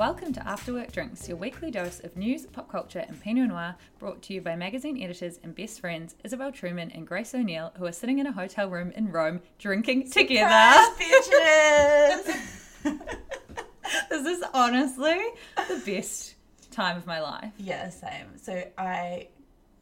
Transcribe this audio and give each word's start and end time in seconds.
Welcome 0.00 0.32
to 0.32 0.48
After 0.48 0.72
Work 0.72 0.92
Drinks, 0.92 1.28
your 1.28 1.36
weekly 1.36 1.70
dose 1.70 2.00
of 2.00 2.16
news, 2.16 2.46
pop 2.46 2.70
culture, 2.70 3.04
and 3.06 3.20
Pinot 3.20 3.50
Noir, 3.50 3.76
brought 3.98 4.22
to 4.22 4.32
you 4.32 4.40
by 4.40 4.56
magazine 4.56 4.98
editors 5.02 5.38
and 5.42 5.54
best 5.54 5.78
friends 5.78 6.16
Isabel 6.24 6.52
Truman 6.52 6.90
and 6.92 7.06
Grace 7.06 7.34
O'Neill, 7.34 7.70
who 7.76 7.84
are 7.84 7.92
sitting 7.92 8.18
in 8.18 8.26
a 8.26 8.32
hotel 8.32 8.70
room 8.70 8.92
in 8.92 9.12
Rome 9.12 9.42
drinking 9.58 10.10
together. 10.10 10.48
this 14.08 14.26
is 14.26 14.42
honestly 14.54 15.18
the 15.68 15.82
best 15.84 16.34
time 16.70 16.96
of 16.96 17.06
my 17.06 17.20
life. 17.20 17.52
yeah, 17.58 17.90
same. 17.90 18.38
So 18.38 18.64
I, 18.78 19.28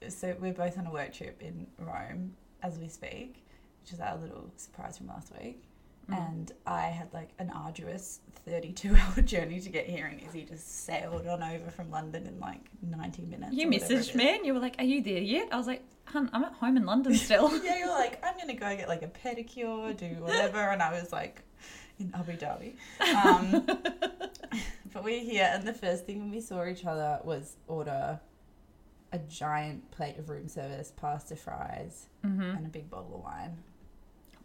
so 0.09 0.35
we're 0.41 0.53
both 0.53 0.77
on 0.79 0.87
a 0.89 0.93
work 0.93 1.13
trip 1.13 1.41
in 1.41 1.69
Rome 1.79 2.35
as 2.65 2.77
we 2.77 2.89
speak, 2.89 3.45
which 3.85 3.93
is 3.93 4.01
our 4.01 4.17
little 4.17 4.51
surprise 4.57 4.99
from 4.99 5.07
last 5.07 5.33
week. 5.41 5.68
And 6.11 6.53
I 6.67 6.87
had 6.87 7.13
like 7.13 7.31
an 7.39 7.51
arduous 7.55 8.21
32 8.47 8.97
hour 8.97 9.23
journey 9.23 9.61
to 9.61 9.69
get 9.69 9.87
here, 9.87 10.07
and 10.07 10.21
Izzy 10.23 10.45
just 10.45 10.85
sailed 10.85 11.27
on 11.27 11.43
over 11.43 11.71
from 11.71 11.91
London 11.91 12.27
in 12.27 12.41
like 12.41 12.61
90 12.83 13.23
minutes. 13.27 13.53
You 13.53 13.67
or 13.67 13.71
whatever 13.71 13.93
it 13.93 13.99
messaged 13.99 14.15
me 14.15 14.37
and 14.37 14.47
you 14.47 14.55
were 14.55 14.61
like, 14.61 14.77
Are 14.79 14.85
you 14.85 15.03
there 15.03 15.19
yet? 15.19 15.49
I 15.53 15.57
was 15.57 15.67
like, 15.67 15.83
Hun, 16.07 16.31
I'm 16.33 16.45
at 16.45 16.53
home 16.55 16.77
in 16.77 16.87
London 16.87 17.15
still. 17.27 17.51
Yeah, 17.63 17.79
you're 17.79 17.89
like, 17.89 18.25
I'm 18.25 18.39
gonna 18.39 18.55
go 18.55 18.75
get 18.77 18.89
like 18.89 19.03
a 19.03 19.09
pedicure, 19.09 19.95
do 19.97 20.07
whatever, 20.21 20.59
and 20.59 20.83
I 20.83 20.93
was 20.99 21.13
like, 21.13 21.43
in 21.99 22.13
Abu 22.15 22.37
Dhabi. 22.37 22.75
Um, 23.01 23.67
but 24.93 25.05
we're 25.05 25.21
here, 25.21 25.51
and 25.53 25.67
the 25.67 25.75
first 25.75 26.07
thing 26.07 26.31
we 26.31 26.41
saw 26.41 26.65
each 26.65 26.85
other 26.85 27.19
was 27.25 27.57
order 27.67 28.21
a 29.13 29.19
giant 29.19 29.91
plate 29.91 30.19
of 30.19 30.29
room 30.29 30.49
service, 30.49 30.93
pasta, 30.95 31.35
fries, 31.35 32.09
and 32.23 32.67
a 32.67 32.69
big 32.69 32.91
bottle 32.91 33.15
of 33.17 33.25
wine. 33.25 33.57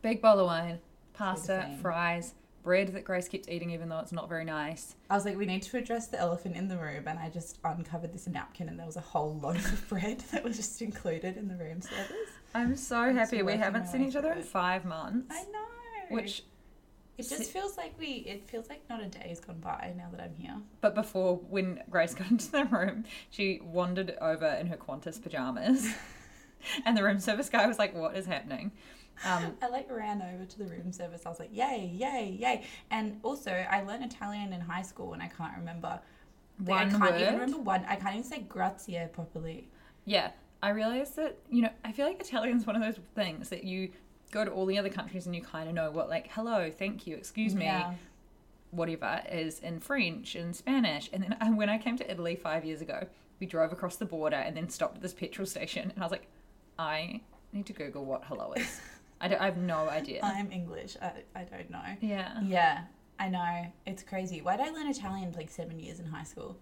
Big 0.01 0.22
bottle 0.22 0.41
of 0.41 0.47
wine, 0.47 0.80
pasta, 1.13 1.78
fries, 1.81 2.34
bread 2.63 2.90
that 2.90 3.03
Grace 3.03 3.28
keeps 3.28 3.47
eating 3.50 3.72
even 3.72 3.90
though 3.90 4.00
it's 4.00 4.12
not 4.12 4.29
very 4.29 4.46
nice. 4.46 4.96
I 5.09 5.16
was 5.16 5.25
like, 5.25 5.38
we 5.38 5.46
need 5.46 5.62
to 5.63 5.78
address 5.78 6.07
the 6.07 6.19
elephant 6.19 6.56
in 6.56 6.68
the 6.69 6.78
room, 6.78 7.07
and 7.07 7.19
I 7.19 7.29
just 7.29 7.59
uncovered 7.63 8.13
this 8.13 8.28
napkin, 8.28 8.69
and 8.69 8.79
there 8.79 8.85
was 8.85 8.96
a 8.96 9.01
whole 9.01 9.38
loaf 9.41 9.72
of 9.72 9.88
bread 9.90 10.19
that 10.31 10.44
was 10.44 10.57
just 10.57 10.81
included 10.81 11.38
in 11.38 11.47
the 11.47 11.56
room 11.56 11.81
service. 11.81 12.29
I'm 12.56 12.75
so 12.75 13.13
happy 13.13 13.44
we 13.44 13.53
haven't 13.53 13.88
seen 13.88 14.03
each 14.03 14.16
other 14.16 14.31
in 14.31 14.44
five 14.44 14.85
months. 14.85 15.35
I 15.35 15.44
know. 15.51 15.66
Which, 16.09 16.44
it 17.18 17.30
just 17.30 17.51
feels 17.51 17.78
like 17.78 17.94
we. 18.00 18.25
It 18.28 18.50
feels 18.50 18.69
like 18.69 18.81
not 18.90 19.01
a 19.01 19.07
day's 19.07 19.40
gone 19.40 19.59
by 19.59 19.94
now 19.95 20.09
that 20.12 20.22
I'm 20.22 20.35
here. 20.35 20.57
but 20.81 20.95
before 20.95 21.38
when 21.38 21.81
Grace 21.90 22.13
got 22.16 22.30
into 22.31 22.51
the 22.51 22.66
room, 22.66 23.06
she 23.30 23.59
wandered 23.63 24.16
over 24.22 24.47
in 24.47 24.68
her 24.68 24.78
Qantas 24.78 25.22
pajamas, 25.22 25.94
and 26.85 26.97
the 26.97 27.03
room 27.03 27.19
service 27.19 27.50
guy 27.50 27.68
was 27.68 27.78
like, 27.78 27.95
"What 27.95 28.16
is 28.16 28.25
happening?" 28.25 28.72
Um, 29.25 29.53
I 29.62 29.68
like 29.69 29.90
ran 29.91 30.22
over 30.22 30.46
to 30.46 30.57
the 30.57 30.66
room 30.66 30.91
service. 30.91 31.22
I 31.25 31.29
was 31.29 31.40
like, 31.40 31.50
yay, 31.53 31.90
yay, 31.94 32.35
yay. 32.40 32.63
And 32.91 33.19
also, 33.24 33.51
I 33.51 33.81
learned 33.84 34.03
Italian 34.03 34.53
in 34.53 34.62
high 34.62 34.81
school 34.81 35.13
and 35.13 35.22
I 35.22 35.28
can't 35.28 35.56
remember. 35.57 36.00
like, 36.59 36.69
One 36.69 36.78
I 36.88 36.90
can't 36.90 37.16
even 37.22 37.34
word? 37.34 37.34
remember 37.41 37.57
one. 37.59 37.85
I 37.88 37.96
can't 37.96 38.16
even 38.16 38.24
say 38.28 38.40
grazie 38.47 39.00
properly. 39.13 39.68
yeah, 40.06 40.31
I 40.62 40.69
realized 40.69 41.16
that 41.18 41.38
you 41.50 41.62
know 41.63 41.69
I 41.84 41.91
feel 41.91 42.06
like 42.07 42.19
Italian's 42.22 42.66
one 42.66 42.75
of 42.75 42.81
those 42.81 43.00
things 43.16 43.50
that 43.50 43.63
you 43.66 43.90
go 44.31 44.44
to 44.46 44.51
all 44.51 44.66
the 44.66 44.78
other 44.78 44.90
countries 44.90 45.25
and 45.25 45.35
you 45.35 45.41
kind 45.41 45.68
of 45.69 45.75
know 45.75 45.91
what 45.91 46.09
like 46.09 46.28
hello, 46.31 46.72
thank 46.72 47.06
you, 47.07 47.16
excuse 47.16 47.53
me, 47.53 47.66
Yeah. 47.66 47.94
whatever 48.72 49.22
is 49.31 49.59
in 49.59 49.80
French 49.80 50.35
and 50.35 50.56
Spanish. 50.56 51.09
And 51.13 51.24
then 51.40 51.56
when 51.56 51.69
I 51.69 51.78
came 51.78 51.97
to 51.97 52.09
Italy 52.12 52.35
five 52.35 52.66
years 52.66 52.81
ago, 52.81 53.07
we 53.40 53.45
drove 53.45 53.72
across 53.72 53.97
the 53.97 54.06
border 54.06 54.38
and 54.38 54.56
then 54.57 54.69
stopped 54.69 54.95
at 54.97 55.01
this 55.01 55.13
petrol 55.13 55.45
station, 55.45 55.91
and 55.91 56.00
I 56.01 56.06
was 56.06 56.12
like, 56.12 56.28
I 56.80 57.22
need 57.51 57.66
to 57.68 57.74
Google 57.74 58.06
what 58.06 58.24
hello 58.25 58.53
is. 58.53 58.80
I, 59.23 59.28
don't, 59.29 59.41
I 59.41 59.45
have 59.45 59.57
no 59.57 59.88
idea. 59.89 60.19
I'm 60.22 60.51
English. 60.51 60.97
I, 61.01 61.11
I 61.34 61.44
don't 61.45 61.69
know. 61.69 61.81
yeah, 62.01 62.41
Yeah, 62.44 62.81
I 63.17 63.29
know. 63.29 63.66
It's 63.85 64.03
crazy. 64.03 64.41
Why 64.41 64.57
did 64.57 64.67
I 64.67 64.69
learn 64.72 64.88
Italian 64.88 65.31
for 65.31 65.39
like 65.39 65.50
seven 65.50 65.79
years 65.79 66.00
in 66.00 66.06
high 66.06 66.25
school? 66.25 66.57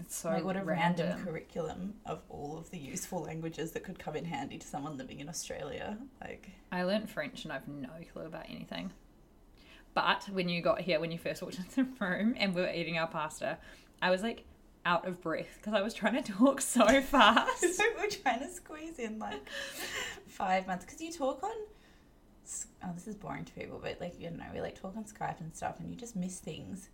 it's 0.00 0.16
so 0.16 0.28
like, 0.28 0.44
what 0.44 0.56
a 0.56 0.62
random, 0.62 1.06
random. 1.08 1.24
curriculum 1.24 1.94
of 2.04 2.20
all 2.28 2.58
of 2.58 2.70
the 2.70 2.78
useful 2.78 3.22
languages 3.22 3.72
that 3.72 3.82
could 3.82 3.98
come 3.98 4.14
in 4.14 4.26
handy 4.26 4.58
to 4.58 4.66
someone 4.66 4.98
living 4.98 5.20
in 5.20 5.28
Australia. 5.28 5.96
Like, 6.20 6.50
I 6.70 6.82
learned 6.82 7.08
French 7.08 7.44
and 7.44 7.52
I've 7.52 7.66
no 7.66 7.88
clue 8.12 8.26
about 8.26 8.44
anything. 8.50 8.92
But 9.94 10.28
when 10.30 10.50
you 10.50 10.60
got 10.60 10.82
here, 10.82 11.00
when 11.00 11.10
you 11.10 11.18
first 11.18 11.40
walked 11.42 11.58
into 11.78 11.84
the 11.84 12.04
room 12.04 12.34
and 12.36 12.54
we 12.54 12.60
were 12.60 12.72
eating 12.72 12.98
our 12.98 13.06
pasta, 13.06 13.56
I 14.02 14.10
was 14.10 14.22
like 14.22 14.44
out 14.84 15.08
of 15.08 15.22
breath 15.22 15.48
because 15.56 15.72
I 15.72 15.80
was 15.80 15.94
trying 15.94 16.22
to 16.22 16.32
talk 16.32 16.60
so 16.60 16.86
fast. 17.00 17.60
so 17.74 17.84
we're 17.96 18.08
trying 18.08 18.40
to 18.40 18.50
squeeze 18.50 18.98
in 18.98 19.18
like 19.18 19.40
five 20.26 20.66
months 20.66 20.84
because 20.84 21.00
you 21.00 21.10
talk 21.10 21.42
on 21.42 21.54
oh 22.84 22.90
this 22.94 23.06
is 23.06 23.14
boring 23.14 23.44
to 23.44 23.52
people 23.52 23.78
but 23.82 24.00
like 24.00 24.14
you 24.20 24.30
know 24.30 24.44
we 24.52 24.60
like 24.60 24.78
talk 24.80 24.96
on 24.96 25.04
skype 25.04 25.40
and 25.40 25.54
stuff 25.54 25.78
and 25.80 25.90
you 25.90 25.96
just 25.96 26.16
miss 26.16 26.38
things 26.38 26.88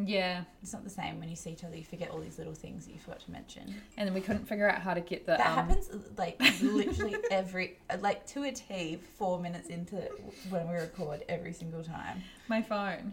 yeah, 0.00 0.44
it's 0.62 0.72
not 0.72 0.84
the 0.84 0.90
same 0.90 1.18
when 1.18 1.28
you 1.28 1.34
see 1.34 1.50
each 1.50 1.64
other 1.64 1.76
you 1.76 1.82
forget 1.82 2.10
all 2.10 2.20
these 2.20 2.38
little 2.38 2.54
things 2.54 2.86
that 2.86 2.92
you 2.92 3.00
forgot 3.00 3.18
to 3.20 3.32
mention 3.32 3.74
and 3.96 4.06
then 4.06 4.14
we 4.14 4.20
couldn't 4.20 4.46
figure 4.46 4.70
out 4.70 4.80
how 4.80 4.94
to 4.94 5.00
get 5.00 5.26
the. 5.26 5.32
that 5.32 5.46
um, 5.46 5.54
happens 5.68 5.90
like 6.16 6.40
literally 6.62 7.16
every 7.32 7.78
like 7.98 8.24
to 8.26 8.44
a 8.44 8.52
t 8.52 9.00
four 9.18 9.40
minutes 9.40 9.68
into 9.68 9.96
when 10.50 10.68
we 10.68 10.76
record 10.76 11.24
every 11.28 11.52
single 11.52 11.82
time 11.82 12.22
My 12.46 12.62
phone. 12.62 13.12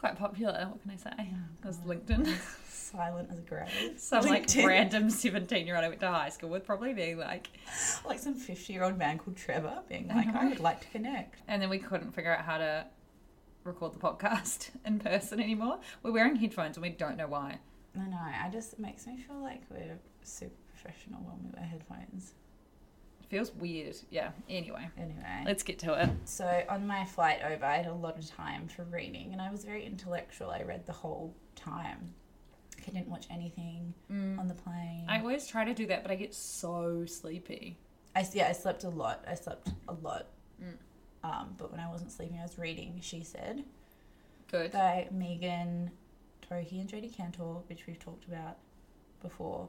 Quite 0.00 0.18
popular. 0.18 0.66
What 0.70 0.82
can 0.82 0.90
I 0.92 0.96
say? 0.96 1.34
Was 1.62 1.78
LinkedIn. 1.80 2.26
silent 2.90 3.28
as 3.30 3.38
a 3.38 3.42
grave 3.42 3.68
Some 3.98 4.24
like 4.24 4.48
random 4.56 5.10
seventeen-year-old 5.10 5.84
I 5.84 5.88
went 5.88 6.00
to 6.00 6.08
high 6.08 6.30
school 6.30 6.48
with, 6.48 6.64
probably 6.64 6.94
being 6.94 7.18
like, 7.18 7.48
like 8.06 8.18
some 8.18 8.34
50 8.34 8.72
year 8.72 8.82
old 8.82 8.98
man 8.98 9.18
called 9.18 9.36
trevor 9.36 9.78
being 9.88 10.08
like 10.08 10.26
know. 10.26 10.40
i 10.40 10.46
would 10.46 10.58
like 10.58 10.80
to 10.80 10.88
connect 10.88 11.42
and 11.46 11.62
then 11.62 11.68
we 11.68 11.78
couldn't 11.78 12.12
figure 12.12 12.34
out 12.34 12.44
how 12.44 12.58
to 12.58 12.84
record 13.64 13.92
the 13.92 13.98
podcast 13.98 14.70
in 14.86 14.98
person 14.98 15.38
anymore. 15.38 15.80
We're 16.02 16.12
wearing 16.12 16.36
headphones 16.36 16.76
and 16.76 16.82
we 16.82 16.90
don't 16.90 17.16
know 17.16 17.28
why. 17.28 17.58
I 17.94 18.06
know. 18.06 18.16
I 18.18 18.48
just 18.50 18.72
it 18.72 18.78
makes 18.78 19.06
me 19.06 19.18
feel 19.18 19.40
like 19.42 19.62
we're 19.70 19.98
super 20.22 20.54
professional 20.70 21.20
when 21.20 21.36
we 21.44 21.50
wear 21.50 21.66
headphones. 21.66 22.32
Feels 23.30 23.52
weird. 23.54 23.96
Yeah. 24.10 24.32
Anyway, 24.48 24.88
Anyway, 24.98 25.42
let's 25.46 25.62
get 25.62 25.78
to 25.80 25.94
it. 26.02 26.10
so 26.24 26.64
on 26.68 26.86
my 26.86 27.04
flight 27.04 27.38
over, 27.44 27.64
I 27.64 27.76
had 27.76 27.86
a 27.86 27.94
lot 27.94 28.18
of 28.18 28.26
time 28.28 28.66
for 28.68 28.82
reading, 28.84 29.32
and 29.32 29.40
I 29.40 29.50
was 29.50 29.64
very 29.64 29.86
intellectual. 29.86 30.50
I 30.50 30.62
read 30.62 30.84
the 30.84 30.92
whole 30.92 31.32
time. 31.54 32.12
I 32.86 32.90
didn't 32.90 33.08
watch 33.08 33.26
anything 33.30 33.94
on 34.10 34.48
the 34.48 34.54
plane. 34.54 35.06
I 35.08 35.20
always 35.20 35.46
try 35.46 35.64
to 35.64 35.72
do 35.74 35.86
that, 35.86 36.02
but 36.02 36.10
I 36.10 36.16
get 36.16 36.34
so 36.34 37.04
sleepy. 37.06 37.78
I 38.16 38.26
yeah, 38.32 38.48
I 38.48 38.52
slept 38.52 38.82
a 38.84 38.88
lot. 38.88 39.24
I 39.28 39.34
slept 39.36 39.68
a 39.88 39.92
lot. 39.94 40.26
Um, 41.22 41.54
but 41.58 41.70
when 41.70 41.78
I 41.80 41.88
wasn't 41.88 42.10
sleeping, 42.10 42.38
I 42.38 42.42
was 42.42 42.58
reading. 42.58 42.98
She 43.02 43.22
said 43.22 43.62
Good. 44.50 44.72
by 44.72 45.06
Megan 45.12 45.90
Twohey 46.50 46.80
and 46.80 46.88
Jodi 46.88 47.10
Kantor, 47.10 47.62
which 47.68 47.86
we've 47.86 47.98
talked 47.98 48.24
about 48.26 48.56
before. 49.22 49.68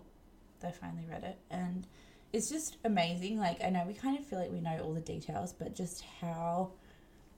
I 0.64 0.72
finally 0.72 1.06
read 1.10 1.24
it, 1.24 1.38
and 1.52 1.86
it's 2.33 2.50
just 2.50 2.78
amazing. 2.86 3.38
Like 3.38 3.63
I 3.63 3.69
know 3.69 3.83
we 3.86 3.94
kind 3.94 4.18
of 4.18 4.25
feel 4.25 4.39
like 4.39 4.51
we 4.51 4.62
know 4.62 4.80
all 4.83 4.94
the 4.94 5.01
details, 5.01 5.54
but 5.54 5.75
just 5.75 6.04
how 6.22 6.72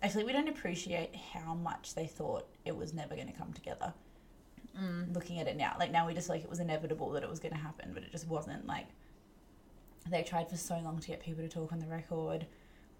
actually 0.02 0.26
we 0.26 0.34
don't 0.34 0.50
appreciate 0.50 1.16
how 1.16 1.54
much 1.54 1.96
they 1.96 2.06
thought 2.06 2.46
it 2.66 2.76
was 2.76 2.94
never 2.94 3.16
going 3.16 3.28
to 3.28 3.34
come 3.34 3.54
together. 3.54 3.94
Mm. 4.80 5.14
Looking 5.14 5.40
at 5.40 5.48
it 5.48 5.56
now, 5.56 5.76
like 5.80 5.92
now 5.92 6.08
we 6.08 6.14
just 6.14 6.30
like 6.30 6.44
it 6.44 6.50
was 6.50 6.60
inevitable 6.60 7.12
that 7.12 7.24
it 7.24 7.30
was 7.30 7.40
going 7.40 7.54
to 7.54 7.60
happen, 7.60 7.92
but 7.94 8.04
it 8.04 8.12
just 8.12 8.28
wasn't. 8.28 8.66
Like 8.68 8.88
they 10.10 10.24
tried 10.24 10.50
for 10.50 10.58
so 10.58 10.78
long 10.80 11.00
to 11.00 11.08
get 11.08 11.22
people 11.22 11.44
to 11.44 11.50
talk 11.50 11.72
on 11.72 11.80
the 11.80 11.88
record. 11.88 12.46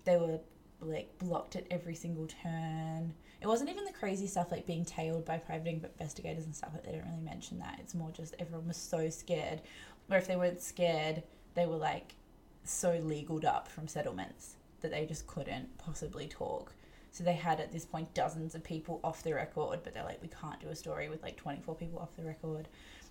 They 0.06 0.18
were 0.18 0.40
like 0.82 1.18
blocked 1.20 1.56
at 1.56 1.66
every 1.72 1.96
single 1.96 2.28
turn. 2.28 3.14
It 3.42 3.48
wasn't 3.48 3.70
even 3.70 3.86
the 3.86 3.92
crazy 3.92 4.28
stuff 4.28 4.52
like 4.52 4.66
being 4.66 4.86
tailed 4.86 5.26
by 5.26 5.38
private 5.38 5.68
investigators 6.00 6.46
and 6.46 6.56
stuff. 6.56 6.72
Like 6.74 6.86
they 6.86 6.92
don't 6.92 7.06
really 7.06 7.22
mention 7.24 7.60
that. 7.60 7.78
It's 7.80 7.94
more 7.94 8.12
just 8.12 8.36
everyone 8.40 8.68
was 8.68 8.78
so 8.78 9.10
scared. 9.10 9.62
Or 10.10 10.18
if 10.18 10.28
they 10.28 10.36
weren't 10.36 10.62
scared, 10.62 11.24
they 11.56 11.66
were 11.66 11.78
like 11.78 12.16
so 12.64 12.94
legaled 13.04 13.46
up 13.46 13.68
from 13.68 13.88
settlements 13.88 14.56
that 14.82 14.92
they 14.92 15.06
just 15.06 15.28
couldn't 15.28 15.78
possibly 15.78 16.28
talk. 16.28 16.74
So 17.12 17.24
they 17.24 17.34
had 17.34 17.60
at 17.60 17.72
this 17.72 17.86
point 17.86 18.14
dozens 18.14 18.56
of 18.56 18.64
people 18.64 19.00
off 19.04 19.22
the 19.22 19.34
record, 19.34 19.82
but 19.84 19.94
they're 19.94 20.04
like, 20.04 20.22
we 20.22 20.30
can't 20.30 20.60
do 20.60 20.70
a 20.70 20.76
story 20.76 21.10
with 21.10 21.22
like 21.22 21.38
24 21.38 21.76
people 21.76 22.00
off 22.00 22.16
the 22.16 22.24
record. 22.24 22.68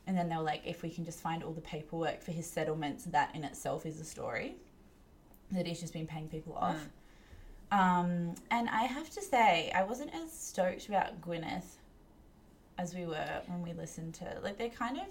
And 0.07 0.17
then 0.17 0.29
they 0.29 0.37
were 0.37 0.43
like, 0.43 0.63
if 0.65 0.83
we 0.83 0.91
can 0.91 1.05
just 1.05 1.21
find 1.21 1.45
all 1.45 1.53
the 1.53 1.61
paperwork 1.61 2.21
for 2.21 2.33
his 2.33 2.51
settlements, 2.51 3.05
that 3.05 3.35
in 3.35 3.45
itself 3.45 3.87
is 3.87 4.01
a 4.01 4.05
story. 4.05 4.57
That 5.53 5.67
he's 5.67 5.81
just 5.81 5.93
been 5.93 6.07
paying 6.07 6.29
people 6.29 6.55
off. 6.55 6.89
Um, 7.71 8.35
and 8.51 8.69
I 8.69 8.83
have 8.83 9.09
to 9.11 9.23
say, 9.23 9.71
I 9.75 9.85
wasn't 9.85 10.15
as 10.15 10.31
stoked 10.33 10.89
about 10.89 11.21
Gwyneth 11.23 11.77
as 12.79 12.95
we 12.95 13.07
were 13.07 13.41
when 13.47 13.63
we 13.63 13.73
listened 13.73 14.15
to 14.15 14.39
like 14.43 14.59
they 14.59 14.69
kind 14.69 14.99
of 14.99 15.07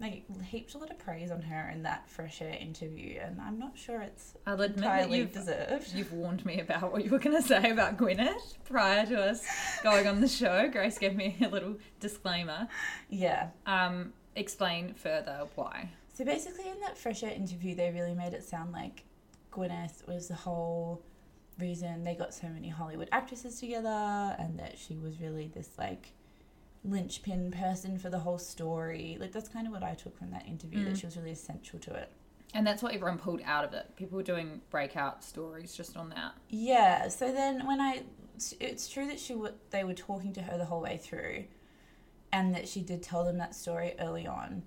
like 0.00 0.24
heaped 0.42 0.74
a 0.74 0.78
lot 0.78 0.90
of 0.90 0.98
praise 0.98 1.30
on 1.30 1.42
her 1.42 1.70
in 1.70 1.82
that 1.82 2.08
fresh 2.08 2.40
air 2.40 2.56
interview, 2.60 3.18
and 3.20 3.40
I'm 3.40 3.58
not 3.58 3.76
sure 3.76 4.00
it's 4.00 4.34
I'll 4.46 4.60
admit 4.60 4.76
that 4.76 4.84
entirely 4.84 5.18
you've, 5.18 5.32
deserved. 5.32 5.92
you've 5.94 6.12
warned 6.12 6.44
me 6.46 6.60
about 6.60 6.92
what 6.92 7.04
you 7.04 7.10
were 7.10 7.18
going 7.18 7.36
to 7.42 7.46
say 7.46 7.70
about 7.70 7.96
Gwyneth 7.96 8.54
prior 8.64 9.06
to 9.06 9.20
us 9.20 9.44
going 9.82 10.06
on 10.06 10.20
the 10.20 10.28
show. 10.28 10.68
Grace 10.70 10.98
gave 10.98 11.16
me 11.16 11.36
a 11.44 11.48
little 11.48 11.76
disclaimer. 12.00 12.68
Yeah. 13.08 13.48
Um, 13.66 14.12
explain 14.36 14.94
further 14.94 15.46
why. 15.56 15.90
So 16.14 16.24
basically, 16.24 16.68
in 16.68 16.80
that 16.80 16.96
fresh 16.96 17.22
air 17.22 17.32
interview, 17.32 17.74
they 17.74 17.90
really 17.90 18.14
made 18.14 18.34
it 18.34 18.44
sound 18.44 18.72
like 18.72 19.04
Gwyneth 19.52 20.06
was 20.06 20.28
the 20.28 20.34
whole 20.34 21.02
reason 21.58 22.04
they 22.04 22.14
got 22.14 22.32
so 22.32 22.48
many 22.48 22.68
Hollywood 22.68 23.08
actresses 23.10 23.58
together, 23.58 24.36
and 24.38 24.58
that 24.58 24.78
she 24.78 24.96
was 24.96 25.20
really 25.20 25.50
this 25.54 25.70
like 25.78 26.12
linchpin 26.88 27.50
person 27.50 27.98
for 27.98 28.10
the 28.10 28.18
whole 28.18 28.38
story. 28.38 29.16
Like 29.20 29.32
that's 29.32 29.48
kind 29.48 29.66
of 29.66 29.72
what 29.72 29.82
I 29.82 29.94
took 29.94 30.16
from 30.16 30.30
that 30.30 30.46
interview. 30.46 30.84
That 30.84 30.94
mm. 30.94 31.00
she 31.00 31.06
was 31.06 31.16
really 31.16 31.32
essential 31.32 31.78
to 31.80 31.94
it. 31.94 32.10
And 32.54 32.66
that's 32.66 32.82
what 32.82 32.94
everyone 32.94 33.18
pulled 33.18 33.42
out 33.44 33.64
of 33.64 33.74
it. 33.74 33.94
People 33.96 34.16
were 34.16 34.22
doing 34.22 34.62
breakout 34.70 35.22
stories 35.22 35.74
just 35.74 35.96
on 35.96 36.08
that. 36.10 36.32
Yeah. 36.48 37.08
So 37.08 37.30
then 37.32 37.66
when 37.66 37.80
I, 37.80 38.04
it's 38.58 38.88
true 38.88 39.06
that 39.06 39.20
she 39.20 39.34
were, 39.34 39.52
they 39.70 39.84
were 39.84 39.94
talking 39.94 40.32
to 40.32 40.42
her 40.42 40.56
the 40.56 40.64
whole 40.64 40.80
way 40.80 40.96
through, 40.96 41.44
and 42.32 42.54
that 42.54 42.68
she 42.68 42.82
did 42.82 43.02
tell 43.02 43.24
them 43.24 43.38
that 43.38 43.54
story 43.54 43.94
early 44.00 44.26
on, 44.26 44.62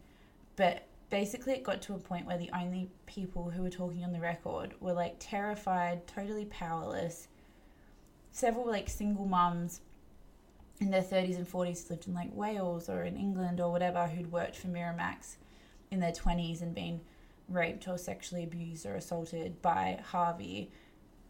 but 0.55 0.87
basically 1.09 1.53
it 1.53 1.63
got 1.63 1.81
to 1.83 1.93
a 1.93 1.99
point 1.99 2.25
where 2.25 2.37
the 2.37 2.49
only 2.57 2.89
people 3.05 3.49
who 3.49 3.61
were 3.61 3.69
talking 3.69 4.03
on 4.03 4.13
the 4.13 4.19
record 4.19 4.73
were 4.79 4.93
like 4.93 5.15
terrified, 5.19 6.07
totally 6.07 6.45
powerless. 6.45 7.27
Several 8.31 8.65
like 8.65 8.89
single 8.89 9.25
mums 9.25 9.81
in 10.81 10.89
their 10.89 11.03
30s 11.03 11.37
and 11.37 11.47
40s 11.49 11.89
lived 11.89 12.07
in 12.07 12.13
like 12.13 12.29
Wales 12.33 12.89
or 12.89 13.03
in 13.03 13.15
England 13.15 13.61
or 13.61 13.71
whatever 13.71 14.07
who'd 14.07 14.31
worked 14.31 14.57
for 14.57 14.67
Miramax 14.67 15.35
in 15.91 15.99
their 15.99 16.11
20s 16.11 16.61
and 16.61 16.73
been 16.73 16.99
raped 17.47 17.87
or 17.87 17.97
sexually 17.97 18.43
abused 18.43 18.85
or 18.85 18.95
assaulted 18.95 19.61
by 19.61 19.99
Harvey. 20.03 20.71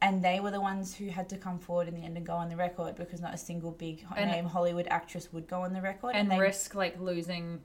And 0.02 0.24
they 0.24 0.40
were 0.40 0.52
the 0.52 0.62
ones 0.62 0.96
who 0.96 1.10
had 1.10 1.28
to 1.30 1.38
come 1.38 1.60
forward 1.60 1.88
in 1.90 1.96
the 1.96 2.02
end 2.02 2.16
and 2.18 2.26
go 2.26 2.34
on 2.34 2.50
the 2.50 2.56
record 2.56 2.96
because 2.96 3.20
not 3.22 3.34
a 3.34 3.38
single 3.38 3.72
big 3.72 4.04
And- 4.16 4.32
name 4.32 4.46
Hollywood 4.46 4.88
actress 4.90 5.32
would 5.34 5.48
go 5.48 5.62
on 5.62 5.74
the 5.74 5.82
record. 5.82 6.16
And 6.16 6.32
they, 6.32 6.40
risk 6.40 6.74
like 6.74 7.00
losing 7.00 7.62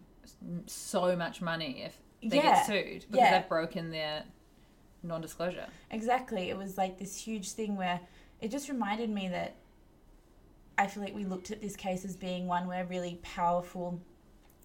so 0.66 1.14
much 1.16 1.40
money 1.40 1.82
if 1.84 1.96
they 2.22 2.38
Yeah, 2.38 2.42
get 2.42 2.66
sued 2.66 3.00
because 3.02 3.16
yeah. 3.16 3.38
they've 3.38 3.48
broken 3.48 3.90
their 3.90 4.24
non-disclosure. 5.04 5.66
Exactly. 5.92 6.50
It 6.50 6.56
was 6.58 6.76
like 6.76 6.98
this 6.98 7.16
huge 7.16 7.52
thing 7.52 7.76
where 7.76 8.00
it 8.40 8.50
just 8.50 8.68
reminded 8.68 9.08
me 9.08 9.28
that 9.28 9.54
I 10.78 10.86
feel 10.86 11.02
like 11.02 11.14
we 11.14 11.24
looked 11.24 11.50
at 11.50 11.60
this 11.60 11.76
case 11.76 12.04
as 12.04 12.16
being 12.16 12.46
one 12.46 12.66
where 12.66 12.84
really 12.84 13.18
powerful 13.22 14.00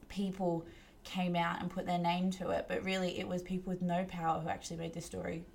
people 0.10 0.66
came 1.04 1.36
out 1.36 1.62
and 1.62 1.70
put 1.70 1.86
their 1.86 1.98
name 1.98 2.32
to 2.32 2.50
it, 2.50 2.66
but 2.68 2.84
really 2.84 3.20
it 3.20 3.28
was 3.28 3.42
people 3.42 3.72
with 3.72 3.82
no 3.82 4.04
power 4.06 4.40
who 4.40 4.50
actually 4.50 4.78
made 4.78 4.94
this 4.94 5.06
story 5.06 5.46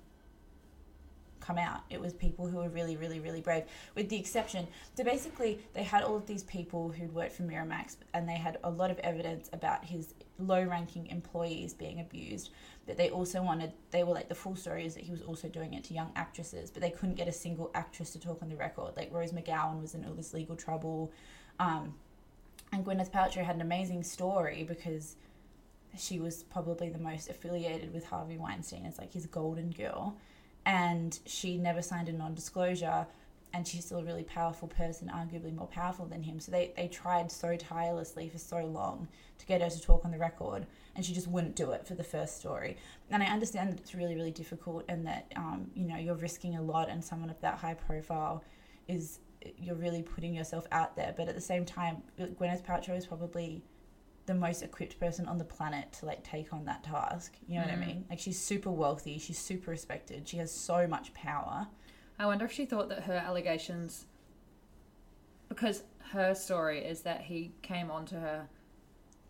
come 1.47 1.57
out. 1.57 1.81
It 1.89 1.99
was 1.99 2.13
people 2.13 2.45
who 2.47 2.57
were 2.57 2.69
really, 2.69 2.97
really, 2.97 3.19
really 3.19 3.41
brave, 3.41 3.63
with 3.95 4.09
the 4.09 4.19
exception. 4.19 4.67
So 4.95 5.03
basically, 5.03 5.59
they 5.73 5.83
had 5.83 6.03
all 6.03 6.17
of 6.17 6.25
these 6.27 6.43
people 6.43 6.89
who'd 6.89 7.13
worked 7.13 7.31
for 7.31 7.43
Miramax, 7.43 7.95
and 8.13 8.27
they 8.27 8.39
had 8.47 8.57
a 8.63 8.69
lot 8.69 8.91
of 8.91 8.99
evidence 8.99 9.49
about 9.53 9.85
his 9.85 10.13
low-ranking 10.37 11.07
employees 11.07 11.73
being 11.73 12.01
abused. 12.01 12.49
But 12.85 12.97
they 12.97 13.09
also 13.09 13.41
wanted, 13.41 13.71
they 13.91 14.03
were 14.03 14.13
like 14.13 14.29
the 14.29 14.35
full 14.35 14.55
story 14.55 14.85
is 14.85 14.95
that 14.95 15.03
he 15.03 15.11
was 15.11 15.21
also 15.21 15.47
doing 15.47 15.73
it 15.73 15.83
to 15.85 15.93
young 15.93 16.11
actresses, 16.15 16.69
but 16.69 16.81
they 16.81 16.91
couldn't 16.91 17.15
get 17.15 17.27
a 17.27 17.33
single 17.33 17.71
actress 17.73 18.11
to 18.11 18.19
talk 18.19 18.41
on 18.41 18.49
the 18.49 18.55
record. 18.55 18.91
Like 18.95 19.13
Rose 19.13 19.31
McGowan 19.31 19.81
was 19.81 19.95
in 19.95 20.05
all 20.05 20.13
this 20.13 20.33
legal 20.33 20.55
trouble, 20.55 21.11
um, 21.59 21.93
and 22.73 22.85
Gwyneth 22.85 23.11
Paltrow 23.11 23.45
had 23.45 23.55
an 23.55 23.61
amazing 23.61 24.03
story 24.03 24.63
because 24.63 25.15
she 25.97 26.19
was 26.19 26.43
probably 26.43 26.89
the 26.89 26.99
most 26.99 27.29
affiliated 27.29 27.93
with 27.93 28.05
Harvey 28.05 28.37
Weinstein 28.37 28.85
as 28.85 28.97
like 28.97 29.13
his 29.13 29.25
golden 29.25 29.71
girl. 29.71 30.17
And 30.67 31.17
she 31.25 31.57
never 31.57 31.81
signed 31.81 32.09
a 32.09 32.13
non 32.13 32.35
disclosure 32.35 33.07
and 33.53 33.65
she's 33.65 33.85
still 33.85 33.99
a 33.99 34.03
really 34.03 34.25
powerful 34.25 34.67
person, 34.67 35.09
arguably 35.15 35.55
more 35.55 35.67
powerful 35.67 36.05
than 36.05 36.21
him. 36.21 36.41
So 36.41 36.51
they, 36.51 36.73
they 36.75 36.89
tried 36.89 37.31
so 37.31 37.55
tirelessly 37.55 38.27
for 38.27 38.37
so 38.37 38.65
long 38.65 39.07
to 39.39 39.45
get 39.45 39.61
her 39.61 39.69
to 39.69 39.81
talk 39.81 40.03
on 40.03 40.11
the 40.11 40.17
record 40.17 40.67
and 40.95 41.05
she 41.05 41.13
just 41.13 41.29
wouldn't 41.29 41.55
do 41.55 41.71
it 41.71 41.87
for 41.87 41.95
the 41.95 42.03
first 42.03 42.37
story. 42.37 42.75
And 43.09 43.23
I 43.23 43.27
understand 43.27 43.71
that 43.71 43.79
it's 43.79 43.95
really, 43.95 44.15
really 44.15 44.31
difficult 44.31 44.83
and 44.89 45.07
that 45.07 45.31
um, 45.37 45.71
you 45.73 45.87
know, 45.87 45.95
you're 45.95 46.15
risking 46.15 46.57
a 46.57 46.61
lot 46.61 46.89
and 46.89 47.01
someone 47.01 47.29
of 47.29 47.39
that 47.39 47.57
high 47.57 47.75
profile 47.75 48.43
is 48.89 49.19
you're 49.57 49.75
really 49.75 50.01
putting 50.01 50.35
yourself 50.35 50.67
out 50.73 50.97
there. 50.97 51.13
But 51.15 51.29
at 51.29 51.35
the 51.35 51.41
same 51.41 51.63
time, 51.63 52.03
Gwyneth 52.19 52.65
Paltrow 52.65 52.97
is 52.97 53.05
probably 53.05 53.63
the 54.27 54.35
most 54.35 54.61
equipped 54.61 54.99
person 54.99 55.25
on 55.25 55.37
the 55.37 55.43
planet 55.43 55.91
to 55.93 56.05
like 56.05 56.23
take 56.23 56.53
on 56.53 56.65
that 56.65 56.83
task. 56.83 57.33
You 57.47 57.55
know 57.55 57.61
what 57.61 57.71
I 57.71 57.75
mm. 57.77 57.87
mean? 57.87 58.05
Like 58.09 58.19
she's 58.19 58.39
super 58.39 58.69
wealthy, 58.69 59.17
she's 59.17 59.39
super 59.39 59.71
respected, 59.71 60.27
she 60.27 60.37
has 60.37 60.51
so 60.51 60.85
much 60.85 61.13
power. 61.13 61.67
I 62.19 62.25
wonder 62.25 62.45
if 62.45 62.51
she 62.51 62.65
thought 62.65 62.89
that 62.89 63.03
her 63.03 63.13
allegations, 63.13 64.05
because 65.49 65.83
her 66.11 66.35
story 66.35 66.83
is 66.83 67.01
that 67.01 67.21
he 67.21 67.53
came 67.61 67.89
on 67.89 68.05
to 68.07 68.15
her, 68.15 68.47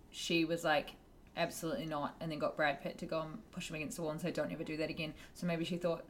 she 0.09 0.45
was 0.45 0.63
like, 0.63 0.95
absolutely 1.35 1.85
not, 1.85 2.15
and 2.19 2.31
then 2.31 2.39
got 2.39 2.57
Brad 2.57 2.81
Pitt 2.81 2.97
to 2.97 3.05
go 3.05 3.21
and 3.21 3.51
push 3.51 3.69
him 3.69 3.75
against 3.75 3.97
the 3.97 4.01
wall 4.01 4.11
and 4.11 4.19
say, 4.19 4.31
don't 4.31 4.51
ever 4.51 4.63
do 4.63 4.77
that 4.77 4.89
again. 4.89 5.13
So 5.33 5.45
maybe 5.45 5.63
she 5.63 5.77
thought 5.77 6.05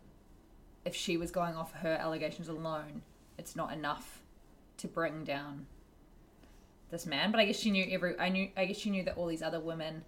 if 0.86 0.96
she 0.96 1.18
was 1.18 1.30
going 1.32 1.56
off 1.56 1.74
her 1.74 1.94
allegations 1.94 2.48
alone, 2.48 3.02
it's 3.38 3.56
not 3.56 3.74
enough 3.74 4.22
to 4.78 4.88
bring 4.88 5.26
down 5.26 5.66
this 6.92 7.06
man. 7.06 7.32
But 7.32 7.40
I 7.40 7.46
guess 7.46 7.58
she 7.60 7.72
knew 7.72 7.86
every. 7.90 8.18
I 8.20 8.30
knew. 8.30 8.50
I 8.58 8.66
guess 8.66 8.78
she 8.78 8.90
knew 8.90 9.04
that 9.04 9.18
all 9.18 9.28
these 9.28 9.42
other 9.42 9.60
women 9.60 10.04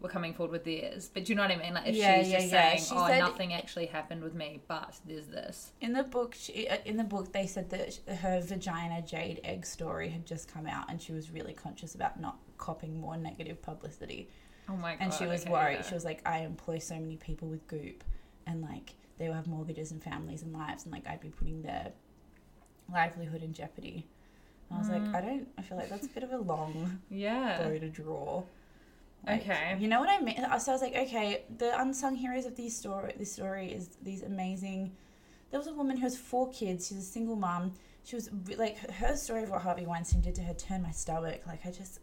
were 0.00 0.08
coming 0.08 0.34
forward 0.34 0.52
with 0.52 0.64
theirs. 0.64 1.10
But 1.12 1.24
do 1.24 1.32
you 1.32 1.36
know 1.36 1.42
what 1.42 1.50
I 1.50 1.56
mean? 1.56 1.72
Like 1.74 1.86
if 1.86 1.94
Yeah, 1.96 2.20
she's 2.22 2.30
yeah, 2.30 2.38
just 2.40 2.52
yeah. 2.52 2.68
saying, 2.70 2.78
She 2.84 2.94
"Oh, 2.94 3.06
said- 3.06 3.18
nothing 3.20 3.54
actually 3.54 3.86
happened 3.86 4.22
with 4.22 4.34
me, 4.34 4.60
but 4.68 4.98
there's 5.06 5.28
this." 5.28 5.72
In 5.80 5.92
the 5.92 6.02
book, 6.02 6.34
she, 6.34 6.68
uh, 6.68 6.78
in 6.84 6.96
the 6.96 7.04
book, 7.04 7.32
they 7.32 7.46
said 7.46 7.70
that 7.70 7.98
her 8.18 8.40
vagina 8.42 9.00
jade 9.02 9.40
egg 9.44 9.64
story 9.64 10.10
had 10.10 10.26
just 10.26 10.52
come 10.52 10.66
out, 10.66 10.90
and 10.90 11.00
she 11.00 11.12
was 11.12 11.30
really 11.30 11.54
conscious 11.54 11.94
about 11.94 12.20
not 12.20 12.36
copying 12.58 13.00
more 13.00 13.16
negative 13.16 13.62
publicity. 13.62 14.28
Oh 14.68 14.76
my 14.76 14.92
god! 14.96 14.98
And 15.02 15.12
she 15.14 15.26
was 15.26 15.42
okay, 15.42 15.50
worried. 15.52 15.84
She 15.86 15.94
was 15.94 16.04
like, 16.04 16.20
I 16.26 16.38
employ 16.40 16.78
so 16.78 16.94
many 16.96 17.16
people 17.16 17.48
with 17.48 17.66
Goop, 17.68 18.02
and 18.46 18.60
like 18.62 18.94
they 19.16 19.28
will 19.28 19.34
have 19.34 19.46
mortgages 19.46 19.90
and 19.92 20.02
families 20.02 20.42
and 20.42 20.52
lives, 20.52 20.84
and 20.84 20.92
like 20.92 21.06
I'd 21.06 21.20
be 21.20 21.28
putting 21.30 21.62
their 21.62 21.92
livelihood 22.92 23.42
in 23.42 23.52
jeopardy. 23.52 24.06
I 24.70 24.78
was 24.78 24.88
like, 24.88 25.02
I 25.14 25.20
don't. 25.20 25.48
I 25.58 25.62
feel 25.62 25.76
like 25.78 25.88
that's 25.88 26.06
a 26.06 26.10
bit 26.10 26.22
of 26.22 26.32
a 26.32 26.38
long 26.38 27.00
Yeah. 27.10 27.58
bow 27.62 27.78
to 27.78 27.88
draw. 27.88 28.42
Like, 29.26 29.42
Okay. 29.42 29.76
You 29.78 29.88
know 29.88 30.00
what 30.00 30.08
I 30.08 30.20
mean? 30.20 30.36
So 30.58 30.72
I 30.72 30.74
was 30.74 30.82
like, 30.82 30.94
okay, 30.94 31.44
the 31.58 31.78
unsung 31.80 32.14
heroes 32.16 32.44
of 32.44 32.56
these 32.56 32.76
story, 32.76 33.14
this 33.18 33.32
story 33.32 33.72
is 33.72 33.90
these 34.02 34.22
amazing. 34.22 34.92
There 35.50 35.58
was 35.60 35.66
a 35.68 35.72
woman 35.72 35.96
who 35.96 36.02
has 36.02 36.16
four 36.16 36.50
kids. 36.50 36.88
She's 36.88 36.98
a 36.98 37.02
single 37.02 37.36
mom. 37.36 37.72
She 38.02 38.16
was 38.16 38.28
like 38.58 38.76
her 38.90 39.16
story 39.16 39.44
of 39.44 39.50
what 39.50 39.62
Harvey 39.62 39.86
Weinstein 39.86 40.20
did 40.20 40.34
to 40.34 40.42
her 40.42 40.54
turned 40.54 40.82
my 40.82 40.90
stomach. 40.90 41.40
Like 41.46 41.64
I 41.64 41.70
just, 41.70 42.00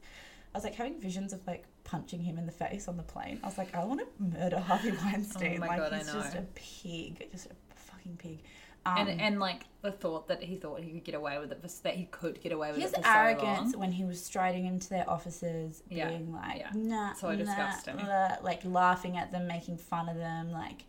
I 0.56 0.58
was 0.58 0.64
like 0.64 0.74
having 0.74 1.00
visions 1.00 1.32
of 1.34 1.46
like 1.46 1.66
punching 1.84 2.22
him 2.24 2.38
in 2.40 2.46
the 2.48 2.52
face 2.52 2.88
on 2.88 2.98
the 2.98 3.04
plane. 3.04 3.40
I 3.44 3.48
was 3.48 3.58
like, 3.58 3.76
I 3.76 3.84
want 3.84 4.00
to 4.00 4.08
murder 4.40 4.60
Harvey 4.60 4.92
Weinstein. 5.04 5.58
Oh 5.58 5.68
like 5.68 5.78
God, 5.78 5.94
he's 5.94 6.12
just 6.12 6.36
a 6.36 6.46
pig, 6.56 7.28
just 7.32 7.48
a 7.48 7.56
fucking 7.76 8.18
pig. 8.18 8.40
Um, 8.84 8.98
and 8.98 9.22
and 9.22 9.40
like 9.40 9.66
the 9.84 9.92
thought 9.92 10.28
that 10.30 10.42
he 10.42 10.56
thought 10.56 10.82
he 10.82 10.92
could 10.92 11.04
get 11.04 11.14
away 11.16 11.38
with 11.38 11.52
it, 11.52 11.62
for, 11.62 11.68
that 11.84 11.96
he 11.96 12.06
could 12.06 12.42
get 12.42 12.52
away 12.52 12.72
with 12.72 12.82
his 12.82 12.94
it 12.94 13.04
so 13.04 13.10
arrogance 13.10 13.74
long. 13.74 13.80
when 13.82 13.92
he 13.92 14.04
was 14.06 14.24
striding 14.24 14.66
into 14.66 14.90
their 14.90 15.08
offices, 15.10 15.84
Yeah, 15.90 16.10
being 16.10 16.32
like, 16.34 16.58
yeah. 16.60 16.72
nah, 16.74 17.14
So 17.14 17.30
nah, 17.30 17.36
disgusting. 17.36 17.98
nah, 17.98 18.38
like 18.42 18.66
laughing 18.66 19.18
at 19.18 19.32
them, 19.32 19.48
making 19.48 19.78
fun 19.78 20.10
of 20.10 20.16
them, 20.18 20.52
like, 20.52 20.86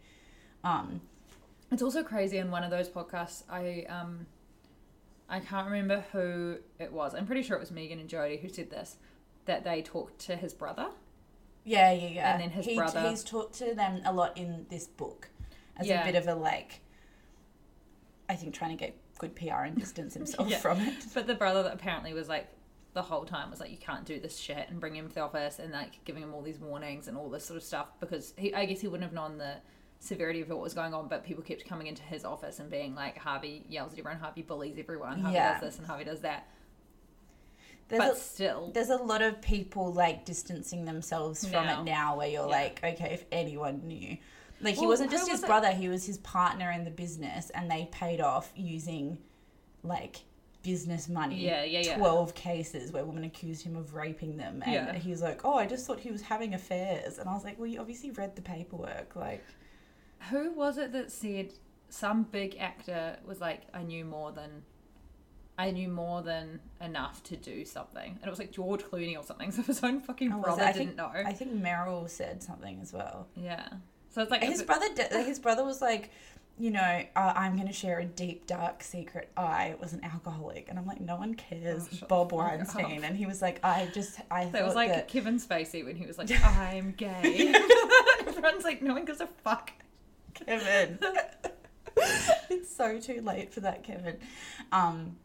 um, 0.65 1.03
It's 1.71 1.83
also 1.83 2.03
crazy 2.03 2.39
in 2.39 2.51
one 2.51 2.65
of 2.65 2.71
those 2.71 2.89
podcasts. 2.89 3.43
I 3.51 3.85
um, 3.91 4.27
I 5.29 5.41
can't 5.41 5.67
remember 5.71 6.05
who 6.13 6.57
it 6.79 6.93
was. 6.93 7.15
I'm 7.15 7.27
pretty 7.27 7.43
sure 7.43 7.57
it 7.57 7.61
was 7.61 7.71
Megan 7.71 7.99
and 7.99 8.09
Jodi 8.09 8.37
who 8.39 8.49
said 8.49 8.71
this. 8.71 8.97
That 9.47 9.65
they 9.65 9.83
talked 9.83 10.19
to 10.27 10.37
his 10.37 10.55
brother. 10.55 10.87
yeah, 11.65 11.93
yeah, 11.93 12.09
yeah. 12.09 12.33
And 12.33 12.43
then 12.43 12.51
his 12.51 12.65
he, 12.65 12.77
brother- 12.77 13.09
he's 13.11 13.25
talked 13.25 13.55
to 13.59 13.75
them 13.75 14.01
a 14.07 14.13
lot 14.13 14.37
in 14.39 14.67
this 14.71 14.87
book 14.87 15.29
as 15.77 15.87
Yeah. 15.89 16.03
a 16.03 16.05
bit 16.07 16.15
of 16.15 16.27
a 16.29 16.35
like, 16.35 16.81
I 18.29 18.35
think 18.37 18.55
trying 18.55 18.77
to 18.77 18.83
get 18.85 18.97
good 19.19 19.35
PR 19.37 19.63
and 19.65 19.77
distance 19.79 20.15
himself 20.21 20.49
Yeah. 20.49 20.59
from 20.59 20.81
it. 20.81 21.05
But 21.15 21.27
the 21.27 21.35
brother 21.35 21.63
that 21.65 21.75
apparently 21.75 22.13
was 22.15 22.29
like 22.29 22.49
the 22.95 23.03
whole 23.03 23.25
time 23.25 23.51
was 23.51 23.59
like, 23.61 23.71
you 23.71 23.79
can't 23.79 24.05
do 24.05 24.21
this 24.21 24.37
shit, 24.37 24.69
and 24.69 24.79
bring 24.79 24.95
him 24.95 25.09
to 25.09 25.15
the 25.15 25.21
office 25.23 25.59
and 25.59 25.73
like 25.73 26.05
giving 26.05 26.23
him 26.23 26.35
all 26.35 26.43
these 26.43 26.59
warnings 26.59 27.09
and 27.09 27.17
all 27.17 27.31
this 27.31 27.45
sort 27.45 27.57
of 27.57 27.63
stuff 27.63 27.89
because 28.01 28.35
he, 28.37 28.53
I 28.55 28.67
guess 28.67 28.81
he 28.81 28.87
wouldn't 28.89 29.05
have 29.05 29.15
known 29.15 29.39
the 29.39 29.55
severity 29.99 30.41
of 30.43 30.49
what 30.49 30.61
was 30.61 30.75
going 30.75 30.93
on, 30.95 31.09
but 31.09 31.25
people 31.25 31.43
kept 31.43 31.65
coming 31.67 31.87
into 31.87 32.03
his 32.03 32.25
office 32.25 32.59
and 32.59 32.69
being 32.71 32.95
like, 32.95 33.17
Harvey 33.17 33.65
yells 33.69 33.93
at 33.95 33.99
everyone, 34.01 34.21
Harvey 34.21 34.43
bullies 34.43 34.77
everyone, 34.79 35.21
Harvey 35.21 35.35
Yeah. 35.37 35.53
does 35.55 35.61
this 35.63 35.79
and 35.79 35.87
Harvey 35.87 36.05
does 36.05 36.21
that. 36.21 36.49
There's 37.89 38.01
but 38.03 38.13
a, 38.15 38.17
still, 38.19 38.71
there's 38.75 38.89
a 38.91 38.97
lot 38.97 39.23
of 39.23 39.41
people 39.43 39.93
like 39.93 40.25
distancing 40.25 40.85
themselves 40.85 41.43
from 41.45 41.67
Now. 41.67 41.81
it 41.83 41.85
now 41.85 42.17
where 42.17 42.29
you're 42.29 42.43
Yeah. 42.49 42.57
like 42.57 42.81
okay 42.83 43.13
if 43.13 43.25
anyone 43.31 43.87
knew 43.87 44.17
like 44.63 44.77
he 44.77 44.87
wasn't 44.87 45.11
just 45.11 45.29
his 45.29 45.41
was 45.41 45.45
it? 45.45 45.47
brother 45.47 45.71
he 45.73 45.89
was 45.89 46.05
his 46.05 46.19
partner 46.19 46.71
in 46.71 46.85
the 46.85 46.91
business 46.91 47.51
and 47.51 47.71
they 47.71 47.89
paid 47.93 48.21
off 48.21 48.53
using 48.57 49.19
like 49.83 50.21
business 50.63 51.09
money 51.09 51.45
Yeah, 51.45 51.65
yeah, 51.65 51.81
yeah. 51.81 51.97
12 51.99 52.35
cases 52.35 52.93
where 52.93 53.05
women 53.05 53.25
accused 53.25 53.65
him 53.65 53.75
of 53.75 53.95
raping 53.95 54.37
them 54.37 54.63
and 54.65 54.73
Yeah. 54.73 54.95
he 54.95 55.11
was 55.11 55.21
like 55.21 55.45
oh 55.45 55.55
i 55.57 55.67
just 55.67 55.87
thought 55.87 55.99
he 55.99 56.13
was 56.13 56.23
having 56.23 56.55
affairs 56.55 57.19
and 57.19 57.29
i 57.29 57.33
was 57.35 57.43
like 57.45 57.59
well 57.59 57.67
you 57.67 57.81
obviously 57.81 58.11
read 58.13 58.37
the 58.37 58.43
paperwork 58.43 59.17
like 59.17 59.45
who 60.31 60.53
was 60.53 60.79
it 60.79 60.93
that 60.93 61.11
said 61.11 61.53
some 61.93 62.23
big 62.23 62.57
actor 62.59 63.19
was 63.27 63.41
like, 63.41 63.63
I 63.75 63.83
knew 63.83 64.05
more 64.05 64.33
than. 64.33 64.63
I 65.59 65.71
knew 65.71 65.89
more 65.89 66.23
than 66.23 66.61
enough 66.81 67.23
to 67.25 67.37
do 67.37 67.67
something, 67.67 68.13
and 68.13 68.27
it 68.27 68.31
was 68.31 68.39
like 68.39 68.53
George 68.53 68.83
Clooney 68.83 69.17
or 69.17 69.23
something. 69.23 69.53
So 69.53 69.63
his 69.63 69.85
own 69.85 70.01
fucking 70.01 70.33
oh, 70.33 70.41
brother? 70.41 70.63
I 70.63 70.73
didn't 70.73 70.87
think, 70.89 70.97
know. 70.97 71.11
i 71.15 71.33
think 71.33 71.53
meryl 71.63 72.09
said 72.09 72.43
something 72.43 72.79
as 72.81 72.93
well 72.93 73.29
Yeah. 73.37 73.69
So 74.13 74.23
it's 74.23 74.31
like 74.31 74.43
his 74.43 74.63
brother 74.63 74.87
did, 74.95 75.11
his 75.27 75.39
brother 75.39 75.65
was 75.65 75.81
like 75.83 76.11
you 76.59 76.71
know 76.71 77.03
uh, 77.17 77.33
i'm 77.35 77.57
going 77.57 77.67
to 77.67 77.73
share 77.73 77.99
a 78.01 78.05
deep 78.05 78.47
dark 78.47 78.83
secret 78.83 79.31
i 79.39 79.75
was 79.81 79.95
an 79.95 80.05
alcoholic 80.05 80.67
and 80.69 80.79
i'm 80.79 80.85
like 80.87 81.01
no 81.01 81.17
one 81.17 81.35
cares 81.35 81.89
Oh, 82.03 82.07
bob 82.09 82.33
weinstein 82.33 82.99
up. 82.99 83.05
and 83.05 83.17
he 83.17 83.25
was 83.25 83.41
like 83.41 83.59
i 83.65 83.89
just 83.95 84.21
i 84.31 84.45
That 84.45 84.63
was 84.63 84.75
like 84.75 84.91
that 84.91 85.09
Kevin 85.09 85.39
Spacey 85.41 85.83
when 85.83 85.97
he 85.97 86.05
was 86.05 86.19
like, 86.19 86.31
"I'm 86.45 86.93
gay." 86.93 87.55
Everyone's 88.27 88.65
like, 88.65 88.83
"No 88.83 88.93
one 88.93 89.07
gives 89.07 89.23
a 89.23 89.27
fuck." 89.43 89.73
kevin 90.35 90.99
it's 92.51 92.75
so 92.77 92.99
too 93.01 93.23
late 93.23 93.53
for 93.53 93.61
that 93.61 93.83
kevin 93.83 94.19
um 94.73 95.17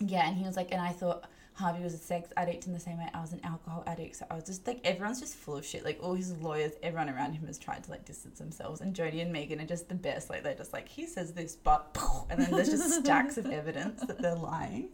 yeah 0.00 0.26
and 0.28 0.36
he 0.36 0.44
was 0.46 0.56
like 0.56 0.72
and 0.72 0.80
i 0.80 0.90
thought 0.92 1.24
Harvey 1.58 1.82
was 1.82 1.92
a 1.92 1.98
sex 1.98 2.30
addict 2.36 2.68
in 2.68 2.72
the 2.72 2.78
same 2.78 2.98
way 2.98 3.08
I 3.12 3.20
was 3.20 3.32
an 3.32 3.40
alcohol 3.42 3.82
addict. 3.84 4.14
So 4.14 4.26
I 4.30 4.34
was 4.34 4.44
just 4.44 4.64
like, 4.64 4.80
everyone's 4.84 5.18
just 5.18 5.34
full 5.34 5.56
of 5.56 5.66
shit. 5.66 5.84
Like 5.84 5.98
all 6.00 6.14
his 6.14 6.32
lawyers, 6.38 6.72
everyone 6.84 7.08
around 7.08 7.32
him 7.32 7.48
has 7.48 7.58
tried 7.58 7.82
to 7.82 7.90
like 7.90 8.04
distance 8.04 8.38
themselves. 8.38 8.80
And 8.80 8.94
Jodi 8.94 9.20
and 9.22 9.32
Megan 9.32 9.60
are 9.60 9.66
just 9.66 9.88
the 9.88 9.96
best. 9.96 10.30
Like 10.30 10.44
they're 10.44 10.54
just 10.54 10.72
like, 10.72 10.88
he 10.88 11.04
says 11.04 11.32
this, 11.32 11.56
but 11.56 11.98
and 12.30 12.40
then 12.40 12.52
there's 12.52 12.70
just 12.70 13.00
stacks 13.00 13.38
of 13.38 13.46
evidence 13.46 14.02
that 14.02 14.22
they're 14.22 14.36
lying. 14.36 14.90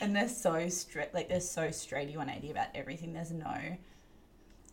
And 0.00 0.16
they're 0.16 0.28
so 0.28 0.70
straight, 0.70 1.12
like 1.12 1.28
they're 1.28 1.40
so 1.40 1.68
straighty 1.68 2.16
180 2.16 2.50
about 2.50 2.68
everything. 2.74 3.12
There's 3.12 3.32
no, 3.32 3.54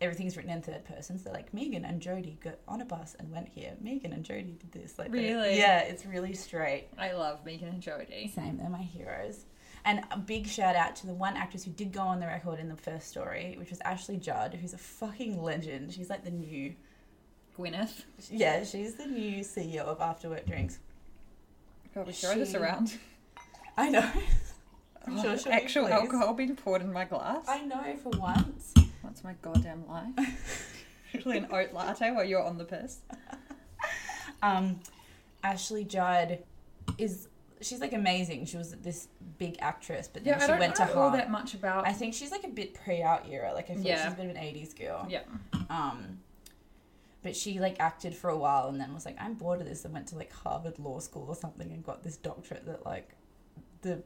everything's 0.00 0.34
written 0.38 0.50
in 0.50 0.62
third 0.62 0.86
person. 0.86 1.18
So 1.18 1.24
they're 1.24 1.34
like 1.34 1.52
Megan 1.52 1.84
and 1.84 2.00
Jodi 2.00 2.38
got 2.42 2.58
on 2.66 2.80
a 2.80 2.86
bus 2.86 3.14
and 3.18 3.30
went 3.30 3.48
here. 3.48 3.74
Megan 3.82 4.14
and 4.14 4.24
Jodi 4.24 4.56
did 4.58 4.72
this. 4.72 4.98
Like 4.98 5.12
Really? 5.12 5.58
yeah, 5.58 5.80
it's 5.80 6.06
really 6.06 6.32
straight. 6.32 6.88
I 6.98 7.12
love 7.12 7.44
Megan 7.44 7.68
and 7.68 7.82
Jodi. 7.82 8.32
Same, 8.34 8.56
they're 8.56 8.70
my 8.70 8.82
heroes. 8.82 9.44
And 9.86 10.02
a 10.10 10.18
big 10.18 10.48
shout 10.48 10.74
out 10.74 10.96
to 10.96 11.06
the 11.06 11.14
one 11.14 11.36
actress 11.36 11.64
who 11.64 11.70
did 11.70 11.92
go 11.92 12.00
on 12.00 12.18
the 12.18 12.26
record 12.26 12.58
in 12.58 12.68
the 12.68 12.76
first 12.76 13.06
story, 13.08 13.54
which 13.56 13.70
was 13.70 13.80
Ashley 13.82 14.16
Judd, 14.16 14.54
who's 14.60 14.74
a 14.74 14.78
fucking 14.78 15.40
legend. 15.40 15.92
She's 15.94 16.10
like 16.10 16.24
the 16.24 16.32
new, 16.32 16.74
Gwyneth. 17.56 18.02
yeah, 18.28 18.64
she's 18.64 18.96
the 18.96 19.06
new 19.06 19.44
CEO 19.44 19.78
of 19.84 20.00
Afterwork 20.00 20.44
Drinks. 20.44 20.80
God, 21.94 22.08
we 22.08 22.12
throw 22.12 22.34
this 22.34 22.54
around. 22.54 22.98
I 23.76 23.88
know. 23.88 24.10
I'm 25.06 25.22
sure 25.22 25.38
she'll 25.38 25.52
Actual 25.52 25.84
pleased. 25.84 25.94
alcohol 26.00 26.34
being 26.34 26.56
poured 26.56 26.82
in 26.82 26.92
my 26.92 27.04
glass. 27.04 27.44
I 27.46 27.60
know 27.62 27.96
for 28.02 28.10
once. 28.18 28.74
That's 29.04 29.22
my 29.22 29.34
goddamn 29.40 29.86
life. 29.88 30.74
Usually 31.12 31.38
an 31.38 31.46
oat 31.52 31.72
latte 31.72 32.10
while 32.10 32.24
you're 32.24 32.42
on 32.42 32.58
the 32.58 32.64
piss. 32.64 32.98
Um, 34.42 34.80
Ashley 35.44 35.84
Judd 35.84 36.40
is 36.98 37.28
she's 37.60 37.80
like 37.80 37.92
amazing. 37.92 38.46
She 38.46 38.56
was 38.56 38.72
this 38.72 39.08
big 39.38 39.56
actress, 39.60 40.08
but 40.12 40.24
then 40.24 40.38
Yeah, 40.38 40.46
she 40.46 40.52
went 40.58 40.74
to 40.76 40.82
all 40.88 40.94
Harvard. 41.10 41.20
that 41.20 41.30
much 41.30 41.54
about. 41.54 41.86
I 41.86 41.92
think 41.92 42.14
she's 42.14 42.30
like 42.30 42.44
a 42.44 42.48
bit 42.48 42.74
pre-out 42.74 43.28
era. 43.30 43.52
Like 43.54 43.66
I 43.70 43.74
feel 43.74 43.78
like 43.78 43.86
Yeah. 43.86 44.04
she's 44.04 44.12
a 44.12 44.16
bit 44.16 44.24
of 44.26 44.36
an 44.36 44.42
'80s 44.42 44.74
girl. 44.78 45.06
yeah. 45.08 45.22
Um, 45.70 46.20
but 47.22 47.34
she 47.34 47.58
like 47.58 47.76
acted 47.80 48.14
for 48.14 48.30
a 48.30 48.36
while 48.36 48.68
and 48.68 48.80
then 48.80 48.94
was 48.94 49.04
like, 49.04 49.16
I'm 49.20 49.34
bored 49.34 49.60
of 49.60 49.66
this, 49.66 49.84
and 49.84 49.92
went 49.94 50.06
to 50.08 50.16
like 50.16 50.32
Harvard 50.32 50.78
Law 50.78 51.00
School 51.00 51.26
or 51.28 51.34
something 51.34 51.70
and 51.72 51.84
got 51.84 52.02
this 52.04 52.16
doctorate 52.16 52.66
that 52.66 52.84
like 52.86 53.10
the 53.82 54.02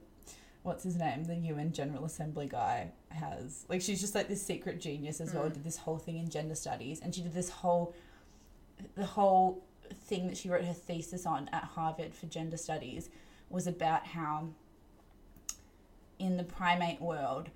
what's 0.62 0.84
his 0.84 0.96
name, 0.96 1.24
the 1.24 1.34
UN 1.36 1.72
General 1.72 2.04
Assembly 2.04 2.46
guy 2.46 2.92
has. 3.10 3.64
Like 3.68 3.80
she's 3.82 4.00
just 4.00 4.14
like 4.14 4.28
this 4.28 4.42
secret 4.44 4.80
genius 4.80 5.20
as 5.20 5.34
well. 5.34 5.48
Did 5.50 5.64
this 5.64 5.76
whole 5.78 5.98
thing 5.98 6.18
in 6.18 6.28
gender 6.30 6.54
studies, 6.54 7.00
and 7.00 7.14
she 7.14 7.22
did 7.22 7.34
this 7.34 7.50
whole 7.50 7.94
the 8.94 9.04
whole 9.06 9.64
thing 10.04 10.26
that 10.28 10.36
she 10.36 10.48
wrote 10.48 10.64
her 10.64 10.72
thesis 10.72 11.26
on 11.26 11.48
at 11.52 11.64
Harvard 11.64 12.14
for 12.14 12.26
gender 12.26 12.56
studies 12.56 13.10
was 13.50 13.66
about 13.66 14.06
how 14.06 14.48
in 16.18 16.36
the 16.36 16.44
primate 16.44 17.00
world 17.00 17.50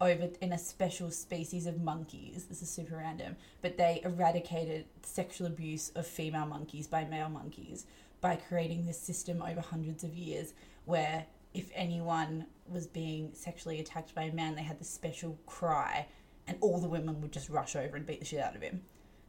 over 0.00 0.28
in 0.40 0.52
a 0.52 0.58
special 0.58 1.10
species 1.10 1.66
of 1.66 1.80
monkeys 1.80 2.46
this 2.46 2.62
is 2.62 2.70
super 2.70 2.96
random 2.96 3.36
but 3.60 3.76
they 3.76 4.00
eradicated 4.04 4.84
sexual 5.02 5.46
abuse 5.46 5.90
of 5.94 6.06
female 6.06 6.46
monkeys 6.46 6.86
by 6.86 7.04
male 7.04 7.28
monkeys 7.28 7.86
by 8.20 8.36
creating 8.36 8.86
this 8.86 8.98
system 9.00 9.42
over 9.42 9.60
hundreds 9.60 10.04
of 10.04 10.14
years 10.14 10.54
where 10.84 11.26
if 11.52 11.70
anyone 11.74 12.46
was 12.68 12.86
being 12.86 13.30
sexually 13.34 13.80
attacked 13.80 14.14
by 14.14 14.22
a 14.22 14.32
man 14.32 14.54
they 14.54 14.62
had 14.62 14.78
this 14.78 14.88
special 14.88 15.38
cry 15.46 16.06
and 16.46 16.56
all 16.60 16.78
the 16.78 16.88
women 16.88 17.20
would 17.20 17.32
just 17.32 17.50
rush 17.50 17.76
over 17.76 17.96
and 17.96 18.06
beat 18.06 18.20
the 18.20 18.26
shit 18.26 18.40
out 18.40 18.56
of 18.56 18.62
him 18.62 18.80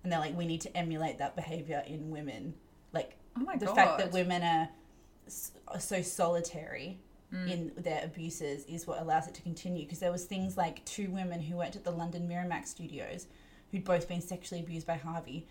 and 0.03 0.11
they're 0.11 0.19
like 0.19 0.37
we 0.37 0.45
need 0.45 0.61
to 0.61 0.75
emulate 0.77 1.17
that 1.17 1.35
behavior 1.35 1.83
in 1.87 2.09
women 2.11 2.53
like 2.93 3.17
Oh 3.37 3.45
the 3.57 3.65
god. 3.65 3.75
fact 3.75 3.97
that 3.99 4.11
women 4.11 4.43
are 4.43 4.69
so 5.79 6.01
solitary 6.01 6.99
Mm. 7.33 7.49
in 7.49 7.71
their 7.77 8.01
abuses 8.03 8.65
is 8.65 8.85
what 8.85 8.99
allows 9.01 9.25
it 9.25 9.33
to 9.35 9.41
continue 9.41 9.83
because 9.85 9.99
there 9.99 10.11
was 10.11 10.25
things 10.25 10.57
like 10.57 10.83
two 10.83 11.09
women 11.11 11.39
who 11.39 11.55
worked 11.55 11.77
at 11.77 11.85
the 11.85 11.91
london 11.91 12.27
miramax 12.27 12.67
studios 12.67 13.25
who'd 13.71 13.85
both 13.85 14.05
been 14.09 14.19
sexually 14.19 14.59
abused 14.61 14.85
by 14.85 14.95
harvey 14.95 15.47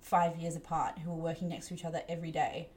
five 0.00 0.36
years 0.38 0.56
apart 0.56 0.98
who 0.98 1.08
were 1.10 1.22
working 1.22 1.48
next 1.48 1.68
to 1.68 1.74
each 1.74 1.84
other 1.84 2.02
every 2.08 2.32
day 2.32 2.68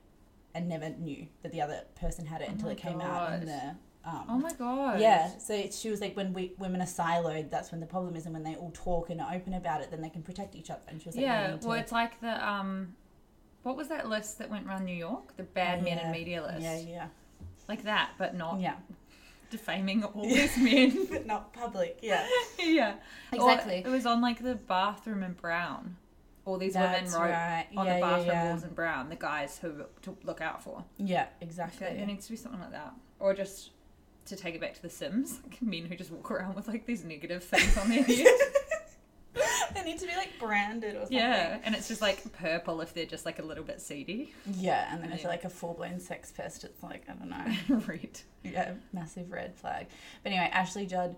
and 0.53 0.69
never 0.69 0.89
knew 0.89 1.25
that 1.41 1.51
the 1.51 1.59
other 1.61 1.81
person 1.95 2.27
had 2.27 2.41
it 2.43 2.47
until 2.49 2.67
Oh 2.67 2.69
my 2.69 2.73
it 2.73 2.77
came 2.77 3.01
out 3.01 3.33
in 3.33 3.45
the 3.47 3.75
um, 4.05 4.25
Oh 4.29 4.37
my 4.37 4.53
god. 4.53 4.99
yeah, 4.99 5.35
so 5.39 5.55
it's, 5.55 5.79
she 5.79 5.89
was 5.89 5.99
like, 6.01 6.15
when 6.15 6.31
we 6.33 6.53
women 6.59 6.79
are 6.81 6.85
siloed, 6.85 7.49
that's 7.49 7.71
when 7.71 7.79
the 7.79 7.87
problem 7.87 8.15
is, 8.17 8.25
and 8.25 8.33
when 8.35 8.43
they 8.43 8.53
all 8.55 8.69
talk 8.73 9.09
and 9.09 9.19
are 9.21 9.33
open 9.33 9.53
about 9.55 9.79
it, 9.81 9.89
then 9.91 10.01
they 10.01 10.09
can 10.09 10.21
protect 10.21 10.55
each 10.55 10.69
other. 10.69 10.81
And 10.89 11.01
she 11.01 11.07
was 11.07 11.15
like, 11.15 11.23
Yeah. 11.23 11.51
Well, 11.63 11.75
to- 11.77 11.81
it's 11.81 11.91
like 11.93 12.19
the 12.19 12.47
um, 12.47 12.95
what 13.63 13.75
was 13.77 13.87
that 13.89 14.07
list 14.09 14.37
that 14.39 14.49
went 14.49 14.67
around 14.67 14.85
New 14.85 14.95
York? 14.95 15.35
The 15.37 15.43
bad 15.43 15.83
men 15.83 15.97
in 15.99 16.11
media 16.11 16.41
list. 16.43 16.61
Yeah, 16.61 16.77
yeah, 16.79 17.07
Like 17.67 17.83
that, 17.83 18.11
but 18.17 18.35
not 18.35 18.59
yeah, 18.59 18.75
defaming 19.49 20.03
all 20.03 20.23
these 20.23 20.57
men. 20.57 21.07
but 21.11 21.25
not 21.25 21.53
public. 21.53 21.99
Yeah, 22.01 22.27
yeah. 22.59 22.95
Or 23.31 23.35
Exactly. 23.51 23.75
it 23.85 23.87
was 23.87 24.05
on 24.05 24.21
like 24.21 24.43
the 24.43 24.55
bathroom 24.55 25.23
in 25.23 25.33
Brown. 25.33 25.95
All 26.45 26.57
these 26.57 26.75
women 26.75 27.05
wrote 27.05 27.13
right. 27.21 27.67
on 27.77 27.85
Yeah, 27.85 27.95
the 27.95 28.01
bathroom 28.01 28.27
yeah. 28.27 28.49
walls 28.49 28.63
in 28.63 28.71
Brown, 28.73 29.07
the 29.09 29.15
guys 29.15 29.59
who 29.59 29.85
to 30.01 30.17
look 30.25 30.41
out 30.41 30.61
for. 30.61 30.83
yeah, 30.97 31.27
exactly. 31.39 31.87
there 31.87 32.05
needs 32.05 32.25
to 32.25 32.31
be 32.31 32.37
something 32.37 32.59
like 32.59 32.71
that, 32.71 32.93
or 33.19 33.33
just 33.33 33.69
to 34.25 34.35
take 34.35 34.55
it 34.55 34.59
back 34.61 34.73
to 34.73 34.81
The 34.81 34.89
Sims, 34.89 35.39
like 35.43 35.61
men 35.61 35.85
who 35.85 35.95
just 35.95 36.11
walk 36.11 36.31
around 36.31 36.55
with 36.55 36.67
like 36.67 36.85
these 36.85 37.05
negative 37.05 37.43
things 37.45 37.77
on 37.77 37.87
their 37.89 38.03
head. 38.03 38.27
They 39.73 39.83
need 39.83 39.99
to 39.99 40.07
be 40.07 40.15
like 40.15 40.37
branded 40.39 40.95
or 40.95 40.99
something. 41.01 41.17
yeah, 41.17 41.59
and 41.63 41.73
it's 41.75 41.87
just 41.87 42.01
like 42.01 42.31
purple 42.33 42.81
if 42.81 42.93
they're 42.93 43.05
just 43.05 43.25
like 43.25 43.39
a 43.39 43.43
little 43.43 43.63
bit 43.63 43.81
seedy. 43.81 44.33
Yeah, 44.57 44.87
and 44.93 45.03
then 45.03 45.11
if 45.11 45.17
Yeah. 45.19 45.23
you're 45.23 45.31
like 45.31 45.43
a 45.45 45.49
full 45.49 45.73
blown 45.73 45.99
sex 45.99 46.31
pest, 46.31 46.63
it's 46.63 46.81
like, 46.83 47.03
I 47.09 47.13
don't 47.13 47.29
know. 47.29 47.81
Red. 47.87 48.19
yeah, 48.43 48.73
massive 48.91 49.31
red 49.31 49.55
flag. 49.55 49.87
But 50.23 50.31
anyway, 50.31 50.49
Ashley 50.51 50.85
Judd 50.85 51.15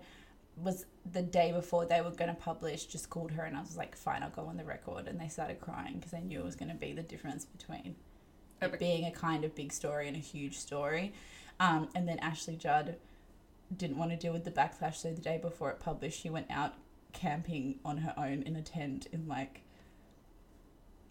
was 0.56 0.86
the 1.12 1.22
day 1.22 1.52
before 1.52 1.84
they 1.84 2.00
were 2.00 2.10
going 2.10 2.28
to 2.34 2.40
publish, 2.40 2.86
just 2.86 3.10
called 3.10 3.30
her 3.32 3.44
and 3.44 3.56
I 3.56 3.60
was 3.60 3.76
like, 3.76 3.94
fine, 3.96 4.22
I'll 4.22 4.30
go 4.30 4.46
on 4.46 4.56
the 4.56 4.64
record. 4.64 5.06
And 5.06 5.20
they 5.20 5.28
started 5.28 5.60
crying 5.60 5.96
because 5.96 6.12
they 6.12 6.20
knew 6.22 6.38
it 6.40 6.44
was 6.44 6.56
going 6.56 6.70
to 6.70 6.74
be 6.76 6.92
the 6.92 7.02
difference 7.02 7.44
between 7.44 7.94
it 8.62 8.70
but- 8.70 8.78
being 8.78 9.04
a 9.04 9.10
kind 9.10 9.44
of 9.44 9.54
big 9.54 9.70
story 9.72 10.08
and 10.08 10.16
a 10.16 10.20
huge 10.20 10.56
story. 10.56 11.12
Um, 11.60 11.88
and 11.94 12.08
then 12.08 12.18
Ashley 12.20 12.56
Judd 12.56 12.96
didn't 13.76 13.98
want 13.98 14.12
to 14.12 14.16
deal 14.16 14.32
with 14.32 14.44
the 14.44 14.50
backlash, 14.50 14.96
so 14.96 15.12
the 15.12 15.20
day 15.20 15.38
before 15.38 15.70
it 15.70 15.80
published, 15.80 16.20
she 16.22 16.30
went 16.30 16.46
out 16.50 16.74
camping 17.12 17.78
on 17.84 17.98
her 17.98 18.14
own 18.16 18.42
in 18.42 18.56
a 18.56 18.62
tent 18.62 19.06
in 19.12 19.26
like 19.28 19.62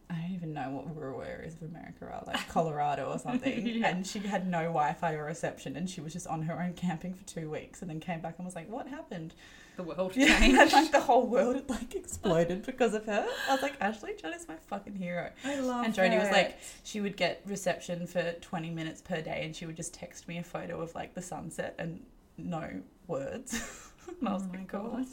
I 0.08 0.14
don't 0.22 0.34
even 0.36 0.54
know 0.54 0.70
what 0.70 0.96
rural 0.96 1.24
areas 1.24 1.56
of 1.56 1.64
America 1.64 2.06
are, 2.06 2.24
like 2.28 2.48
Colorado 2.50 3.06
or 3.12 3.18
something. 3.18 3.66
Yeah. 3.75 3.88
And 3.88 4.06
she 4.06 4.20
had 4.20 4.48
no 4.48 4.60
Wi 4.66 4.94
Fi 4.94 5.14
or 5.16 5.24
reception, 5.25 5.75
and 5.75 5.90
she 5.90 6.00
was 6.00 6.14
just 6.14 6.28
on 6.28 6.44
her 6.44 6.62
own 6.62 6.74
camping 6.74 7.16
for 7.16 7.24
two 7.25 7.50
weeks, 7.50 7.82
and 7.82 7.90
then 7.90 8.00
came 8.00 8.22
back 8.22 8.36
and 8.38 8.46
was 8.46 8.54
like, 8.56 8.70
"What 8.70 8.88
happened?" 8.88 9.34
The 9.78 9.84
world 9.84 10.14
Yeah, 10.16 10.38
changed. 10.40 10.60
and 10.62 10.72
like 10.72 10.92
the 10.92 11.00
whole 11.02 11.25
world 11.25 11.56
had 11.56 11.70
like 11.70 11.96
exploded 11.96 12.66
because 12.68 12.94
of 12.94 13.06
her. 13.08 13.28
I 13.50 13.54
was 13.54 13.64
like, 13.64 13.74
Ashley 13.82 14.12
Judd 14.16 14.36
is 14.36 14.48
my 14.48 14.56
fucking 14.68 14.96
hero. 14.96 15.32
I 15.44 15.60
love 15.60 15.84
And 15.86 15.94
Jodi 15.94 16.18
was 16.18 16.30
like, 16.32 16.60
she 16.84 17.02
would 17.02 17.18
get 17.18 17.42
reception 17.46 18.08
for 18.08 18.32
20 18.40 18.70
minutes 18.70 19.02
per 19.02 19.22
day 19.22 19.42
and 19.44 19.54
she 19.54 19.66
would 19.66 19.75
just 19.75 19.94
text 19.94 20.30
me 20.30 20.38
a 20.38 20.44
photo 20.44 20.80
of 20.82 20.96
like 20.96 21.14
the 21.14 21.22
sunset 21.22 21.75
and 21.78 22.00
no 22.38 22.70
words. 23.08 23.92
and 24.22 24.30
I 24.30 24.32
oh 24.32 24.34
was 24.36 24.44
oh 24.44 24.48
my 24.54 24.60
like, 24.60 24.68
cool. 24.70 24.90
god. 24.92 25.06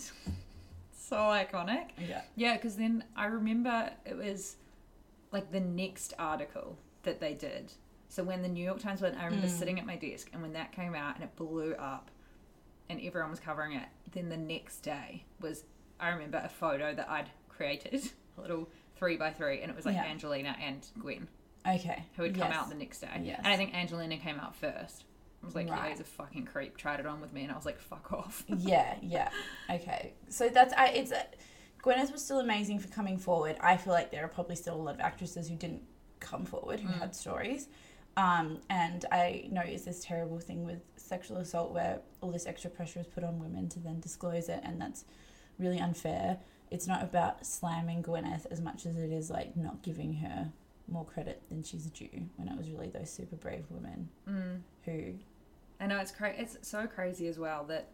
So 1.12 1.18
iconic. 1.18 1.90
Yeah. 1.98 2.22
Yeah, 2.36 2.56
because 2.56 2.76
then 2.76 3.04
I 3.14 3.26
remember 3.26 3.90
it 4.04 4.16
was 4.16 4.56
like 5.30 5.52
the 5.52 5.60
next 5.60 6.14
article 6.18 6.78
that 7.02 7.20
they 7.20 7.34
did. 7.34 7.72
So 8.08 8.22
when 8.22 8.42
the 8.42 8.48
New 8.48 8.64
York 8.64 8.80
Times 8.80 9.00
went, 9.00 9.18
I 9.18 9.24
remember 9.24 9.46
mm. 9.46 9.58
sitting 9.58 9.78
at 9.78 9.86
my 9.86 9.96
desk, 9.96 10.30
and 10.32 10.42
when 10.42 10.52
that 10.52 10.72
came 10.72 10.94
out 10.94 11.14
and 11.16 11.24
it 11.24 11.34
blew 11.36 11.74
up, 11.74 12.10
and 12.88 13.00
everyone 13.02 13.30
was 13.30 13.40
covering 13.40 13.72
it. 13.72 13.88
Then 14.12 14.28
the 14.28 14.36
next 14.36 14.80
day 14.80 15.24
was, 15.40 15.64
I 15.98 16.10
remember 16.10 16.40
a 16.44 16.48
photo 16.48 16.94
that 16.94 17.08
I'd 17.08 17.30
created, 17.48 18.10
a 18.38 18.40
little 18.40 18.68
three 18.96 19.16
by 19.16 19.30
three, 19.30 19.62
and 19.62 19.70
it 19.70 19.76
was 19.76 19.86
like 19.86 19.94
Yeah. 19.94 20.04
Angelina 20.04 20.56
and 20.62 20.86
Gwen 20.98 21.28
Okay. 21.66 22.04
who 22.16 22.24
had 22.24 22.34
come 22.34 22.50
Yes. 22.50 22.56
out 22.56 22.68
the 22.68 22.74
next 22.74 23.00
day. 23.00 23.20
Yes. 23.22 23.40
And 23.42 23.48
I 23.48 23.56
think 23.56 23.74
Angelina 23.74 24.18
came 24.18 24.38
out 24.40 24.54
first. 24.56 25.04
I 25.42 25.46
was 25.46 25.54
like, 25.54 25.66
yeah, 25.68 25.74
Right. 25.80 25.90
he's 25.90 26.00
a 26.00 26.04
fucking 26.04 26.44
creep. 26.46 26.76
Tried 26.76 27.00
it 27.00 27.06
on 27.06 27.20
with 27.20 27.32
me, 27.32 27.42
and 27.42 27.52
I 27.52 27.56
was 27.56 27.66
like, 27.66 27.80
fuck 27.80 28.12
off. 28.12 28.44
yeah, 28.58 28.94
yeah. 29.02 29.28
Okay. 29.70 30.12
So 30.28 30.48
that's, 30.48 30.72
I, 30.74 30.88
it's, 30.88 31.10
uh, 31.12 31.22
Gwyneth 31.82 32.12
was 32.12 32.24
still 32.24 32.38
amazing 32.40 32.78
for 32.78 32.88
coming 32.88 33.18
forward. 33.18 33.56
I 33.60 33.76
feel 33.76 33.92
like 33.92 34.10
there 34.12 34.24
are 34.24 34.28
probably 34.28 34.54
still 34.56 34.74
a 34.74 34.82
lot 34.82 34.94
of 34.94 35.00
actresses 35.00 35.48
who 35.48 35.56
didn't 35.56 35.82
come 36.20 36.44
forward, 36.44 36.78
who 36.80 36.92
had 36.92 37.14
stories. 37.16 37.66
Um, 38.16 38.58
and 38.70 39.04
I 39.10 39.48
know 39.50 39.62
it's 39.64 39.84
this 39.84 40.04
terrible 40.04 40.38
thing 40.38 40.64
with 40.64 40.78
sexual 40.96 41.38
assault 41.38 41.72
where 41.72 41.98
all 42.20 42.30
this 42.30 42.46
extra 42.46 42.70
pressure 42.70 43.00
is 43.00 43.06
put 43.06 43.24
on 43.24 43.40
women 43.40 43.68
to 43.70 43.80
then 43.80 43.98
disclose 44.00 44.48
it, 44.48 44.60
and 44.62 44.80
that's 44.80 45.04
really 45.58 45.80
unfair. 45.80 46.38
It's 46.70 46.86
not 46.86 47.02
about 47.02 47.44
slamming 47.44 48.02
Gwyneth 48.02 48.46
as 48.50 48.60
much 48.60 48.86
as 48.86 48.96
it 48.96 49.10
is 49.10 49.28
like 49.30 49.56
not 49.56 49.82
giving 49.82 50.12
her 50.14 50.52
more 50.88 51.04
credit 51.04 51.42
than 51.48 51.62
she's 51.62 51.86
due 51.86 52.28
when 52.36 52.48
it 52.48 52.56
was 52.56 52.68
really 52.70 52.88
those 52.90 53.10
super 53.10 53.36
brave 53.36 53.64
women 53.70 54.08
Mm. 54.28 54.60
who 54.84 55.14
I 55.82 55.86
know 55.86 55.98
it's 55.98 56.12
cra- 56.12 56.34
It's 56.38 56.56
so 56.62 56.86
crazy 56.86 57.26
as 57.26 57.38
well 57.38 57.64
that 57.64 57.88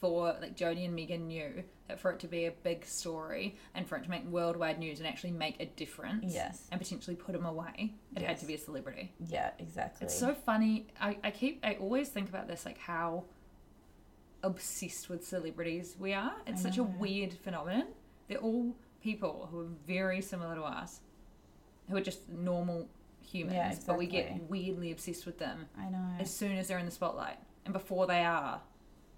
for 0.00 0.34
like 0.40 0.56
Jodi 0.56 0.84
and 0.86 0.94
Megan 0.94 1.28
knew 1.28 1.62
that 1.88 2.00
for 2.00 2.10
it 2.10 2.18
to 2.20 2.26
be 2.26 2.46
a 2.46 2.50
big 2.50 2.84
story 2.84 3.56
and 3.74 3.86
for 3.86 3.96
it 3.96 4.04
to 4.04 4.10
make 4.10 4.24
worldwide 4.26 4.78
news 4.78 4.98
and 4.98 5.06
actually 5.06 5.30
make 5.32 5.60
a 5.60 5.66
difference, 5.66 6.32
Yes. 6.34 6.66
and 6.72 6.80
potentially 6.80 7.14
put 7.14 7.32
them 7.32 7.44
away, 7.46 7.94
it 8.16 8.22
had 8.22 8.38
to 8.38 8.46
be 8.46 8.54
a 8.54 8.58
celebrity. 8.58 9.12
yeah 9.28 9.50
exactly 9.58 10.06
It's 10.06 10.18
so 10.18 10.34
funny. 10.34 10.88
I, 11.00 11.18
I 11.22 11.30
keep 11.30 11.60
I 11.64 11.74
always 11.74 12.08
think 12.08 12.28
about 12.28 12.48
this 12.48 12.64
like 12.64 12.78
how 12.78 13.24
obsessed 14.42 15.08
with 15.08 15.24
celebrities 15.26 15.96
we 16.00 16.14
are. 16.14 16.32
It's 16.46 16.62
such 16.62 16.78
a 16.78 16.82
weird 16.82 17.32
phenomenon. 17.34 17.88
They're 18.26 18.38
all 18.38 18.74
people 19.02 19.48
who 19.50 19.60
are 19.60 19.68
very 19.86 20.20
similar 20.20 20.54
to 20.56 20.62
us, 20.62 21.00
who 21.88 21.96
are 21.96 22.00
just 22.00 22.28
normal 22.28 22.88
humans, 23.22 23.56
Yeah, 23.56 23.74
but 23.86 23.98
we 23.98 24.06
get 24.06 24.48
weirdly 24.48 24.90
obsessed 24.92 25.26
with 25.26 25.38
them 25.38 25.66
I 25.78 25.88
know 25.88 26.06
as 26.18 26.34
soon 26.34 26.56
as 26.56 26.68
they're 26.68 26.78
in 26.78 26.86
the 26.86 26.92
spotlight 26.92 27.38
and 27.64 27.72
before 27.72 28.06
they 28.06 28.24
are. 28.24 28.60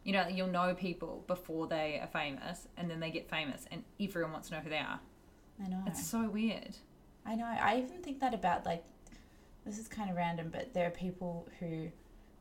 You 0.04 0.12
know, 0.12 0.28
you'll 0.28 0.48
know 0.48 0.74
people 0.74 1.24
before 1.26 1.66
they 1.66 1.98
are 1.98 2.06
famous, 2.06 2.68
and 2.76 2.90
then 2.90 3.00
they 3.00 3.10
get 3.10 3.30
famous, 3.30 3.64
and 3.70 3.82
everyone 3.98 4.32
wants 4.32 4.48
to 4.50 4.54
know 4.54 4.60
who 4.60 4.68
they 4.68 4.76
are. 4.78 5.00
I 5.64 5.68
know 5.68 5.82
It's 5.86 6.06
so 6.06 6.28
weird. 6.28 6.76
I 7.24 7.34
know. 7.36 7.46
I 7.46 7.78
even 7.78 8.02
think 8.02 8.20
that 8.20 8.34
about 8.34 8.66
like 8.66 8.84
this 9.64 9.78
is 9.78 9.88
kind 9.88 10.10
of 10.10 10.16
random, 10.16 10.50
but 10.52 10.74
there 10.74 10.86
are 10.86 10.90
people 10.90 11.48
who 11.58 11.90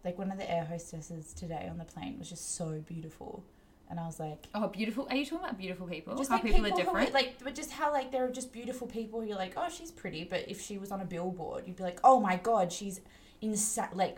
like 0.03 0.17
one 0.17 0.29
of 0.29 0.37
the 0.37 0.49
air 0.51 0.65
hostesses 0.65 1.33
today 1.33 1.67
on 1.69 1.77
the 1.77 1.85
plane 1.85 2.19
was 2.19 2.29
just 2.29 2.55
so 2.55 2.83
beautiful, 2.85 3.45
and 3.93 3.99
I 3.99 4.07
was 4.07 4.19
like. 4.19 4.47
Oh, 4.55 4.67
beautiful! 4.67 5.07
Are 5.11 5.15
you 5.15 5.23
talking 5.23 5.45
about 5.45 5.57
beautiful 5.57 5.85
people? 5.87 6.15
Just 6.15 6.31
how 6.31 6.37
like 6.37 6.45
people, 6.45 6.63
people, 6.63 6.79
are 6.79 6.83
who 6.83 6.85
different. 6.85 7.13
like, 7.13 7.43
but 7.43 7.53
just 7.53 7.71
how 7.71 7.91
like 7.93 8.11
there 8.11 8.25
are 8.25 8.31
just 8.31 8.51
beautiful 8.51 8.87
people 8.87 9.21
who 9.21 9.27
you're 9.27 9.37
like, 9.37 9.53
oh, 9.55 9.69
she's 9.69 9.91
pretty, 9.91 10.23
but 10.23 10.49
if 10.49 10.59
she 10.59 10.79
was 10.79 10.91
on 10.91 10.99
a 10.99 11.05
billboard, 11.05 11.67
you'd 11.67 11.75
be 11.75 11.83
like, 11.83 11.99
oh 12.03 12.19
my 12.19 12.35
god, 12.35 12.73
she's 12.73 13.01
insane. 13.41 13.89
Like, 13.93 14.17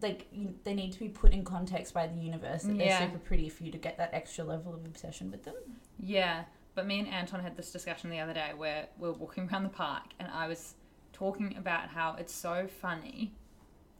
like 0.00 0.28
you, 0.30 0.54
they 0.62 0.74
need 0.74 0.92
to 0.92 1.00
be 1.00 1.08
put 1.08 1.32
in 1.32 1.42
context 1.42 1.92
by 1.92 2.06
the 2.06 2.20
universe 2.20 2.62
that 2.62 2.76
Yeah. 2.76 3.00
they're 3.00 3.08
super 3.08 3.18
pretty 3.18 3.48
for 3.48 3.64
you 3.64 3.72
to 3.72 3.78
get 3.78 3.98
that 3.98 4.10
extra 4.12 4.44
level 4.44 4.72
of 4.72 4.84
obsession 4.84 5.32
with 5.32 5.42
them. 5.42 5.56
Yeah, 5.98 6.44
but 6.76 6.86
me 6.86 7.00
and 7.00 7.08
Anton 7.08 7.40
had 7.40 7.56
this 7.56 7.72
discussion 7.72 8.10
the 8.10 8.20
other 8.20 8.34
day 8.34 8.52
where 8.56 8.86
we 8.96 9.08
were 9.08 9.14
walking 9.14 9.48
around 9.50 9.64
the 9.64 9.70
park 9.70 10.04
and 10.20 10.30
I 10.30 10.46
was 10.46 10.74
talking 11.12 11.56
about 11.58 11.88
how 11.88 12.14
it's 12.16 12.32
so 12.32 12.68
funny. 12.80 13.32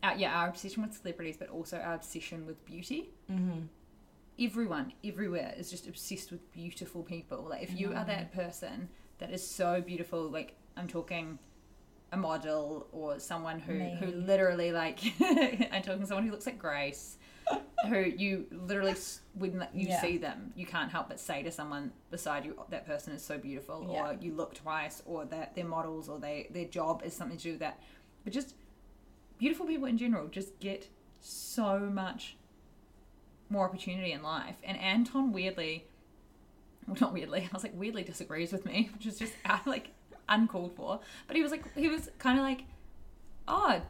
Uh, 0.04 0.14
yeah, 0.16 0.38
our 0.38 0.48
obsession 0.48 0.84
with 0.84 0.94
celebrities, 0.94 1.36
but 1.36 1.48
also 1.48 1.78
our 1.78 1.94
obsession 1.94 2.46
with 2.46 2.64
beauty. 2.64 3.10
Mm-hmm. 3.28 3.62
Everyone, 4.40 4.92
everywhere, 5.04 5.52
is 5.56 5.70
just 5.70 5.88
obsessed 5.88 6.30
with 6.30 6.52
beautiful 6.52 7.02
people. 7.02 7.46
Like, 7.50 7.62
if 7.62 7.78
you 7.78 7.88
are 7.88 8.04
that 8.04 8.32
mm. 8.32 8.34
person 8.34 8.88
that 9.18 9.30
is 9.30 9.44
so 9.44 9.80
beautiful, 9.80 10.30
like, 10.30 10.54
I'm 10.76 10.86
talking 10.86 11.38
a 12.12 12.16
model 12.16 12.86
or 12.92 13.18
someone 13.18 13.58
who, 13.58 13.78
who 13.78 14.12
literally, 14.12 14.70
like, 14.72 15.00
I'm 15.20 15.82
talking 15.82 16.06
someone 16.06 16.24
who 16.24 16.30
looks 16.30 16.46
like 16.46 16.58
Grace, 16.58 17.18
who 17.88 17.98
you 17.98 18.46
literally, 18.52 18.92
s- 18.92 19.20
when 19.34 19.66
you 19.74 19.88
Yeah. 19.88 20.00
see 20.00 20.18
them, 20.18 20.52
you 20.54 20.66
can't 20.66 20.90
help 20.90 21.08
but 21.08 21.18
say 21.18 21.42
to 21.42 21.50
someone 21.50 21.92
beside 22.10 22.44
you, 22.44 22.58
that 22.70 22.86
person 22.86 23.12
is 23.12 23.24
so 23.24 23.38
beautiful, 23.38 23.88
Yeah. 23.90 24.10
or 24.10 24.18
you 24.20 24.34
look 24.34 24.54
twice, 24.54 25.02
or 25.04 25.24
that 25.26 25.56
they're 25.56 25.64
models, 25.64 26.08
or 26.08 26.18
they 26.20 26.48
their 26.50 26.64
job 26.66 27.02
is 27.04 27.12
something 27.12 27.36
to 27.38 27.42
do 27.42 27.50
with 27.52 27.60
that. 27.60 27.80
But 28.24 28.32
just 28.32 28.54
beautiful 29.36 29.66
people 29.66 29.86
in 29.86 29.98
general 29.98 30.28
just 30.28 30.58
get 30.60 30.88
so 31.20 31.80
much 31.80 32.36
more 33.50 33.66
opportunity 33.66 34.12
in 34.12 34.22
life. 34.22 34.56
And 34.64 34.78
Anton 34.78 35.32
weirdly, 35.32 35.86
well, 36.86 36.96
not 37.00 37.12
weirdly, 37.12 37.40
I 37.52 37.54
was 37.54 37.62
like 37.62 37.74
weirdly 37.74 38.02
disagrees 38.02 38.52
with 38.52 38.64
me, 38.64 38.90
which 38.94 39.06
is 39.06 39.18
just 39.18 39.32
uh, 39.44 39.58
like 39.66 39.88
uncalled 40.28 40.74
for. 40.76 41.00
But 41.26 41.36
he 41.36 41.42
was 41.42 41.50
like, 41.52 41.64
he 41.74 41.88
was 41.88 42.10
kind 42.18 42.38
of 42.38 42.44
like, 42.44 42.64
oh, 43.46 43.80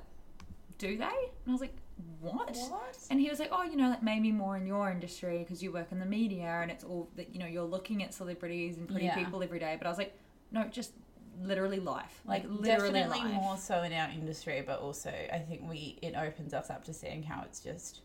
do 0.79 0.97
they? 0.97 1.05
And 1.05 1.49
I 1.49 1.53
was 1.53 1.61
like, 1.61 1.75
what? 2.21 2.57
What? 2.68 2.99
And 3.11 3.18
he 3.21 3.29
was 3.29 3.40
like, 3.40 3.49
oh, 3.51 3.64
you 3.64 3.75
know, 3.77 3.90
like 3.90 4.03
maybe 4.03 4.31
more 4.31 4.57
in 4.57 4.66
your 4.66 4.88
industry 4.90 5.38
because 5.38 5.62
you 5.62 5.73
work 5.73 5.90
in 5.90 5.99
the 5.99 6.07
media 6.07 6.61
and 6.62 6.71
it's 6.71 6.85
all 6.85 7.09
that 7.16 7.35
you 7.35 7.40
know 7.40 7.47
you're 7.47 7.64
looking 7.64 8.05
at 8.05 8.14
celebrities 8.14 8.77
and 8.77 8.88
pretty 8.88 9.07
Yeah. 9.07 9.16
people 9.16 9.42
every 9.42 9.59
day. 9.59 9.75
But 9.77 9.88
I 9.88 9.90
was 9.90 9.99
like, 9.99 10.16
no, 10.53 10.64
just 10.68 10.92
literally 11.40 11.79
life, 11.81 12.21
like, 12.25 12.42
like 12.44 12.53
literally 12.53 12.92
definitely 12.94 13.25
life. 13.31 13.35
more 13.35 13.57
so 13.57 13.83
in 13.85 13.92
our 13.92 14.11
industry 14.11 14.61
but 14.66 14.81
also 14.81 15.09
i 15.33 15.38
think 15.38 15.62
we 15.68 15.97
it 16.03 16.16
opens 16.16 16.53
us 16.53 16.68
up 16.68 16.83
to 16.83 16.92
seeing 16.92 17.23
how 17.23 17.40
it's 17.44 17.61
just 17.61 18.01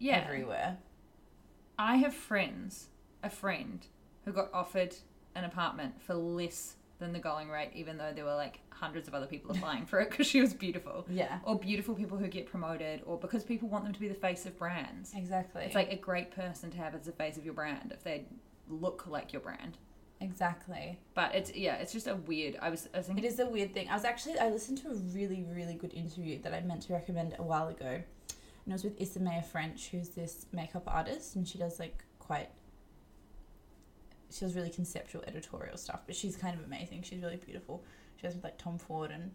yeah, 0.00 0.24
everywhere 0.26 0.78
I 1.78 1.96
have 1.96 2.14
friends, 2.14 2.88
a 3.22 3.30
friend 3.30 3.86
who 4.24 4.32
got 4.32 4.50
offered 4.52 4.96
an 5.34 5.44
apartment 5.44 6.02
for 6.02 6.14
less 6.14 6.74
than 6.98 7.12
the 7.14 7.18
going 7.18 7.48
rate, 7.48 7.70
even 7.74 7.96
though 7.96 8.12
there 8.14 8.24
were 8.26 8.34
like 8.34 8.60
hundreds 8.70 9.08
of 9.08 9.14
other 9.14 9.26
people 9.26 9.50
applying 9.56 9.86
for 9.86 10.00
it 10.00 10.10
because 10.10 10.26
she 10.26 10.40
was 10.42 10.52
beautiful. 10.52 11.06
yeah 11.08 11.38
Or 11.44 11.58
beautiful 11.58 11.94
people 11.94 12.18
who 12.18 12.26
get 12.28 12.46
promoted, 12.46 13.00
or 13.06 13.16
because 13.18 13.44
people 13.44 13.68
want 13.68 13.84
them 13.84 13.92
to 13.94 14.00
be 14.00 14.08
the 14.08 14.14
face 14.14 14.44
of 14.44 14.58
brands. 14.58 15.12
exactly 15.16 15.62
It's 15.64 15.74
like 15.74 15.90
a 15.92 15.96
great 15.96 16.30
person 16.30 16.70
to 16.72 16.76
have 16.78 16.94
as 16.94 17.06
the 17.06 17.12
face 17.12 17.36
of 17.38 17.44
your 17.44 17.54
brand 17.54 17.92
if 17.94 18.02
they 18.04 18.26
look 18.68 19.06
like 19.06 19.32
your 19.32 19.40
brand. 19.40 19.78
exactly 20.20 20.98
But 21.14 21.34
it's 21.34 21.54
yeah, 21.54 21.76
it's 21.76 21.92
just 21.92 22.06
a 22.06 22.16
weird. 22.16 22.58
I 22.60 22.68
was 22.68 22.88
I 22.94 22.98
was 22.98 23.06
thinking 23.06 23.24
is 23.24 23.38
a 23.40 23.46
weird 23.46 23.72
thing 23.72 23.88
i 23.88 23.94
was 23.94 24.04
actually 24.04 24.38
i 24.38 24.48
listened 24.50 24.78
to 24.82 24.88
a 24.90 24.94
really 24.94 25.44
really 25.50 25.74
good 25.74 25.94
interview 25.94 26.40
that 26.42 26.52
i 26.52 26.60
meant 26.60 26.82
to 26.82 26.92
recommend 26.92 27.34
a 27.38 27.42
while 27.42 27.68
ago 27.68 28.02
and 28.70 28.80
it 28.80 28.84
was 28.84 28.84
with 28.84 29.00
Isamaya 29.00 29.44
Ffrench, 29.44 29.88
who's 29.88 30.10
this 30.10 30.46
makeup 30.52 30.84
artist, 30.86 31.34
and 31.34 31.46
she 31.46 31.58
does 31.58 31.80
like 31.80 32.04
quite. 32.20 32.50
She 34.30 34.44
does 34.44 34.54
really 34.54 34.70
conceptual 34.70 35.24
editorial 35.26 35.76
stuff, 35.76 36.02
but 36.06 36.14
she's 36.14 36.36
kind 36.36 36.56
of 36.56 36.64
amazing. 36.64 37.02
She's 37.02 37.20
really 37.20 37.36
beautiful. 37.36 37.82
She 38.16 38.22
does 38.22 38.36
with 38.36 38.44
like 38.44 38.58
Tom 38.58 38.78
Ford 38.78 39.10
and 39.10 39.32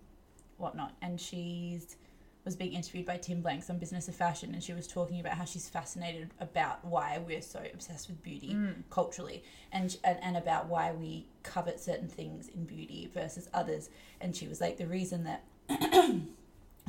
whatnot, 0.56 0.93
and 1.02 1.19
she's 1.19 1.98
was 2.45 2.56
being 2.56 2.74
interviewed 2.74 3.08
by 3.08 3.17
Tim 3.17 3.41
Blanks 3.41 3.69
on 3.69 3.78
Business 3.78 4.08
of 4.08 4.15
Fashion, 4.15 4.54
and 4.54 4.63
she 4.63 4.71
was 4.71 4.88
talking 4.88 5.19
about 5.19 5.34
how 5.34 5.43
she's 5.43 5.67
fascinated 5.67 6.30
about 6.39 6.86
why 6.86 7.19
we're 7.28 7.41
so 7.41 7.62
obsessed 7.74 8.08
with 8.08 8.24
beauty 8.24 8.54
mm. 8.54 8.76
culturally, 8.89 9.43
and, 9.74 9.98
and 10.06 10.17
and 10.21 10.38
about 10.38 10.67
why 10.67 10.93
we 10.93 11.26
covet 11.43 11.78
certain 11.82 12.08
things 12.08 12.48
in 12.48 12.63
beauty 12.63 13.10
versus 13.13 13.50
others. 13.54 13.89
And 14.21 14.34
she 14.34 14.48
was 14.48 14.62
like, 14.62 14.78
the 14.78 14.88
reason 14.88 15.26
that 15.26 15.43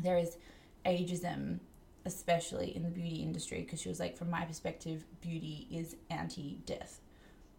there 0.01 0.19
is 0.19 0.37
ageism, 0.85 1.59
especially 2.07 2.75
in 2.75 2.83
the 2.83 2.89
beauty 2.89 3.17
industry, 3.17 3.61
because 3.61 3.81
she 3.83 3.91
was 3.91 4.01
like, 4.01 4.17
from 4.17 4.31
my 4.31 4.45
perspective, 4.45 5.05
beauty 5.21 5.67
is 5.71 5.97
anti-death. 6.09 7.01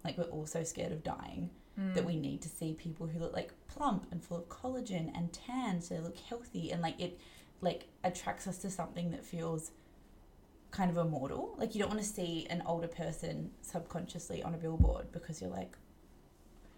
Like 0.03 0.17
we're 0.17 0.23
all 0.25 0.45
so 0.47 0.63
scared 0.63 0.91
of 0.91 1.03
dying 1.03 1.51
that 1.93 2.05
we 2.05 2.15
hmm. 2.15 2.21
need 2.21 2.41
to 2.41 2.49
see 2.49 2.73
people 2.73 3.05
who 3.05 3.19
look 3.19 3.33
like 3.33 3.51
plump 3.67 4.07
and 4.09 4.23
full 4.23 4.37
of 4.37 4.49
collagen 4.49 5.15
and 5.15 5.31
tan, 5.31 5.79
so 5.79 5.93
they 5.93 6.01
look 6.01 6.17
healthy, 6.17 6.71
and 6.71 6.81
like 6.81 6.99
it, 6.99 7.19
like 7.61 7.85
attracts 8.03 8.47
us 8.47 8.57
to 8.59 8.71
something 8.71 9.11
that 9.11 9.23
feels 9.23 9.69
kind 10.71 10.89
of 10.89 10.97
immortal. 10.97 11.53
Like 11.57 11.75
you 11.75 11.79
don't 11.79 11.89
want 11.89 12.01
to 12.01 12.07
see 12.07 12.47
an 12.49 12.63
older 12.65 12.87
person 12.87 13.51
subconsciously 13.61 14.41
on 14.41 14.55
a 14.55 14.57
billboard 14.57 15.11
because 15.11 15.39
you're 15.39 15.51
like, 15.51 15.77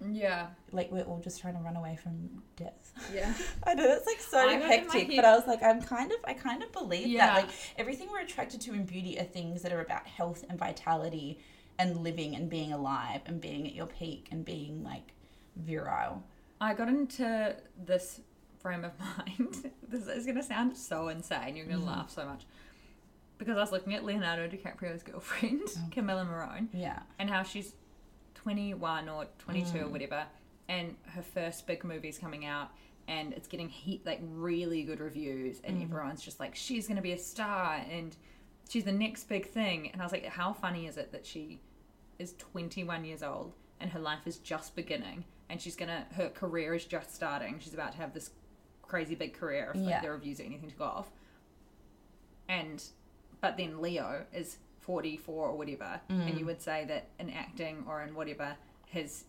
Yeah. 0.07 0.47
like 0.71 0.91
we're 0.91 1.03
all 1.03 1.19
just 1.19 1.41
trying 1.41 1.55
to 1.55 1.59
run 1.61 1.75
away 1.75 1.97
from 2.01 2.41
death. 2.55 2.93
Yeah. 3.13 3.33
I 3.65 3.73
know 3.73 3.87
that's 3.87 4.05
like 4.05 4.19
so 4.19 4.47
hectic, 4.59 5.09
but 5.15 5.25
I 5.25 5.35
was 5.35 5.47
like, 5.47 5.61
I'm 5.63 5.81
kind 5.81 6.11
of, 6.11 6.17
I 6.23 6.33
kind 6.33 6.63
of 6.63 6.71
believe 6.71 7.07
Yeah. 7.07 7.27
that. 7.27 7.35
Like 7.43 7.49
everything 7.77 8.07
we're 8.11 8.21
attracted 8.21 8.61
to 8.61 8.73
in 8.73 8.85
beauty 8.85 9.19
are 9.19 9.23
things 9.23 9.61
that 9.63 9.71
are 9.73 9.81
about 9.81 10.07
health 10.07 10.43
and 10.49 10.57
vitality 10.57 11.39
and 11.77 11.97
living 12.03 12.35
and 12.35 12.49
being 12.49 12.73
alive 12.73 13.21
and 13.25 13.39
being 13.41 13.65
at 13.67 13.73
your 13.73 13.87
peak 13.87 14.27
and 14.31 14.43
being 14.45 14.83
like 14.83 15.13
virile. 15.55 16.23
I 16.61 16.73
got 16.73 16.89
into 16.89 17.55
this 17.85 18.21
frame 18.59 18.83
of 18.83 18.91
mind. 19.17 19.71
this 19.87 20.07
is 20.07 20.25
going 20.25 20.37
to 20.37 20.43
sound 20.43 20.75
so 20.75 21.07
insane. 21.09 21.55
You're 21.55 21.65
going 21.65 21.79
to 21.79 21.85
mm-hmm. 21.85 21.95
laugh 21.95 22.09
so 22.09 22.25
much. 22.25 22.45
Because 23.37 23.55
I 23.55 23.61
was 23.61 23.71
looking 23.71 23.93
at 23.93 24.03
Leonardo 24.03 24.49
DiCaprio's 24.49 25.01
girlfriend, 25.03 25.61
oh. 25.67 25.89
Camila 25.91 26.27
Morrone, 26.27 26.67
Yeah. 26.73 26.99
and 27.17 27.29
how 27.29 27.43
she's 27.43 27.73
21 28.43 29.09
or 29.09 29.27
22 29.39 29.79
or 29.79 29.87
whatever, 29.87 30.25
and 30.67 30.95
her 31.13 31.21
first 31.21 31.67
big 31.67 31.83
movie's 31.83 32.17
coming 32.17 32.45
out, 32.45 32.69
and 33.07 33.33
it's 33.33 33.47
getting 33.47 33.69
heat, 33.69 34.05
like 34.05 34.19
really 34.23 34.83
good 34.83 34.99
reviews, 34.99 35.61
and 35.63 35.77
mm. 35.77 35.83
everyone's 35.83 36.21
just 36.21 36.39
like, 36.39 36.55
she's 36.55 36.87
going 36.87 36.97
to 36.97 37.03
be 37.03 37.11
a 37.11 37.17
star, 37.17 37.83
and 37.89 38.15
she's 38.69 38.83
the 38.83 38.91
next 38.91 39.25
big 39.27 39.47
thing. 39.49 39.89
And 39.91 40.01
I 40.01 40.05
was 40.05 40.11
like, 40.11 40.25
how 40.25 40.53
funny 40.53 40.87
is 40.87 40.97
it 40.97 41.11
that 41.11 41.25
she 41.25 41.59
is 42.19 42.33
21 42.37 43.05
years 43.05 43.23
old 43.23 43.53
and 43.79 43.89
her 43.91 43.99
life 43.99 44.25
is 44.25 44.37
just 44.37 44.75
beginning, 44.75 45.23
and 45.49 45.59
she's 45.61 45.75
gonna, 45.75 46.05
her 46.15 46.29
career 46.29 46.75
is 46.75 46.85
just 46.85 47.15
starting. 47.15 47.57
She's 47.59 47.73
about 47.73 47.93
to 47.93 47.97
have 47.97 48.13
this 48.13 48.31
crazy 48.81 49.15
big 49.15 49.33
career 49.33 49.71
if 49.73 49.81
like, 49.81 49.89
Yeah. 49.89 50.01
the 50.01 50.11
reviews 50.11 50.39
are 50.39 50.43
anything 50.43 50.69
to 50.69 50.75
go 50.75 50.83
off. 50.83 51.09
And, 52.47 52.83
but 53.41 53.57
then 53.57 53.81
Leo 53.81 54.25
is 54.33 54.57
44 54.89 55.49
or 55.49 55.55
whatever, 55.55 56.01
and 56.09 56.39
you 56.39 56.47
would 56.47 56.59
say 56.59 56.83
that 56.87 57.09
in 57.19 57.29
acting 57.29 57.85
or 57.87 58.01
in 58.01 58.15
whatever, 58.15 58.55
his, 58.87 59.25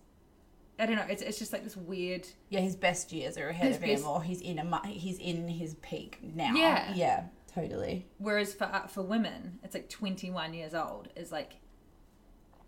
I 0.79 0.87
don't 0.87 0.97
know, 0.97 1.05
it's, 1.07 1.21
it's 1.21 1.39
just 1.39 1.53
like 1.53 1.65
this 1.65 1.77
weird, 1.77 2.27
Yeah, 2.49 2.61
his 2.61 2.77
best 2.77 3.13
years 3.13 3.37
are 3.37 3.51
ahead 3.51 3.73
of 3.73 3.83
him, 3.83 4.07
or 4.07 4.23
he's 4.23 4.41
in 4.41 4.59
a 4.59 4.87
he's 4.87 5.19
in 5.19 5.47
his 5.49 5.75
peak 5.83 6.19
now. 6.23 6.55
Yeah. 6.55 6.95
yeah, 6.95 7.25
totally. 7.55 8.07
Whereas 8.17 8.55
for 8.55 8.65
uh, 8.65 8.87
for 8.87 9.03
women, 9.03 9.59
it's 9.63 9.75
like 9.75 9.91
21 9.91 10.55
years 10.55 10.73
old 10.73 11.11
is 11.15 11.31
like 11.31 11.57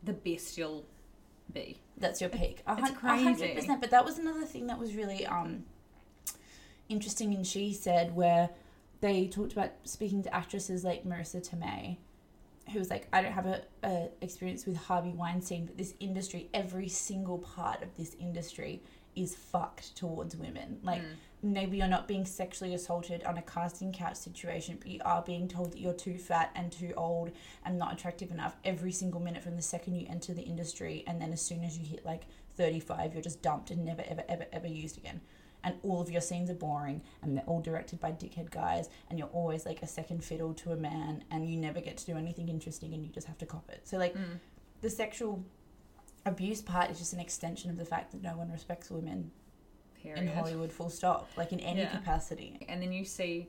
the 0.02 0.12
best 0.12 0.59
you'll 0.59 0.85
be. 1.50 1.81
That's 1.96 2.20
your 2.20 2.28
peak. 2.28 2.62
It's 2.68 2.90
a 2.90 2.92
crazy. 2.92 3.24
hundred 3.24 3.55
percent. 3.55 3.81
But 3.81 3.90
that 3.92 4.05
was 4.05 4.18
another 4.18 4.44
thing 4.44 4.66
that 4.66 4.78
was 4.78 4.94
really 4.94 5.24
um 5.24 5.64
interesting. 6.90 7.33
And 7.33 7.46
she 7.46 7.72
said 7.72 8.14
where 8.14 8.50
they 9.00 9.28
talked 9.28 9.52
about 9.52 9.70
speaking 9.85 10.22
to 10.24 10.35
actresses 10.35 10.85
like 10.85 11.07
Marisa 11.07 11.40
Tomei, 11.40 11.96
who 12.70 12.79
was 12.79 12.90
like, 12.90 13.09
I 13.12 13.22
don't 13.22 13.33
have 13.33 13.46
a, 13.46 13.62
a 13.83 14.09
experience 14.20 14.66
with 14.66 14.77
Harvey 14.77 15.12
Weinstein, 15.12 15.66
but 15.66 15.77
this 15.77 15.94
industry, 16.01 16.48
every 16.55 16.88
single 16.88 17.38
part 17.38 17.83
of 17.83 17.96
this 17.96 18.14
industry 18.20 18.83
is 19.14 19.35
fucked 19.35 19.94
towards 19.96 20.37
women. 20.37 20.79
Like 20.83 21.03
mm. 21.03 21.14
maybe 21.42 21.77
you're 21.77 21.88
not 21.88 22.09
being 22.09 22.25
sexually 22.25 22.75
assaulted 22.75 23.25
on 23.25 23.37
a 23.37 23.42
casting 23.42 23.92
couch 23.92 24.16
situation, 24.16 24.79
but 24.79 24.88
you 24.88 25.01
are 25.05 25.22
being 25.22 25.48
told 25.48 25.72
that 25.72 25.81
you're 25.81 25.92
too 25.92 26.16
fat 26.16 26.51
and 26.55 26.72
too 26.72 26.92
old 26.96 27.31
and 27.64 27.79
not 27.79 27.92
attractive 27.92 28.31
enough 28.31 28.57
every 28.64 28.92
single 28.92 29.20
minute 29.20 29.42
from 29.42 29.57
the 29.57 29.62
second 29.62 29.94
you 29.94 30.07
enter 30.09 30.33
the 30.33 30.42
industry, 30.42 31.05
and 31.07 31.20
then 31.20 31.33
as 31.33 31.42
soon 31.42 31.64
as 31.64 31.79
you 31.79 31.85
hit 31.85 32.05
like 32.07 32.22
35, 32.57 33.12
you're 33.12 33.22
just 33.22 33.42
dumped 33.42 33.70
and 33.70 33.85
never 33.85 34.03
ever 34.07 34.25
ever 34.29 34.46
ever 34.53 34.66
used 34.66 34.96
again. 34.96 35.20
And 35.64 35.77
all 35.83 36.01
of 36.01 36.11
your 36.11 36.20
scenes 36.20 36.51
are 36.51 36.55
boring, 36.55 37.03
and 37.22 37.37
they're 37.37 37.44
all 37.44 37.61
directed 37.61 38.01
by 38.01 38.11
dickhead 38.12 38.51
guys, 38.51 38.88
and 39.09 39.18
you're 39.18 39.29
always 39.29 39.64
like 39.64 39.83
a 39.83 39.87
second 39.87 40.25
fiddle 40.25 40.55
to 40.55 40.72
a 40.72 40.77
man, 40.77 41.25
and 41.31 41.48
you 41.48 41.57
never 41.57 41.81
get 41.81 41.96
to 41.98 42.07
do 42.07 42.16
anything 42.16 42.48
interesting, 42.48 42.94
and 42.94 43.05
you 43.05 43.11
just 43.11 43.27
have 43.29 43.38
to 43.38 43.46
cop 43.46 43.70
it. 43.70 43.87
So 43.87 43.96
like, 43.96 44.14
mm. 44.14 44.38
the 44.81 44.90
sexual 44.90 45.44
abuse 46.27 46.61
part 46.62 46.90
is 46.90 46.98
just 46.98 47.12
an 47.12 47.20
extension 47.20 47.70
of 47.70 47.77
the 47.77 47.85
fact 47.85 48.12
that 48.12 48.22
no 48.22 48.37
one 48.37 48.51
respects 48.51 48.90
women 48.90 49.31
Period. 50.03 50.22
in 50.22 50.29
Hollywood, 50.29 50.72
full 50.72 50.90
stop, 50.90 51.31
like 51.37 51.53
in 51.53 51.61
any 51.61 51.81
Yeah. 51.81 51.90
capacity. 51.90 52.64
And 52.68 52.83
then 52.83 52.92
you 52.92 53.05
see 53.05 53.48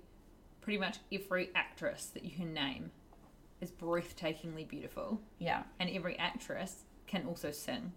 pretty 0.61 0.77
much 0.79 0.97
every 1.11 1.49
actress 1.55 2.05
that 2.07 2.23
you 2.23 2.31
can 2.31 2.53
name 2.53 2.91
is 3.59 3.71
breathtakingly 3.71 4.67
beautiful, 4.67 5.21
Yeah. 5.39 5.63
and 5.79 5.89
every 5.89 6.17
actress 6.19 6.83
can 7.07 7.25
also 7.27 7.51
sing, 7.51 7.93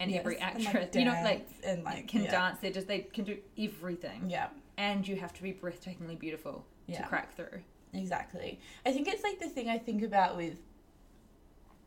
and 0.00 0.10
Yes, 0.10 0.20
every 0.20 0.38
and, 0.38 0.64
like, 0.64 0.74
actress, 0.74 0.96
you 0.96 1.04
know, 1.04 1.20
like 1.24 1.48
and, 1.64 1.82
like, 1.84 2.06
can 2.08 2.22
yeah. 2.24 2.30
dance. 2.30 2.60
They 2.60 2.70
just 2.70 2.86
they 2.86 3.00
can 3.00 3.24
do 3.24 3.36
everything, 3.58 4.30
Yeah, 4.30 4.48
and 4.76 5.06
you 5.06 5.16
have 5.16 5.32
to 5.34 5.42
be 5.42 5.52
breathtakingly 5.52 6.18
beautiful 6.18 6.64
Yeah. 6.86 7.02
to 7.02 7.08
crack 7.08 7.34
through. 7.34 7.60
exactly. 7.92 8.60
I 8.86 8.92
think 8.92 9.08
it's 9.08 9.22
like 9.24 9.40
the 9.40 9.48
thing 9.48 9.68
I 9.68 9.78
think 9.78 10.02
about 10.02 10.36
with 10.36 10.56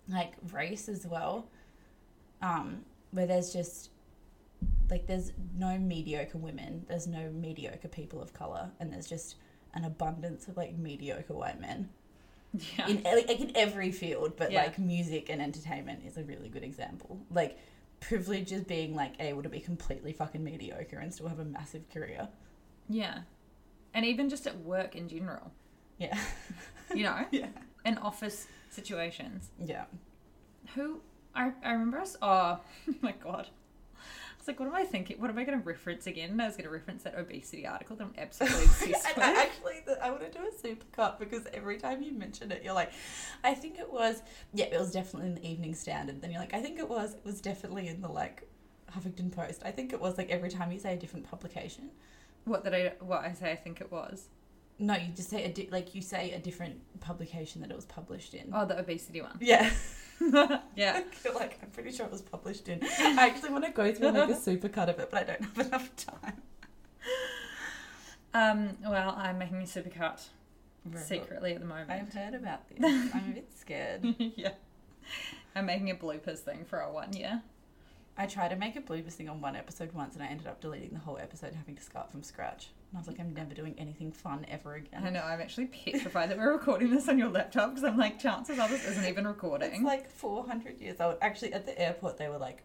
like 0.09 0.33
race 0.51 0.89
as 0.89 1.05
well, 1.07 1.47
um, 2.41 2.83
where 3.11 3.25
there's 3.27 3.53
just 3.53 3.89
like 4.89 5.07
there's 5.07 5.31
no 5.57 5.77
mediocre 5.77 6.37
women, 6.37 6.85
there's 6.89 7.07
no 7.07 7.29
mediocre 7.31 7.87
people 7.87 8.21
of 8.21 8.33
color, 8.33 8.69
and 8.79 8.91
there's 8.91 9.07
just 9.07 9.35
an 9.73 9.85
abundance 9.85 10.47
of 10.49 10.57
like 10.57 10.77
mediocre 10.77 11.33
white 11.33 11.61
men 11.61 11.87
Yeah, 12.77 12.87
in 12.87 13.03
like, 13.03 13.29
in 13.29 13.51
every 13.55 13.91
field. 13.91 14.33
But 14.35 14.51
Yeah. 14.51 14.63
like 14.63 14.77
music 14.77 15.29
and 15.29 15.41
entertainment 15.41 16.03
is 16.05 16.17
a 16.17 16.23
really 16.23 16.49
good 16.49 16.63
example. 16.63 17.21
Like 17.31 17.57
privilege 18.01 18.51
is 18.51 18.63
being 18.63 18.93
like 18.95 19.13
able 19.19 19.41
to 19.43 19.49
be 19.49 19.59
completely 19.61 20.11
fucking 20.11 20.43
mediocre 20.43 20.97
and 20.97 21.13
still 21.13 21.27
have 21.29 21.39
a 21.39 21.45
massive 21.45 21.89
career. 21.89 22.27
yeah, 22.89 23.19
and 23.93 24.05
even 24.05 24.27
just 24.29 24.45
at 24.47 24.57
work 24.59 24.95
in 24.95 25.07
general, 25.07 25.51
Yeah. 25.97 26.17
you 26.93 27.03
know, 27.03 27.25
yeah. 27.31 27.47
in 27.85 27.97
office 27.99 28.47
situations. 28.69 29.49
Yeah. 29.63 29.85
Who 30.75 30.99
I 31.35 31.51
I 31.63 31.71
remember 31.71 31.99
us. 31.99 32.17
Oh 32.21 32.59
my 33.01 33.13
god. 33.13 33.47
Was 34.41 34.47
like, 34.47 34.59
what 34.59 34.67
am 34.69 34.75
I 34.75 34.83
thinking? 34.85 35.21
What 35.21 35.29
am 35.29 35.37
I 35.37 35.43
going 35.43 35.59
to 35.59 35.63
reference 35.63 36.07
again? 36.07 36.31
And 36.31 36.41
I 36.41 36.47
was 36.47 36.55
going 36.55 36.65
to 36.65 36.71
reference 36.71 37.03
that 37.03 37.15
obesity 37.15 37.67
article 37.67 37.95
that 37.97 38.03
I'm 38.05 38.13
absolutely 38.17 38.63
obsessed 38.65 39.15
with. 39.15 39.23
I 39.23 39.43
actually, 39.43 39.81
the, 39.85 40.03
I 40.03 40.09
want 40.09 40.23
to 40.23 40.31
do 40.31 40.43
a 40.47 40.51
super 40.59 40.85
cut 40.91 41.19
because 41.19 41.43
every 41.53 41.77
time 41.77 42.01
you 42.01 42.11
mention 42.11 42.51
it, 42.51 42.63
you're 42.63 42.73
like, 42.73 42.91
I 43.43 43.53
think 43.53 43.77
it 43.77 43.91
was, 43.91 44.23
yeah, 44.53 44.65
it 44.65 44.79
was 44.79 44.91
definitely 44.91 45.29
in 45.29 45.35
the 45.35 45.47
Evening 45.47 45.75
Standard. 45.75 46.23
Then 46.23 46.31
you're 46.31 46.39
like, 46.39 46.55
I 46.55 46.59
think 46.59 46.79
it 46.79 46.89
was, 46.89 47.13
it 47.13 47.21
was 47.23 47.39
definitely 47.39 47.87
in 47.87 48.01
the 48.01 48.07
like 48.07 48.47
Huffington 48.91 49.31
Post. 49.31 49.61
I 49.63 49.69
think 49.69 49.93
it 49.93 50.01
was 50.01 50.17
like 50.17 50.29
every 50.29 50.49
time 50.49 50.71
you 50.71 50.79
say 50.79 50.93
a 50.95 50.97
different 50.97 51.29
publication. 51.29 51.91
What 52.45 52.63
did 52.63 52.73
I? 52.73 52.93
What 52.99 53.23
I 53.23 53.33
say? 53.33 53.51
I 53.51 53.55
think 53.55 53.81
it 53.81 53.91
was. 53.91 54.27
No, 54.79 54.95
you 54.95 55.09
just 55.15 55.29
say 55.29 55.43
a 55.43 55.49
di- 55.49 55.69
like 55.71 55.93
you 55.93 56.01
say 56.01 56.31
a 56.31 56.39
different 56.39 56.81
publication 56.99 57.61
that 57.61 57.69
it 57.69 57.75
was 57.75 57.85
published 57.85 58.33
in. 58.33 58.51
Oh, 58.51 58.65
the 58.65 58.79
obesity 58.79 59.21
one. 59.21 59.37
Yeah. 59.39 59.69
Yeah. 60.75 61.01
You're 61.25 61.33
like, 61.33 61.59
I'm 61.61 61.69
pretty 61.71 61.91
sure 61.91 62.05
it 62.05 62.11
was 62.11 62.21
published 62.21 62.69
in. 62.69 62.79
I 62.83 63.27
actually 63.27 63.51
want 63.51 63.65
to 63.65 63.71
go 63.71 63.91
through 63.93 64.09
and 64.09 64.17
make 64.17 64.29
a 64.29 64.35
super 64.41 64.69
cut 64.69 64.89
of 64.89 64.99
it, 64.99 65.09
but 65.11 65.21
I 65.21 65.23
don't 65.23 65.43
have 65.43 65.67
enough 65.67 65.95
time. 65.95 66.41
Um. 68.33 68.77
Well, 68.89 69.13
I'm 69.17 69.37
making 69.37 69.57
a 69.57 69.65
supercut 69.65 70.21
Very 70.85 71.03
secretly 71.03 71.53
at 71.53 71.59
the 71.59 71.65
moment. 71.65 71.91
I've 71.91 72.13
heard 72.13 72.33
about 72.33 72.67
this. 72.69 72.79
I'm 73.13 73.31
a 73.31 73.33
bit 73.33 73.51
scared. 73.59 74.05
yeah. 74.35 74.51
I'm 75.55 75.65
making 75.65 75.89
a 75.91 75.95
bloopers 75.95 76.39
thing 76.39 76.63
for 76.63 76.81
our 76.81 76.91
one 76.91 77.11
year. 77.13 77.41
I 78.17 78.25
tried 78.27 78.49
to 78.49 78.55
make 78.55 78.75
a 78.75 78.81
bloopers 78.81 79.13
thing 79.13 79.27
on 79.29 79.41
one 79.41 79.55
episode 79.55 79.91
once 79.93 80.15
and 80.15 80.23
I 80.23 80.27
ended 80.27 80.47
up 80.47 80.61
deleting 80.61 80.91
the 80.93 80.99
whole 80.99 81.17
episode 81.17 81.47
and 81.47 81.57
having 81.57 81.75
to 81.75 81.81
start 81.81 82.11
from 82.11 82.23
scratch. 82.23 82.69
And 82.91 82.97
I 82.97 82.99
was 82.99 83.07
like, 83.07 83.21
I'm 83.21 83.33
never 83.33 83.53
doing 83.53 83.73
anything 83.77 84.11
fun 84.11 84.45
ever 84.49 84.75
again. 84.75 85.03
I 85.05 85.09
know. 85.09 85.21
I'm 85.21 85.39
actually 85.39 85.67
petrified 85.67 86.29
that 86.29 86.37
we're 86.37 86.51
recording 86.51 86.91
this 86.91 87.07
on 87.07 87.17
your 87.17 87.29
laptop 87.29 87.69
because 87.69 87.85
I'm 87.85 87.97
like, 87.97 88.19
chances 88.19 88.59
are 88.59 88.67
this 88.67 88.85
isn't 88.85 89.05
even 89.05 89.25
recording. 89.25 89.71
It's 89.71 89.83
like 89.83 90.09
400 90.09 90.81
years 90.81 90.99
old. 90.99 91.15
Actually, 91.21 91.53
at 91.53 91.65
the 91.65 91.79
airport, 91.81 92.17
they 92.17 92.27
were 92.27 92.37
like, 92.37 92.63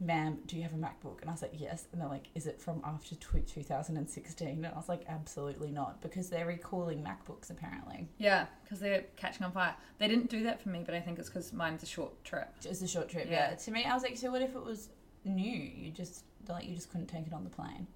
ma'am, 0.00 0.38
do 0.46 0.56
you 0.56 0.62
have 0.62 0.72
a 0.72 0.76
MacBook? 0.76 1.20
And 1.20 1.30
I 1.30 1.32
was 1.32 1.42
like, 1.42 1.52
yes. 1.54 1.86
And 1.92 2.00
they're 2.00 2.08
like, 2.08 2.28
is 2.34 2.46
it 2.46 2.60
from 2.60 2.80
after 2.84 3.14
tw 3.14 3.46
2016? 3.46 4.48
And 4.48 4.66
I 4.66 4.72
was 4.72 4.88
like, 4.88 5.04
absolutely 5.08 5.70
not, 5.70 6.00
because 6.00 6.30
they're 6.30 6.46
recalling 6.46 7.04
MacBooks 7.04 7.50
apparently. 7.50 8.08
Yeah, 8.18 8.46
because 8.64 8.80
they're 8.80 9.04
catching 9.16 9.44
on 9.44 9.52
fire. 9.52 9.76
They 9.98 10.08
didn't 10.08 10.30
do 10.30 10.42
that 10.44 10.60
for 10.60 10.70
me, 10.70 10.82
but 10.84 10.94
I 10.94 11.00
think 11.00 11.18
it's 11.18 11.28
because 11.28 11.52
mine's 11.52 11.82
a 11.82 11.86
short 11.86 12.24
trip. 12.24 12.48
It's 12.64 12.82
a 12.82 12.88
short 12.88 13.08
trip, 13.08 13.26
yeah. 13.30 13.50
Yeah. 13.50 13.56
To 13.56 13.70
me, 13.70 13.84
I 13.84 13.94
was 13.94 14.02
like, 14.02 14.16
so 14.16 14.32
what 14.32 14.42
if 14.42 14.56
it 14.56 14.64
was 14.64 14.88
new? 15.24 15.52
You 15.52 15.92
just, 15.92 16.24
like, 16.48 16.66
you 16.66 16.74
just 16.74 16.90
couldn't 16.90 17.08
take 17.08 17.26
it 17.26 17.32
on 17.32 17.44
the 17.44 17.50
plane. 17.50 17.86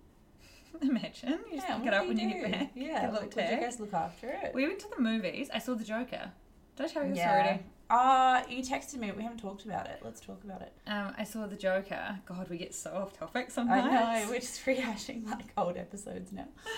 Imagine 0.82 1.38
you 1.50 1.56
just 1.56 1.68
Yeah, 1.68 1.76
pick 1.78 1.87
it 1.87 1.94
up 1.94 2.02
do 2.02 2.08
when 2.08 2.18
you 2.18 2.28
get 2.28 2.52
back. 2.52 2.70
Yeah, 2.74 2.87
get 2.87 3.04
a 3.04 3.12
little 3.12 3.28
like, 3.28 3.37
would 3.37 3.50
you 3.50 3.60
guys 3.60 3.80
look 3.80 3.94
after 3.94 4.28
it? 4.28 4.52
We 4.54 4.66
went 4.66 4.78
to 4.80 4.88
the 4.94 5.02
movies. 5.02 5.48
I 5.52 5.58
saw 5.58 5.74
the 5.74 5.84
Joker. 5.84 6.32
Did 6.76 6.87
I 6.87 6.88
tell 6.88 7.06
you 7.06 7.14
yeah. 7.14 7.32
already? 7.32 7.62
Uh, 7.90 8.42
you 8.48 8.62
texted 8.62 8.96
me. 8.96 9.12
We 9.12 9.22
haven't 9.22 9.38
talked 9.38 9.64
about 9.64 9.87
it. 9.87 10.00
Let's 10.02 10.20
talk 10.20 10.42
about 10.42 10.62
it. 10.62 10.72
Um, 10.87 11.12
I 11.16 11.24
saw 11.24 11.46
the 11.46 11.56
Joker. 11.56 12.18
God, 12.26 12.48
we 12.48 12.56
get 12.56 12.74
so 12.74 12.90
off 12.90 13.16
topic 13.16 13.50
sometimes. 13.50 13.87
I 13.87 14.22
know 14.22 14.30
we're 14.30 14.40
just 14.40 14.64
rehashing 14.64 15.28
like 15.30 15.52
old 15.56 15.76
episodes 15.76 16.32
now. 16.32 16.48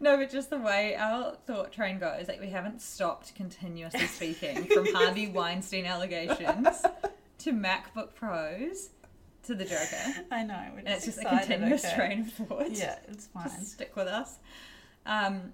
No, 0.00 0.16
but 0.16 0.30
just 0.30 0.50
the 0.50 0.58
way 0.58 0.96
our 0.96 1.36
thought 1.46 1.70
train 1.70 2.00
goes, 2.00 2.26
like 2.26 2.40
we 2.40 2.48
haven't 2.48 2.82
stopped 2.82 3.36
continuously 3.36 4.06
speaking 4.08 4.64
from 4.64 4.92
Harvey 4.92 5.28
Weinstein 5.28 5.86
allegations 5.86 6.82
to 7.38 7.52
MacBook 7.52 8.12
Pros 8.14 8.90
to 9.44 9.54
the 9.54 9.64
Joker. 9.64 10.24
I 10.30 10.44
know. 10.44 10.62
And 10.78 10.88
it's 10.88 11.04
just 11.06 11.18
a 11.18 11.24
continuous 11.24 11.84
okay. 11.84 11.94
train 11.94 12.20
of 12.20 12.32
thought. 12.32 12.70
Yeah, 12.70 12.96
it's 13.08 13.26
fine. 13.26 13.44
Just 13.44 13.72
stick 13.72 13.94
with 13.96 14.06
us. 14.06 14.38
Um, 15.06 15.52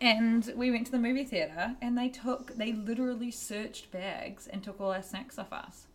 and 0.00 0.50
we 0.56 0.70
went 0.70 0.86
to 0.86 0.92
the 0.92 0.98
movie 0.98 1.24
theater 1.24 1.76
and 1.82 1.96
they 1.96 2.08
took, 2.08 2.56
they 2.56 2.72
literally 2.72 3.30
searched 3.30 3.90
bags 3.90 4.46
and 4.46 4.62
took 4.62 4.80
all 4.80 4.92
our 4.92 5.02
snacks 5.02 5.38
off 5.38 5.52
us 5.52 5.86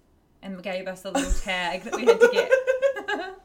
and 0.43 0.61
gave 0.61 0.87
us 0.87 1.05
a 1.05 1.11
little 1.11 1.31
tag 1.41 1.83
that 1.83 1.95
we 1.95 2.05
had 2.05 2.19
to 2.19 2.29
get. 2.31 2.51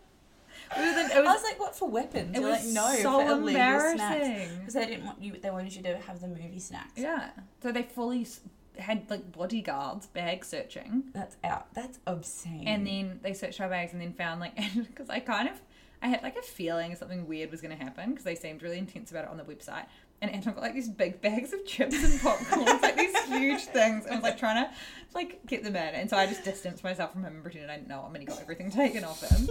We 0.79 0.85
were 0.85 0.93
the- 0.93 1.01
it 1.01 1.27
I 1.27 1.33
was 1.33 1.43
like, 1.43 1.59
what 1.59 1.75
for 1.75 1.89
weapons? 1.89 2.37
it 2.37 2.41
You're 2.41 2.49
was 2.51 2.65
like, 2.65 2.73
no, 2.73 3.03
so 3.03 3.27
for 3.27 3.33
illegal 3.33 3.51
snacks. 3.51 3.93
embarrassing. 3.93 4.59
Because 4.61 4.75
they 4.75 4.87
didn't 4.87 5.05
want 5.05 5.21
you. 5.21 5.33
They 5.33 5.51
wanted 5.51 5.75
you 5.75 5.83
to 5.83 5.99
have 5.99 6.21
the 6.21 6.29
movie 6.29 6.61
snacks. 6.61 6.93
Yeah. 6.97 7.31
So 7.61 7.73
they 7.73 7.83
fully 7.83 8.25
had 8.81 9.09
like 9.11 9.33
bodyguards 9.33 10.07
bag 10.07 10.45
searching, 10.45 11.05
That's 11.13 11.37
out. 11.45 11.73
That's 11.75 11.99
obscene. 12.07 12.67
and 12.67 12.87
then 12.87 13.21
they 13.23 13.33
searched 13.35 13.61
our 13.61 13.69
bags 13.69 13.93
and 13.93 14.01
then 14.01 14.13
found 14.13 14.41
like 14.41 14.55
because 14.77 15.09
I 15.11 15.21
kind 15.21 15.49
of 15.49 15.61
I 16.03 16.09
had 16.09 16.23
like 16.23 16.37
a 16.37 16.43
feeling 16.43 16.95
something 16.97 17.27
weird 17.27 17.51
was 17.51 17.61
going 17.61 17.77
to 17.77 17.83
happen 17.83 18.11
because 18.11 18.25
they 18.25 18.35
seemed 18.35 18.63
really 18.63 18.79
intense 18.79 19.11
about 19.11 19.25
it 19.25 19.31
on 19.31 19.37
the 19.37 19.43
website. 19.45 19.85
And 20.23 20.31
Anton 20.31 20.55
got 20.55 20.63
like 20.63 20.75
these 20.75 20.89
big 20.89 21.21
bags 21.23 21.53
of 21.53 21.65
chips 21.67 21.95
and 22.03 22.21
popcorn, 22.21 22.65
like 22.83 22.97
these 22.97 23.17
huge 23.25 23.63
things. 23.65 24.05
and 24.05 24.13
I 24.13 24.17
was 24.17 24.23
like 24.23 24.39
trying 24.39 24.65
to 24.65 24.71
like 25.15 25.47
get 25.47 25.63
them 25.63 25.77
in, 25.77 25.95
and 25.95 26.09
so 26.11 26.17
I 26.17 26.27
just 26.27 26.45
distanced 26.45 26.85
myself 26.85 27.13
from 27.13 27.23
him 27.25 27.35
and 27.35 27.43
pretended 27.43 27.71
I 27.71 27.77
didn't 27.77 27.89
know 27.89 28.05
him, 28.05 28.15
and 28.15 28.23
he 28.23 28.27
got 28.27 28.41
everything 28.41 28.71
taken 28.83 29.05
off 29.05 29.23
him. 29.23 29.49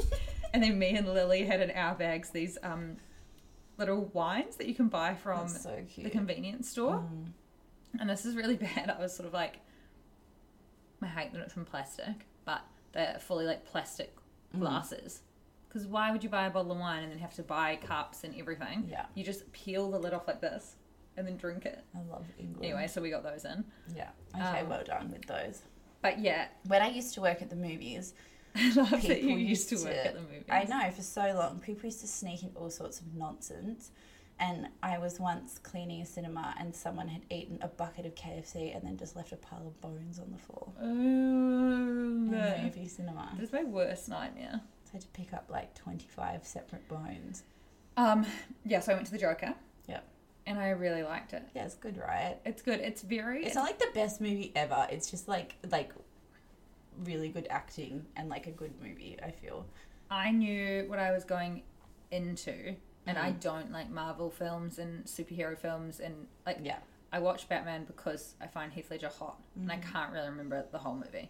and 0.54 0.62
then 0.64 0.78
me 0.78 0.96
and 0.96 1.08
Lily 1.08 1.44
had 1.44 1.62
in 1.62 1.72
our 1.72 1.96
bags 1.96 2.30
these 2.32 2.58
um 2.64 2.98
little 3.78 4.06
wines 4.14 4.58
that 4.58 4.68
you 4.68 4.76
can 4.76 4.90
buy 4.90 5.14
from 5.16 5.48
so 5.48 5.76
the 5.98 6.10
convenience 6.10 6.70
store. 6.70 6.96
Mm. 6.98 7.28
And 8.00 8.10
this 8.10 8.26
is 8.26 8.36
really 8.36 8.56
bad. 8.76 8.90
I 8.90 9.02
was 9.02 9.16
sort 9.16 9.28
of 9.28 9.34
like, 9.34 9.60
I 11.02 11.08
hate 11.08 11.32
that 11.34 11.42
it's 11.42 11.54
from 11.54 11.66
plastic, 11.66 12.26
but 12.46 12.62
they're 12.92 13.18
fully 13.20 13.46
like 13.46 13.66
plastic 13.66 14.16
Mm. 14.56 14.62
glasses. 14.62 15.22
Because 15.68 15.86
why 15.86 16.12
would 16.12 16.24
you 16.24 16.30
buy 16.30 16.48
a 16.48 16.50
bottle 16.50 16.72
of 16.72 16.80
wine 16.80 17.04
and 17.04 17.12
then 17.12 17.20
have 17.20 17.36
to 17.36 17.44
buy 17.44 17.76
cups 17.76 18.24
and 18.24 18.34
everything? 18.40 18.88
Yeah. 18.90 19.06
You 19.14 19.24
just 19.24 19.52
peel 19.54 19.92
the 19.92 20.00
lid 20.00 20.12
off 20.12 20.28
like 20.28 20.42
this 20.42 20.76
and 21.16 21.28
then 21.28 21.38
drink 21.38 21.66
it. 21.68 21.84
I 21.96 22.00
love 22.12 22.26
England. 22.40 22.66
Anyway, 22.66 22.88
so 22.88 23.00
we 23.00 23.12
got 23.12 23.22
those 23.22 23.46
in. 23.46 23.64
Yeah. 23.96 24.10
Okay. 24.36 24.62
Um, 24.62 24.70
well 24.70 24.84
done 24.84 25.12
with 25.12 25.28
those. 25.28 25.62
But 26.02 26.18
yeah, 26.20 26.48
When 26.66 26.82
I 26.82 26.90
used 26.90 27.14
to 27.14 27.22
work 27.22 27.44
at 27.44 27.52
the 27.52 27.56
movies, 27.56 28.16
I 28.56 28.72
love 28.74 28.90
that 28.90 29.02
people 29.04 29.30
you 29.30 29.38
used 29.38 29.70
to 29.70 29.76
work 29.76 29.94
to- 29.94 30.08
at 30.08 30.14
the 30.16 30.22
movies. 30.22 30.46
I 30.50 30.64
know 30.64 30.90
for 30.90 31.04
so 31.04 31.22
long, 31.36 31.60
people 31.60 31.86
used 31.86 32.02
to 32.02 32.08
sneak 32.08 32.42
in 32.42 32.50
all 32.56 32.72
sorts 32.72 33.00
of 33.00 33.14
nonsense. 33.14 33.92
And 34.42 34.70
I 34.82 34.98
was 35.00 35.20
once 35.20 35.60
cleaning 35.60 36.02
a 36.02 36.06
cinema, 36.06 36.56
and 36.58 36.74
someone 36.74 37.10
had 37.10 37.24
eaten 37.30 37.60
a 37.62 37.68
bucket 37.68 38.06
of 38.06 38.16
KFC 38.16 38.74
and 38.74 38.84
then 38.86 38.96
just 38.98 39.16
left 39.18 39.34
a 39.34 39.36
pile 39.36 39.68
of 39.68 39.82
bones 39.82 40.18
on 40.18 40.32
the 40.32 40.38
floor 40.38 40.72
in 40.82 42.32
the 42.32 42.56
Oh, 42.58 42.62
movie 42.64 42.88
cinema. 42.88 43.30
that 43.36 43.44
is 43.44 43.52
my 43.52 43.64
worst 43.66 44.08
nightmare. 44.08 44.62
So 44.86 44.92
I 44.94 44.96
had 44.96 45.02
to 45.02 45.08
pick 45.10 45.34
up 45.34 45.46
like 45.50 45.76
twenty-five 45.76 46.46
separate 46.46 46.88
bones. 46.88 47.44
Um, 47.98 48.26
yeah, 48.66 48.80
so 48.80 48.94
I 48.94 48.96
went 48.96 49.08
to 49.08 49.12
the 49.12 49.18
Joker. 49.18 49.54
Yep. 49.88 50.04
And 50.48 50.58
I 50.58 50.70
really 50.70 51.04
liked 51.04 51.34
it. 51.34 51.44
Yeah, 51.54 51.66
it's 51.66 51.76
good, 51.76 51.98
right? 51.98 52.38
It's 52.46 52.62
good. 52.62 52.80
It's 52.80 53.02
very. 53.02 53.46
It's 53.46 53.56
not 53.56 53.66
like 53.66 53.78
the 53.80 53.90
best 53.94 54.22
movie 54.22 54.52
ever. 54.56 54.88
It's 54.90 55.12
just 55.12 55.28
like 55.28 55.56
like 55.70 55.92
really 57.04 57.30
good 57.30 57.48
acting 57.50 58.06
and 58.16 58.30
like 58.30 58.48
a 58.48 58.52
good 58.52 58.72
movie. 58.82 59.18
I 59.22 59.32
feel. 59.32 59.66
I 60.10 60.32
knew 60.32 60.86
what 60.88 60.98
I 60.98 61.12
was 61.12 61.24
going 61.26 61.62
into, 62.12 62.76
and 63.10 63.18
I 63.18 63.32
Mm. 63.32 63.40
don't 63.40 63.72
like 63.72 63.90
Marvel 63.90 64.30
films 64.30 64.80
and 64.80 65.06
superhero 65.06 65.58
films, 65.58 66.00
and 66.00 66.28
like 66.46 66.60
Yeah. 66.62 66.80
I 67.12 67.20
watch 67.20 67.50
Batman 67.50 67.86
because 67.86 68.36
I 68.40 68.48
find 68.48 68.72
Heath 68.72 68.92
Ledger 68.92 69.10
hot, 69.10 69.42
and 69.56 69.72
I 69.72 69.78
Mm-hmm. 69.78 69.92
can't 69.92 70.14
really 70.14 70.30
remember 70.30 70.66
the 70.72 70.78
whole 70.78 70.96
movie. 70.96 71.30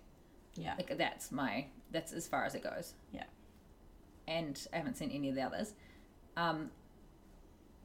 Yeah. 0.56 0.76
Like 0.76 0.98
that's 0.98 1.32
my 1.32 1.68
that's 1.92 2.12
as 2.14 2.28
far 2.28 2.46
as 2.46 2.54
it 2.56 2.64
goes. 2.64 2.94
Yeah. 3.12 3.24
And 4.28 4.68
I 4.74 4.78
haven't 4.78 4.96
seen 4.98 5.10
any 5.12 5.30
of 5.30 5.36
the 5.36 5.42
others. 5.42 5.74
Um, 6.38 6.72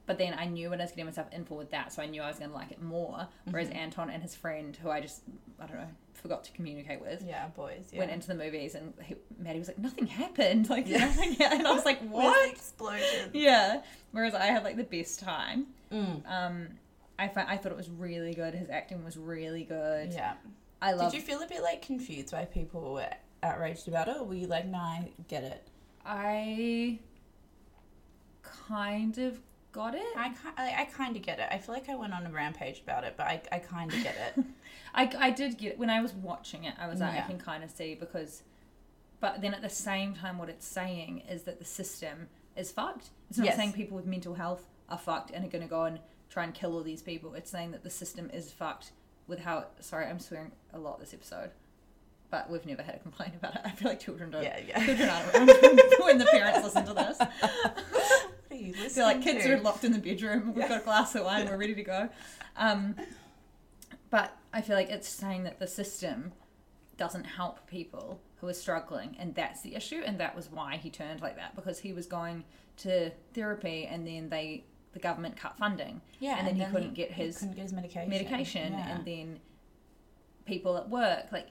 but 0.05 0.17
then 0.19 0.35
I 0.37 0.45
knew 0.45 0.69
what 0.69 0.79
I 0.79 0.83
was 0.83 0.91
getting 0.91 1.05
myself 1.05 1.31
in 1.31 1.45
for 1.45 1.57
with 1.57 1.71
that, 1.71 1.91
so 1.91 2.03
I 2.03 2.05
knew 2.05 2.21
I 2.21 2.27
was 2.27 2.37
going 2.37 2.51
to 2.51 2.55
like 2.55 2.71
it 2.71 2.81
more. 2.81 3.27
Whereas 3.49 3.69
Mm-hmm. 3.69 3.77
Anton 3.77 4.09
and 4.11 4.21
his 4.21 4.35
friend, 4.35 4.75
who 4.77 4.89
I 4.91 5.01
just 5.01 5.23
I 5.59 5.65
don't 5.65 5.77
know 5.77 5.89
forgot 6.15 6.43
to 6.45 6.51
communicate 6.51 7.01
with, 7.01 7.23
Yeah, 7.25 7.47
boys. 7.49 7.89
Yeah. 7.91 7.99
went 7.99 8.11
into 8.11 8.27
the 8.27 8.35
movies, 8.35 8.75
and 8.75 8.93
he, 9.03 9.15
Maddie 9.37 9.59
was 9.59 9.67
like, 9.67 9.77
"Nothing 9.77 10.07
happened," 10.07 10.69
like 10.75 10.87
Yeah. 10.87 10.99
nothing, 11.05 11.35
and 11.41 11.67
I 11.67 11.73
was 11.73 11.85
like, 11.85 11.99
"What?" 12.09 12.49
explosion? 12.49 13.29
Yeah. 13.33 13.81
Whereas 14.11 14.33
I 14.33 14.45
had 14.45 14.63
like 14.63 14.77
the 14.77 14.83
best 14.83 15.19
time. 15.19 15.67
Mm. 15.91 16.21
Um, 16.29 16.67
I 17.19 17.29
I 17.35 17.57
thought 17.57 17.71
it 17.71 17.77
was 17.77 17.89
really 17.89 18.33
good. 18.33 18.53
His 18.53 18.69
acting 18.69 19.03
was 19.03 19.17
really 19.17 19.63
good. 19.63 20.11
Yeah. 20.13 20.33
I 20.81 20.93
love. 20.93 21.11
Did 21.11 21.17
you 21.19 21.25
feel 21.25 21.41
a 21.41 21.47
bit 21.47 21.61
like 21.63 21.81
confused 21.81 22.33
why 22.33 22.45
people 22.45 22.93
were 22.93 23.09
outraged 23.43 23.87
about 23.87 24.07
it, 24.07 24.17
or 24.17 24.23
were 24.25 24.33
you 24.35 24.47
like, 24.47 24.65
nah, 24.67 24.79
I 24.83 25.09
get 25.27 25.43
it? 25.43 25.67
I 26.05 26.99
kind 28.43 29.17
of 29.17 29.39
got 29.75 29.93
it. 29.93 30.05
I, 30.15 30.31
I, 30.57 30.75
I 30.81 30.85
kind 30.85 31.15
of 31.17 31.21
get 31.21 31.39
it. 31.39 31.47
I 31.51 31.57
feel 31.57 31.75
like 31.75 31.89
I 31.89 31.95
went 31.95 32.13
on 32.13 32.25
a 32.25 32.29
rampage 32.31 32.79
about 32.81 33.03
it, 33.03 33.15
but 33.17 33.27
I, 33.27 33.41
I 33.51 33.59
kind 33.59 33.91
of 33.93 34.01
get 34.01 34.15
it. 34.37 34.43
I, 34.95 35.11
I 35.27 35.29
did 35.31 35.57
get 35.57 35.73
it 35.73 35.77
when 35.77 35.89
I 35.89 36.01
was 36.01 36.13
watching 36.13 36.63
it. 36.63 36.73
I 36.79 36.87
was 36.87 37.01
like, 37.01 37.13
I 37.13 37.21
can 37.21 37.37
kind 37.37 37.61
of 37.63 37.69
see 37.69 37.93
because, 37.93 38.43
but 39.19 39.41
then 39.41 39.53
at 39.53 39.61
the 39.61 39.69
same 39.69 40.13
time, 40.15 40.37
what 40.37 40.47
it's 40.49 40.65
saying 40.65 41.23
is 41.29 41.43
that 41.43 41.59
the 41.59 41.65
system 41.65 42.27
is 42.55 42.71
fucked. 42.71 43.09
It's 43.29 43.37
not 43.37 43.45
Yes. 43.47 43.57
saying 43.57 43.73
people 43.73 43.97
with 43.97 44.05
mental 44.05 44.35
health 44.35 44.63
are 44.87 44.97
fucked 44.97 45.31
and 45.31 45.43
are 45.43 45.49
going 45.49 45.63
to 45.63 45.69
go 45.69 45.83
and 45.83 45.99
try 46.29 46.45
and 46.45 46.53
kill 46.53 46.71
all 46.73 46.81
these 46.83 47.01
people. 47.01 47.33
It's 47.33 47.51
saying 47.51 47.71
that 47.71 47.83
the 47.83 47.89
system 47.89 48.29
is 48.33 48.51
fucked 48.53 48.91
with 49.27 49.39
how. 49.39 49.57
It, 49.59 49.67
sorry, 49.81 50.05
I'm 50.05 50.19
swearing 50.19 50.53
a 50.73 50.79
lot 50.79 50.99
this 50.99 51.13
episode, 51.13 51.51
but 52.29 52.49
we've 52.49 52.65
never 52.65 52.81
had 52.81 52.95
a 52.95 52.99
complaint 52.99 53.33
about 53.35 53.55
it. 53.55 53.61
I 53.65 53.71
feel 53.71 53.89
like 53.89 53.99
children 53.99 54.31
don't. 54.31 54.43
Yeah, 54.43 54.59
yeah. 54.65 54.85
Children 54.85 55.09
aren't 55.09 55.33
when 55.99 56.17
the 56.17 56.25
parents 56.31 56.63
listen 56.63 56.85
to 56.85 56.93
this. 56.93 57.17
what 58.55 58.63
are 58.63 58.67
you 58.67 58.73
listening 58.73 58.93
They're 58.95 59.05
like 59.15 59.21
kids 59.21 59.45
to? 59.45 59.53
are 59.53 59.59
locked 59.61 59.83
in 59.83 59.91
the 59.91 59.99
bedroom. 59.99 60.53
We've 60.55 60.67
got 60.67 60.81
a 60.81 60.83
glass 60.83 61.15
of 61.15 61.25
wine. 61.25 61.45
We're 61.47 61.57
ready 61.57 61.75
to 61.75 61.83
go. 61.83 62.09
Um, 62.57 62.95
but 64.09 64.35
I 64.53 64.61
feel 64.61 64.75
like 64.75 64.89
it's 64.89 65.07
saying 65.09 65.43
that 65.43 65.59
the 65.59 65.67
system 65.67 66.31
doesn't 66.97 67.25
help 67.25 67.67
people 67.67 68.21
who 68.39 68.47
are 68.47 68.53
struggling, 68.53 69.15
and 69.19 69.35
that's 69.35 69.61
the 69.61 69.75
issue. 69.75 70.01
And 70.05 70.19
that 70.19 70.35
was 70.35 70.49
why 70.51 70.77
he 70.77 70.89
turned 70.89 71.21
like 71.21 71.35
that 71.35 71.55
because 71.55 71.79
he 71.79 71.91
was 71.93 72.05
going 72.05 72.43
to 72.77 73.11
therapy, 73.33 73.85
and 73.85 74.07
then 74.07 74.29
they 74.29 74.63
the 74.93 74.99
government 74.99 75.35
cut 75.35 75.57
funding, 75.57 75.99
Yeah, 76.21 76.37
and 76.37 76.47
then 76.47 76.55
he 76.55 76.63
couldn't 76.71 76.93
get 76.93 77.11
his 77.11 77.39
couldn't 77.39 77.55
get 77.55 77.63
his 77.63 77.73
medication. 77.73 78.09
medication, 78.09 78.71
Yeah. 78.73 78.95
and 78.95 79.05
then 79.05 79.39
people 80.45 80.77
at 80.77 80.87
work 80.89 81.25
like 81.33 81.47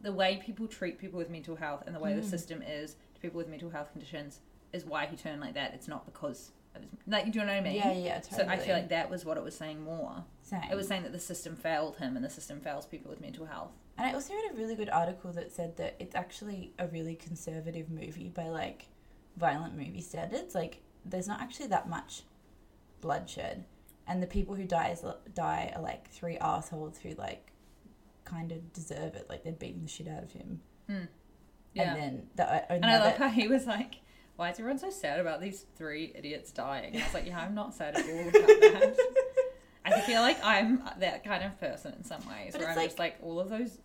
the 0.00 0.12
way 0.12 0.40
people 0.44 0.66
treat 0.66 0.98
people 0.98 1.18
with 1.18 1.30
mental 1.30 1.54
health 1.54 1.84
and 1.86 1.94
the 1.94 2.00
way 2.00 2.14
the 2.14 2.22
Mm. 2.22 2.30
system 2.30 2.62
is 2.62 2.96
to 3.14 3.20
people 3.20 3.38
with 3.38 3.46
mental 3.48 3.70
health 3.70 3.92
conditions 3.92 4.40
is 4.72 4.84
why 4.84 5.06
he 5.06 5.16
turned 5.16 5.40
like 5.40 5.54
that. 5.54 5.74
It's 5.74 5.88
not 5.88 6.06
because 6.06 6.52
of 6.74 6.82
his, 6.82 6.90
like 7.06 7.30
do 7.32 7.38
you 7.38 7.44
know 7.44 7.52
what 7.52 7.60
I 7.60 7.62
mean? 7.62 7.74
Yeah, 7.74 7.92
yeah, 7.92 8.20
So 8.20 8.46
I 8.46 8.56
feel 8.56 8.74
like 8.74 8.90
that 8.90 9.10
was 9.10 9.24
what 9.24 9.36
it 9.36 9.42
was 9.42 9.56
saying 9.56 9.82
more. 9.82 10.24
Same. 10.42 10.62
It 10.70 10.74
was 10.74 10.86
saying 10.88 11.02
that 11.02 11.12
the 11.12 11.20
system 11.20 11.56
failed 11.56 11.96
him 11.96 12.16
and 12.16 12.24
the 12.24 12.30
system 12.30 12.60
fails 12.60 12.86
people 12.86 13.10
with 13.10 13.20
mental 13.20 13.46
health. 13.46 13.72
And 13.98 14.08
I 14.08 14.14
also 14.14 14.32
read 14.34 14.52
a 14.52 14.56
really 14.56 14.74
good 14.74 14.88
article 14.88 15.32
that 15.32 15.52
said 15.52 15.76
that 15.76 15.96
it's 15.98 16.14
actually 16.14 16.72
a 16.78 16.86
really 16.86 17.14
conservative 17.14 17.90
movie 17.90 18.28
by 18.28 18.48
like 18.48 18.86
violent 19.36 19.76
movie 19.76 20.00
standards. 20.00 20.54
Like 20.54 20.82
there's 21.04 21.28
not 21.28 21.40
actually 21.40 21.68
that 21.68 21.88
much 21.88 22.22
bloodshed, 23.00 23.64
and 24.06 24.22
the 24.22 24.26
people 24.26 24.54
who 24.54 24.64
die 24.64 24.88
is, 24.88 25.04
die 25.34 25.72
are 25.74 25.82
like 25.82 26.10
three 26.10 26.38
assholes 26.38 26.98
who 26.98 27.10
like 27.14 27.52
kind 28.24 28.52
of 28.52 28.72
deserve 28.72 29.14
it. 29.16 29.26
Like 29.28 29.44
they're 29.44 29.52
beating 29.52 29.82
the 29.82 29.88
shit 29.88 30.08
out 30.08 30.22
of 30.22 30.32
him. 30.32 30.60
Yeah. 31.74 31.94
And 31.94 32.02
then 32.02 32.26
the 32.36 32.54
uh, 32.54 32.62
And 32.70 32.86
I 32.86 32.98
love 32.98 33.16
how 33.16 33.28
he 33.28 33.48
was 33.48 33.66
like, 33.66 33.96
"Why 34.40 34.50
is 34.50 34.58
everyone 34.58 34.78
so 34.78 34.88
sad 34.90 35.20
about 35.20 35.40
these 35.42 35.66
three 35.76 36.12
idiots 36.14 36.50
dying?" 36.50 36.94
And 36.94 37.02
I 37.02 37.06
was 37.06 37.14
like, 37.14 37.26
"Yeah, 37.26 37.38
I'm 37.40 37.54
not 37.54 37.74
sad 37.74 37.94
at 37.96 38.04
all 38.08 38.20
about 38.28 38.32
that." 38.60 38.96
I 39.84 40.00
feel 40.02 40.22
like 40.22 40.38
I'm 40.44 40.82
that 40.98 41.24
kind 41.24 41.44
of 41.44 41.58
person 41.60 41.92
in 41.94 42.04
some 42.04 42.20
ways, 42.28 42.52
But 42.52 42.60
where 42.62 42.70
I'm 42.70 42.78
it's 42.78 42.86
just 42.86 42.98
like 42.98 43.16
all 43.22 43.38
of 43.38 43.48
those 43.50 43.78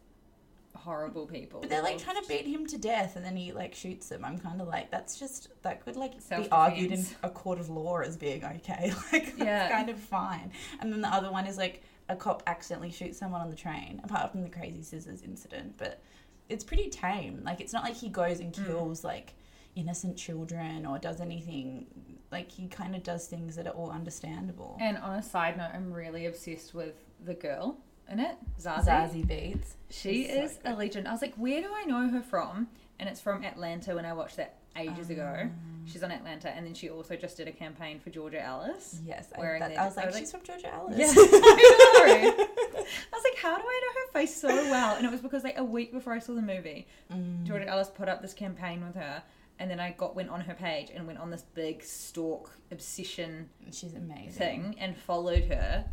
horrible 0.75 1.25
people. 1.25 1.61
But 1.61 1.69
they're 1.69 1.81
like 1.81 1.97
trying 1.97 2.21
to 2.21 2.27
beat 2.27 2.45
him 2.47 2.65
to 2.67 2.77
death, 2.77 3.15
and 3.15 3.25
then 3.25 3.35
he 3.35 3.51
like 3.51 3.75
shoots 3.75 4.07
them. 4.09 4.23
I'm 4.23 4.37
kind 4.37 4.61
of 4.61 4.67
like, 4.67 4.91
that's 4.91 5.19
just 5.19 5.49
that 5.63 5.83
could 5.83 5.95
like 5.97 6.13
be 6.29 6.47
argued 6.51 6.91
in 6.91 7.05
a 7.23 7.29
court 7.29 7.59
of 7.59 7.69
law 7.69 7.99
as 7.99 8.15
being 8.15 8.43
okay. 8.43 8.93
Like 9.11 9.33
Yeah. 9.37 9.69
kind 9.69 9.89
of 9.89 9.99
fine. 9.99 10.51
And 10.79 10.91
then 10.91 11.01
the 11.01 11.09
other 11.13 11.31
one 11.31 11.47
is 11.47 11.57
like 11.57 11.81
a 12.07 12.15
cop 12.15 12.43
accidentally 12.47 12.91
shoots 12.91 13.17
someone 13.17 13.41
on 13.41 13.49
the 13.49 13.55
train, 13.55 13.99
apart 14.03 14.31
from 14.31 14.41
the 14.43 14.49
crazy 14.49 14.83
scissors 14.83 15.21
incident. 15.21 15.75
But 15.77 16.01
it's 16.49 16.63
pretty 16.63 16.89
tame. 16.89 17.41
Like 17.43 17.59
it's 17.61 17.73
not 17.73 17.83
like 17.83 17.95
he 17.95 18.09
goes 18.09 18.39
and 18.39 18.53
Mm. 18.53 18.65
kills 18.67 19.03
like 19.03 19.33
innocent 19.75 20.17
children 20.17 20.85
or 20.85 20.97
does 20.97 21.19
anything 21.21 21.85
like 22.31 22.51
he 22.51 22.67
kind 22.67 22.95
of 22.95 23.03
does 23.03 23.27
things 23.27 23.55
that 23.55 23.67
are 23.67 23.73
all 23.73 23.91
understandable. 23.91 24.77
And 24.81 24.97
on 24.97 25.15
a 25.19 25.23
side 25.23 25.57
note, 25.57 25.69
I'm 25.73 25.91
really 25.93 26.25
obsessed 26.25 26.73
with 26.73 26.95
the 27.23 27.33
girl 27.33 27.77
in 28.11 28.19
it, 28.19 28.35
Zazie. 28.61 28.85
Zazie 28.85 29.25
Beetz. 29.25 29.73
She 29.89 30.23
She's 30.25 30.29
so 30.29 30.41
is 30.43 30.59
a 30.65 30.73
legend. 30.73 31.07
I 31.07 31.11
was 31.11 31.21
like, 31.21 31.35
where 31.35 31.61
do 31.61 31.69
I 31.73 31.83
know 31.85 32.09
her 32.09 32.21
from? 32.21 32.67
And 32.99 33.09
it's 33.09 33.21
from 33.21 33.43
Atlanta 33.43 33.95
when 33.95 34.05
I 34.05 34.13
watched 34.13 34.37
that 34.37 34.55
ages 34.77 35.09
ago. 35.09 35.43
Ah. 35.45 35.49
She's 35.85 36.01
on 36.03 36.11
Atlanta, 36.11 36.49
and 36.49 36.65
then 36.65 36.73
she 36.73 36.89
also 36.89 37.15
just 37.15 37.37
did 37.37 37.47
a 37.47 37.51
campaign 37.51 37.99
for 37.99 38.09
Georgia 38.09 38.41
Alice. 38.41 38.99
Yes, 39.05 39.27
I, 39.35 39.39
wearing 39.39 39.59
that, 39.59 39.77
I 39.77 39.85
was 39.85 39.95
like, 39.95 40.13
she's 40.15 40.31
from 40.31 40.41
Georgia 40.43 40.67
Alice. 40.73 40.97
Yeah, 40.97 41.05
I 41.15 42.21
know. 42.23 42.29
I 42.45 43.13
was 43.13 43.23
like, 43.23 43.37
how 43.41 43.55
do 43.57 43.63
I 43.63 43.81
know 43.83 44.01
her 44.01 44.19
face 44.19 44.35
so 44.35 44.47
well? 44.47 44.95
And 44.95 45.05
it 45.05 45.11
was 45.11 45.21
because 45.21 45.43
like 45.43 45.57
a 45.57 45.63
week 45.63 45.91
before 45.93 46.13
I 46.13 46.19
saw 46.19 46.33
the 46.33 46.41
movie, 46.41 46.87
Mm. 47.13 47.43
Georgia 47.43 47.67
Alice 47.67 47.89
put 47.89 48.09
up 48.09 48.21
this 48.21 48.33
campaign 48.33 48.83
with 48.85 48.95
her, 48.95 49.21
and 49.59 49.69
then 49.71 49.79
I 49.79 49.91
got 49.91 50.15
went 50.15 50.29
on 50.29 50.41
her 50.41 50.53
page 50.53 50.91
and 50.93 51.07
went 51.07 51.19
on 51.19 51.29
this 51.31 51.43
big 51.53 51.83
stalk 51.83 52.51
obsession 52.71 53.49
she's 53.71 53.93
amazing. 53.93 54.31
thing 54.33 54.75
and 54.79 54.95
followed 54.97 55.45
her. 55.45 55.85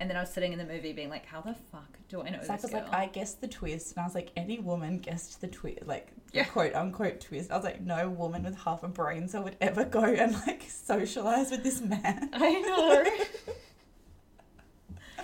And 0.00 0.10
then 0.10 0.16
I 0.16 0.20
was 0.20 0.30
sitting 0.30 0.52
in 0.52 0.58
the 0.58 0.64
movie 0.64 0.92
being 0.92 1.10
like, 1.10 1.26
how 1.26 1.40
the 1.42 1.54
fuck 1.70 1.96
do 2.08 2.22
I 2.22 2.30
know 2.30 2.42
Zach 2.42 2.56
this 2.60 2.62
was 2.64 2.70
girl? 2.72 2.88
like, 2.90 2.92
I 2.92 3.06
guessed 3.06 3.40
the 3.40 3.46
twist, 3.46 3.92
and 3.94 4.00
I 4.02 4.04
was 4.04 4.16
like, 4.16 4.30
any 4.36 4.58
woman 4.58 4.98
guessed 4.98 5.40
the 5.40 5.46
twist, 5.46 5.86
like 5.86 6.08
Yeah. 6.32 6.42
quote 6.44 6.74
unquote 6.74 7.20
twist. 7.20 7.52
I 7.52 7.56
was 7.56 7.64
like, 7.64 7.80
no 7.82 8.08
woman 8.08 8.42
with 8.42 8.56
half 8.56 8.82
a 8.82 8.88
brain 8.88 9.28
cell 9.28 9.44
would 9.44 9.56
ever 9.60 9.84
go 9.84 10.02
and 10.02 10.32
like 10.46 10.64
socialize 10.68 11.52
with 11.52 11.62
this 11.62 11.80
man. 11.80 12.30
I 12.32 12.60
know. 12.62 13.04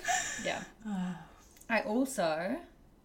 yeah. 0.45 0.63
I 1.71 1.81
also 1.81 2.57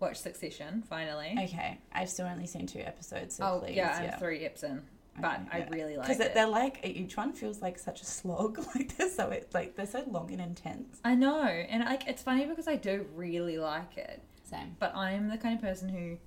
watched 0.04 0.22
Succession 0.22 0.84
finally. 0.89 1.36
Okay, 1.46 1.80
I've 1.92 2.10
still 2.10 2.28
only 2.28 2.46
seen 2.48 2.68
two 2.68 2.80
episodes, 2.80 3.36
so 3.36 3.44
oh 3.46 3.60
please, 3.60 3.76
yeah, 3.76 3.96
I'm 3.98 4.04
yeah. 4.04 4.18
three 4.18 4.39
eps 4.42 4.63
in, 4.63 4.82
but 5.20 5.42
I 5.52 5.68
really 5.72 5.96
like 5.98 6.10
it. 6.10 6.18
because 6.18 6.20
it. 6.28 6.34
they're 6.34 6.48
like 6.48 6.80
each 6.84 7.16
one 7.18 7.34
feels 7.34 7.62
like 7.62 7.78
such 7.80 8.02
a 8.02 8.06
slog. 8.06 8.60
Like 8.76 8.96
they're 8.98 9.10
so 9.10 9.30
it's 9.30 9.54
like 9.54 9.76
they're 9.76 9.86
so 9.86 10.04
long 10.08 10.32
and 10.32 10.42
intense. 10.42 11.00
I 11.04 11.16
know, 11.16 11.44
and 11.44 11.84
like 11.86 12.08
it's 12.08 12.22
funny 12.24 12.46
because 12.46 12.68
I 12.68 12.76
do 12.76 13.06
really 13.16 13.58
like 13.58 13.98
it, 13.98 14.22
Same. 14.44 14.76
but 14.80 14.96
I'm 14.96 15.30
the 15.30 15.38
kind 15.38 15.56
of 15.56 15.62
person 15.62 15.89
who, 15.89 16.18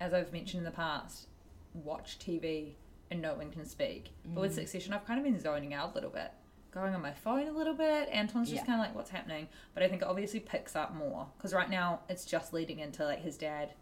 as 0.00 0.12
I've 0.14 0.32
mentioned 0.32 0.60
in 0.60 0.64
the 0.64 0.70
past, 0.76 1.28
watch 1.72 2.18
TV 2.18 2.72
and 3.10 3.20
no 3.22 3.34
one 3.34 3.50
can 3.50 3.64
speak. 3.66 4.10
But 4.24 4.38
Mm. 4.38 4.40
with 4.42 4.54
Succession, 4.54 4.92
I've 4.94 5.06
kind 5.06 5.18
of 5.18 5.24
been 5.24 5.38
zoning 5.38 5.74
out 5.74 5.92
a 5.92 5.94
little 5.94 6.10
bit, 6.10 6.32
going 6.74 6.94
on 6.94 7.00
my 7.00 7.12
phone 7.12 7.46
a 7.48 7.52
little 7.52 7.74
bit. 7.74 8.08
Anton's 8.10 8.48
just 8.50 8.62
Yeah. 8.62 8.66
kind 8.66 8.80
of 8.80 8.86
like, 8.86 8.94
"What's 8.94 9.10
happening?" 9.10 9.48
But 9.72 9.82
I 9.82 9.88
think 9.88 10.02
it 10.02 10.08
obviously 10.08 10.40
picks 10.40 10.74
up 10.74 10.92
more 10.94 11.28
because 11.36 11.54
right 11.54 11.70
now 11.70 12.00
it's 12.08 12.24
just 12.24 12.52
leading 12.52 12.80
into 12.80 13.04
like 13.04 13.20
his 13.20 13.36
dad. 13.36 13.72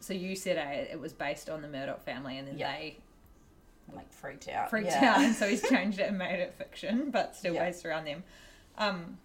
So 0.00 0.12
you 0.14 0.34
said 0.34 0.58
uh, 0.58 0.92
it 0.92 0.98
was 0.98 1.12
based 1.12 1.48
on 1.50 1.62
the 1.62 1.68
Murdoch 1.68 2.02
family, 2.02 2.38
and 2.38 2.48
then 2.48 2.58
Yeah. 2.58 2.72
they 2.72 2.98
like 3.92 4.12
freaked 4.12 4.48
out. 4.48 4.70
freaked 4.70 4.88
yeah. 4.88 5.14
out, 5.14 5.20
and 5.20 5.34
so 5.34 5.48
he's 5.48 5.62
changed 5.68 5.98
it 6.00 6.08
and 6.08 6.18
made 6.18 6.40
it 6.40 6.54
fiction, 6.54 7.10
but 7.10 7.34
still 7.36 7.54
based 7.54 7.84
around 7.86 8.04
them. 8.04 8.24
Um, 8.78 9.18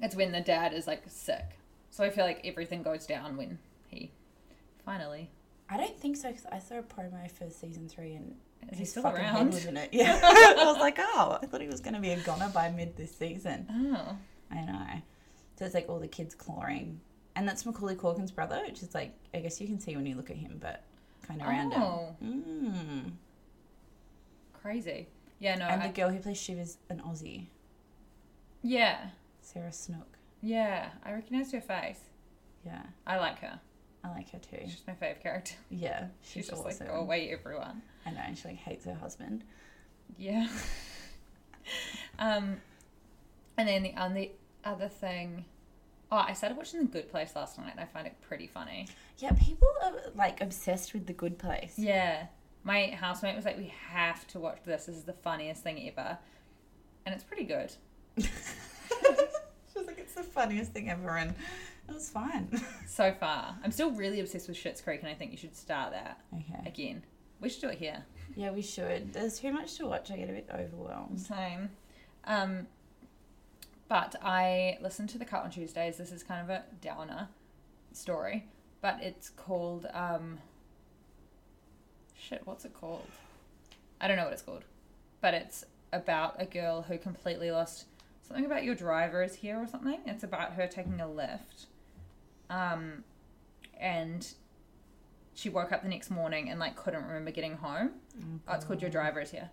it's 0.00 0.14
when 0.16 0.32
the 0.32 0.40
dad 0.40 0.72
is 0.72 0.86
like 0.86 1.02
sick, 1.08 1.58
so 1.90 2.02
I 2.04 2.10
feel 2.10 2.24
like 2.24 2.40
everything 2.44 2.82
goes 2.82 3.06
down 3.06 3.36
when 3.36 3.58
he 3.88 4.10
finally. 4.84 5.30
I 5.70 5.76
don't 5.78 5.98
think 5.98 6.16
so 6.16 6.28
because 6.28 6.46
I 6.50 6.58
saw 6.58 6.78
a 6.78 6.82
promo 6.82 7.30
for 7.30 7.48
season 7.48 7.88
three 7.88 8.14
and 8.14 8.36
Is 8.70 8.78
he 8.78 8.84
still 8.84 9.06
around? 9.06 9.54
in 9.54 9.76
it. 9.76 9.90
Yeah, 9.92 10.18
I 10.22 10.64
was 10.64 10.78
like, 10.78 10.96
oh, 10.98 11.38
I 11.42 11.46
thought 11.46 11.60
he 11.60 11.68
was 11.68 11.80
going 11.80 11.94
to 11.94 12.00
be 12.00 12.10
a 12.10 12.16
goner 12.18 12.48
by 12.54 12.70
mid 12.70 12.96
this 12.96 13.14
season. 13.14 13.66
Oh, 13.96 14.16
I 14.50 14.60
know. 14.64 14.86
So 15.58 15.64
it's 15.66 15.74
like 15.74 15.88
all 15.88 15.98
the 15.98 16.08
kids 16.08 16.34
clawing, 16.34 17.00
and 17.36 17.46
that's 17.46 17.66
Macaulay 17.66 17.96
Culkin's 17.96 18.30
brother, 18.30 18.62
which 18.66 18.82
is 18.82 18.94
like 18.94 19.12
I 19.34 19.40
guess 19.40 19.60
you 19.60 19.66
can 19.66 19.78
see 19.80 19.94
when 19.96 20.06
you 20.06 20.14
look 20.16 20.30
at 20.30 20.36
him, 20.36 20.58
but 20.60 20.82
kind 21.26 21.40
of 21.40 21.48
random. 21.48 21.82
Oh. 21.82 22.16
Mm. 22.24 23.12
crazy. 24.60 25.08
Yeah, 25.38 25.56
no, 25.56 25.66
And 25.66 25.82
I, 25.82 25.88
the 25.88 25.92
girl 25.92 26.08
who 26.10 26.18
plays 26.20 26.40
Shiv 26.40 26.58
is 26.58 26.78
an 26.88 27.02
Aussie, 27.06 27.46
yeah, 28.62 29.08
Sarah 29.40 29.72
Snook. 29.72 30.16
yeah, 30.40 30.90
I 31.04 31.12
recognize 31.12 31.50
her 31.52 31.60
face. 31.60 31.98
Yeah, 32.64 32.82
I 33.06 33.16
like 33.18 33.40
her. 33.40 33.58
I 34.04 34.08
like 34.10 34.30
her 34.30 34.38
too. 34.38 34.58
She's 34.64 34.82
my 34.86 34.94
favorite 34.94 35.22
character. 35.22 35.54
Yeah, 35.70 36.06
She's, 36.22 36.32
she's, 36.32 36.48
just 36.48 36.64
awesome. 36.64 36.86
like, 36.86 36.94
go 36.94 37.00
away, 37.00 37.30
everyone. 37.30 37.82
I 38.04 38.10
know, 38.10 38.20
and 38.26 38.36
she 38.36 38.48
like 38.48 38.56
hates 38.56 38.84
her 38.84 38.94
husband. 38.94 39.44
Yeah. 40.18 40.48
um, 42.18 42.56
and 43.56 43.68
then 43.68 43.82
the, 43.84 43.94
on 43.94 44.14
the 44.14 44.30
other 44.64 44.88
thing, 44.88 45.44
oh, 46.10 46.16
I 46.16 46.32
started 46.32 46.56
watching 46.56 46.80
The 46.80 46.86
Good 46.86 47.10
Place 47.10 47.32
last 47.36 47.58
night. 47.58 47.70
and 47.72 47.80
I 47.80 47.84
find 47.86 48.06
it 48.06 48.16
pretty 48.20 48.46
funny. 48.46 48.88
Yeah, 49.18 49.32
people 49.32 49.68
are 49.84 49.92
like 50.16 50.40
obsessed 50.40 50.92
with 50.94 51.06
the 51.06 51.12
Good 51.12 51.38
Place. 51.38 51.74
Yeah. 51.76 52.26
My 52.64 52.88
housemate 52.88 53.36
was 53.36 53.44
like, 53.44 53.58
we 53.58 53.72
have 53.90 54.26
to 54.28 54.40
watch 54.40 54.58
this. 54.64 54.86
This 54.86 54.96
is 54.96 55.04
the 55.04 55.12
funniest 55.12 55.62
thing 55.62 55.88
ever. 55.88 56.18
And 57.06 57.14
it's 57.14 57.24
pretty 57.24 57.44
good. 57.44 57.72
She 59.72 59.78
was 59.78 59.86
like, 59.86 59.98
it's 59.98 60.14
the 60.14 60.22
funniest 60.22 60.72
thing 60.72 60.90
ever, 60.90 61.16
and 61.16 61.34
it 61.88 61.94
was 61.94 62.10
fine. 62.10 62.48
So 62.86 63.10
far. 63.18 63.56
I'm 63.64 63.72
still 63.72 63.90
really 63.90 64.20
obsessed 64.20 64.48
with 64.48 64.56
Schitt's 64.58 64.82
Creek, 64.82 65.00
and 65.00 65.08
I 65.08 65.14
think 65.14 65.30
you 65.30 65.38
should 65.38 65.56
start 65.56 65.92
that 65.92 66.20
okay. 66.34 66.68
again. 66.68 67.02
We 67.40 67.48
should 67.48 67.62
do 67.62 67.68
it 67.68 67.78
here. 67.78 68.04
Yeah, 68.36 68.50
we 68.50 68.60
should. 68.60 69.14
There's 69.14 69.38
too 69.40 69.50
much 69.50 69.76
to 69.76 69.86
watch. 69.86 70.10
I 70.10 70.16
get 70.16 70.28
a 70.28 70.32
bit 70.32 70.50
overwhelmed. 70.52 71.18
Same. 71.18 71.70
Um, 72.24 72.66
but 73.88 74.14
I 74.22 74.78
listened 74.82 75.08
to 75.10 75.18
the 75.18 75.24
Cut 75.24 75.44
on 75.44 75.50
Tuesdays. 75.50 75.96
This 75.96 76.12
is 76.12 76.22
kind 76.22 76.42
of 76.42 76.50
a 76.50 76.64
downer 76.82 77.28
story, 77.92 78.46
but 78.80 78.98
it's 79.02 79.30
called 79.30 79.86
um, 79.92 80.38
shit. 82.14 82.42
What's 82.44 82.64
it 82.64 82.74
called? 82.74 83.06
I 84.00 84.08
don't 84.08 84.16
know 84.16 84.24
what 84.24 84.32
it's 84.32 84.42
called, 84.42 84.64
but 85.20 85.34
it's 85.34 85.64
about 85.92 86.36
a 86.38 86.46
girl 86.46 86.82
who 86.82 86.98
completely 86.98 87.50
lost 87.50 87.86
something 88.22 88.46
about 88.46 88.64
your 88.64 88.74
driver 88.74 89.22
is 89.22 89.36
here 89.36 89.58
or 89.58 89.66
something. 89.66 90.00
It's 90.06 90.24
about 90.24 90.52
her 90.54 90.66
taking 90.66 91.00
a 91.00 91.10
lift, 91.10 91.66
um, 92.52 93.04
and 93.80 94.26
she 95.34 95.48
woke 95.48 95.72
up 95.72 95.82
the 95.82 95.88
next 95.88 96.10
morning 96.10 96.50
and 96.50 96.60
like 96.60 96.76
couldn't 96.76 97.04
remember 97.04 97.30
getting 97.30 97.56
home. 97.56 97.92
Oh, 98.46 98.54
it's 98.54 98.64
called 98.64 98.82
Your 98.82 98.90
Driver 98.90 99.20
is 99.20 99.30
Here. 99.30 99.50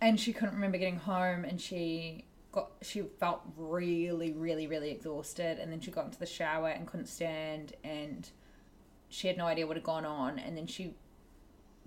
And 0.00 0.18
she 0.18 0.32
couldn't 0.32 0.54
remember 0.54 0.78
getting 0.78 0.98
home 0.98 1.44
and 1.44 1.60
she 1.60 2.24
got 2.52 2.70
she 2.80 3.02
felt 3.18 3.42
really 3.56 4.32
really 4.32 4.68
really 4.68 4.90
exhausted. 4.90 5.58
And 5.58 5.72
then 5.72 5.80
she 5.80 5.90
got 5.90 6.06
into 6.06 6.18
the 6.18 6.26
shower 6.26 6.68
and 6.68 6.86
couldn't 6.86 7.08
stand 7.08 7.74
and 7.82 8.30
she 9.08 9.26
had 9.26 9.36
no 9.36 9.46
idea 9.46 9.66
what 9.66 9.76
had 9.76 9.84
gone 9.84 10.04
on. 10.04 10.38
And 10.38 10.56
then 10.56 10.66
she 10.66 10.94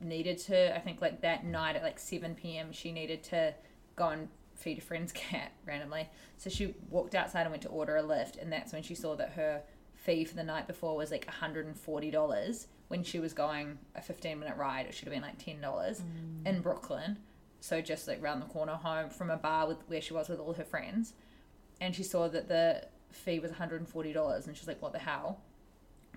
needed 0.03 0.35
to 0.35 0.75
i 0.75 0.79
think 0.79 0.99
like 0.99 1.21
that 1.21 1.45
night 1.45 1.75
at 1.75 1.83
like 1.83 1.99
7 1.99 2.33
p.m 2.33 2.71
she 2.71 2.91
needed 2.91 3.21
to 3.21 3.53
go 3.95 4.09
and 4.09 4.29
feed 4.61 4.77
a 4.77 4.81
friend's 4.81 5.11
cat 5.13 5.51
randomly. 5.65 6.09
So 6.37 6.49
she 6.49 6.75
walked 6.89 7.15
outside 7.15 7.41
and 7.41 7.51
went 7.51 7.63
to 7.63 7.69
order 7.69 7.97
a 7.97 8.03
Lyft. 8.03 8.41
And 8.41 8.51
that's 8.51 8.73
when 8.73 8.83
she 8.83 8.95
saw 8.95 9.15
that 9.15 9.31
her 9.33 9.63
fee 10.01 10.25
for 10.25 10.35
the 10.35 10.43
night 10.43 10.65
before 10.67 10.95
was 10.97 11.11
like 11.11 11.27
$140 11.27 12.65
when 12.87 13.03
she 13.03 13.19
was 13.19 13.33
going 13.33 13.77
a 13.95 14.01
15 14.01 14.39
minute 14.39 14.57
ride 14.57 14.85
it 14.87 14.93
should 14.93 15.05
have 15.07 15.13
been 15.13 15.21
like 15.21 15.37
$10 15.43 16.01
in 16.45 16.61
brooklyn. 16.61 17.17
So 17.59 17.79
just 17.81 18.07
like 18.07 18.21
round 18.21 18.41
the 18.41 18.47
corner 18.47 18.73
home 18.73 19.09
from 19.11 19.29
a 19.29 19.37
bar 19.37 19.67
with 19.67 19.77
where 19.87 20.01
she 20.01 20.13
was 20.13 20.27
with 20.27 20.39
all 20.39 20.53
her 20.53 20.63
friends. 20.63 21.13
And 21.79 21.95
she 21.95 22.01
saw 22.03 22.27
that 22.29 22.47
the 22.47 22.87
fee 23.11 23.39
was 23.39 23.51
$140 23.51 24.47
and 24.47 24.57
she's 24.57 24.67
like 24.67 24.81
what 24.81 24.93
the 24.93 24.99
hell? 24.99 25.39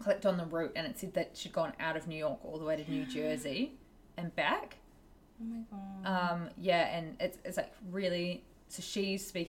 Clicked 0.00 0.24
on 0.26 0.38
the 0.38 0.46
route 0.46 0.72
and 0.74 0.86
it 0.86 0.98
said 0.98 1.12
that 1.14 1.36
she'd 1.36 1.52
gone 1.52 1.74
out 1.78 1.96
of 1.96 2.08
new 2.08 2.16
york 2.18 2.38
all 2.44 2.58
the 2.58 2.64
way 2.64 2.76
to 2.82 2.90
new 2.90 3.04
jersey 3.18 3.74
and 4.16 4.34
back. 4.34 4.78
Oh 5.40 5.44
my 5.44 5.62
god. 5.70 6.32
um 6.34 6.48
yeah 6.56 6.96
and 6.96 7.16
it's, 7.20 7.38
it's 7.44 7.56
like 7.58 7.72
really 7.90 8.44
so 8.68 8.80
she's 8.82 9.26
speaking 9.26 9.48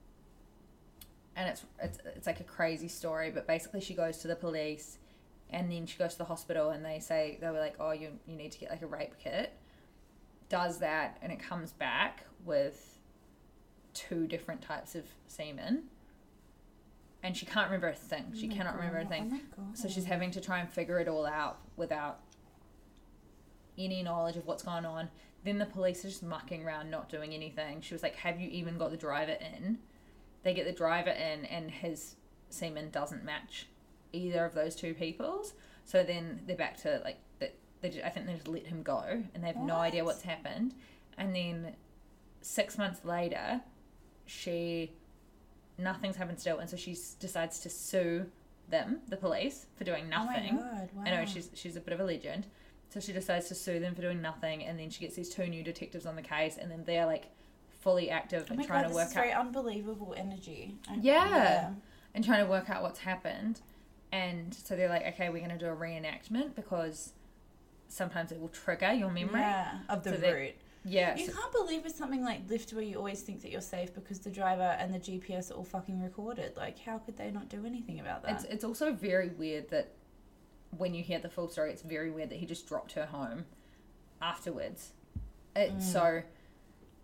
and 1.35 1.49
it's, 1.49 1.63
it's 1.81 1.99
it's 2.15 2.27
like 2.27 2.39
a 2.39 2.45
crazy 2.45 2.87
story, 2.87 3.31
but 3.31 3.47
basically 3.47 3.81
she 3.81 3.93
goes 3.93 4.17
to 4.19 4.27
the 4.27 4.35
police 4.35 4.97
and 5.49 5.71
then 5.71 5.85
she 5.85 5.97
goes 5.97 6.13
to 6.13 6.17
the 6.19 6.25
hospital 6.25 6.69
and 6.69 6.83
they 6.83 6.99
say 6.99 7.37
they 7.41 7.49
were 7.49 7.59
like, 7.59 7.75
Oh, 7.79 7.91
you 7.91 8.09
you 8.27 8.35
need 8.35 8.51
to 8.53 8.59
get 8.59 8.69
like 8.69 8.81
a 8.81 8.87
rape 8.87 9.13
kit. 9.21 9.53
Does 10.49 10.79
that 10.79 11.17
and 11.21 11.31
it 11.31 11.39
comes 11.39 11.71
back 11.71 12.25
with 12.45 12.99
two 13.93 14.27
different 14.27 14.61
types 14.61 14.95
of 14.95 15.05
semen. 15.27 15.83
And 17.23 17.37
she 17.37 17.45
can't 17.45 17.67
remember 17.67 17.89
a 17.89 17.93
thing. 17.93 18.33
She 18.35 18.47
cannot 18.47 18.75
remember 18.75 18.99
a 18.99 19.05
thing. 19.05 19.41
Oh 19.59 19.63
So 19.73 19.87
she's 19.87 20.05
having 20.05 20.31
to 20.31 20.41
try 20.41 20.59
and 20.59 20.69
figure 20.69 20.99
it 20.99 21.07
all 21.07 21.25
out 21.25 21.59
without 21.77 22.19
any 23.77 24.01
knowledge 24.01 24.37
of 24.37 24.47
what's 24.47 24.63
going 24.63 24.85
on. 24.85 25.09
Then 25.43 25.59
the 25.59 25.65
police 25.65 26.03
are 26.03 26.09
just 26.09 26.23
mucking 26.23 26.63
around, 26.63 26.89
not 26.89 27.09
doing 27.09 27.33
anything. 27.33 27.81
She 27.81 27.93
was 27.93 28.01
like, 28.01 28.15
Have 28.15 28.39
you 28.39 28.49
even 28.49 28.77
got 28.77 28.91
the 28.91 28.97
driver 28.97 29.33
in? 29.33 29.79
They 30.43 30.53
get 30.53 30.65
the 30.65 30.71
driver 30.71 31.11
in, 31.11 31.45
and 31.45 31.69
his 31.69 32.15
semen 32.49 32.89
doesn't 32.89 33.23
match 33.23 33.67
either 34.13 34.45
of 34.45 34.53
those 34.53 34.75
two 34.75 34.93
people's. 34.93 35.53
So 35.85 36.03
then 36.03 36.41
they're 36.45 36.55
back 36.55 36.77
to 36.81 37.01
like, 37.03 37.17
they, 37.39 37.51
they 37.81 37.89
just, 37.89 38.05
I 38.05 38.09
think 38.09 38.25
they 38.25 38.33
just 38.33 38.47
let 38.47 38.65
him 38.65 38.83
go, 38.83 39.23
and 39.33 39.43
they 39.43 39.47
have 39.47 39.57
no 39.57 39.75
idea 39.75 40.03
what's 40.03 40.21
happened. 40.21 40.73
And 41.17 41.35
then 41.35 41.75
six 42.41 42.77
months 42.77 43.05
later, 43.05 43.61
she 44.25 44.93
nothing's 45.77 46.15
happened 46.15 46.39
still, 46.39 46.59
and 46.59 46.69
so 46.69 46.77
she 46.77 46.97
decides 47.19 47.59
to 47.59 47.69
sue 47.69 48.25
them, 48.69 48.99
the 49.09 49.17
police, 49.17 49.65
for 49.75 49.83
doing 49.83 50.09
nothing. 50.09 50.59
Oh 50.59 50.63
my 50.63 50.79
God, 50.79 50.89
I 51.05 51.09
know 51.11 51.25
she's 51.25 51.49
she's 51.53 51.75
a 51.75 51.81
bit 51.81 51.93
of 51.93 51.99
a 51.99 52.03
legend. 52.03 52.47
So 52.89 52.99
she 52.99 53.13
decides 53.13 53.47
to 53.47 53.55
sue 53.55 53.79
them 53.79 53.95
for 53.95 54.01
doing 54.01 54.21
nothing, 54.21 54.63
and 54.65 54.77
then 54.77 54.89
she 54.89 54.99
gets 54.99 55.15
these 55.15 55.29
two 55.29 55.47
new 55.47 55.63
detectives 55.63 56.05
on 56.05 56.15
the 56.15 56.21
case, 56.21 56.57
and 56.57 56.69
then 56.69 56.83
they're 56.85 57.05
like 57.05 57.29
fully 57.81 58.09
active 58.09 58.47
Oh 58.49 58.53
and 58.53 58.65
trying 58.65 58.83
god, 58.83 58.89
to 58.89 58.95
work 58.95 59.07
out 59.07 59.13
very 59.13 59.31
unbelievable 59.31 60.13
energy. 60.17 60.75
I- 60.89 60.99
yeah. 61.01 61.71
and 62.13 62.23
trying 62.23 62.43
to 62.43 62.49
work 62.49 62.69
out 62.69 62.81
what's 62.83 62.99
happened. 62.99 63.61
And 64.11 64.53
so 64.53 64.75
they're 64.75 64.89
like, 64.89 65.05
okay, 65.13 65.29
we're 65.29 65.45
going 65.45 65.57
to 65.57 65.57
do 65.57 65.67
a 65.71 65.75
reenactment 65.75 66.55
because 66.55 67.13
sometimes 67.87 68.31
it 68.31 68.39
will 68.39 68.49
trigger 68.49 68.91
your 68.93 69.09
memory. 69.09 69.39
Yeah, 69.39 69.79
of 69.89 70.03
the 70.03 70.19
So 70.19 70.33
route. 70.33 70.55
Yeah, 70.83 71.15
You 71.15 71.27
so- 71.27 71.33
can't 71.33 71.51
believe 71.51 71.85
it's 71.85 71.97
something 71.97 72.23
like 72.23 72.47
Lyft 72.47 72.73
where 72.73 72.83
you 72.83 72.97
always 72.97 73.21
think 73.21 73.41
that 73.41 73.51
you're 73.51 73.61
safe 73.61 73.93
because 73.93 74.19
the 74.19 74.31
driver 74.31 74.75
and 74.79 74.93
the 74.93 74.99
GPS 74.99 75.51
are 75.51 75.55
all 75.55 75.63
fucking 75.63 76.01
recorded. 76.01 76.57
Like, 76.57 76.79
how 76.79 76.97
could 76.97 77.17
they 77.17 77.29
not 77.31 77.49
do 77.49 77.65
anything 77.65 77.99
about 77.99 78.23
that? 78.23 78.31
It's 78.31 78.43
it's 78.45 78.63
also 78.63 78.91
very 78.91 79.29
weird 79.29 79.69
that 79.69 79.93
when 80.77 80.93
you 80.93 81.03
hear 81.03 81.19
the 81.19 81.29
full 81.29 81.49
story, 81.49 81.71
it's 81.71 81.83
very 81.83 82.09
weird 82.09 82.29
that 82.29 82.39
he 82.39 82.45
just 82.45 82.67
dropped 82.67 82.93
her 82.93 83.05
home 83.05 83.45
afterwards. 84.21 84.91
It's 85.55 85.85
mm. 85.85 85.93
so 85.93 86.23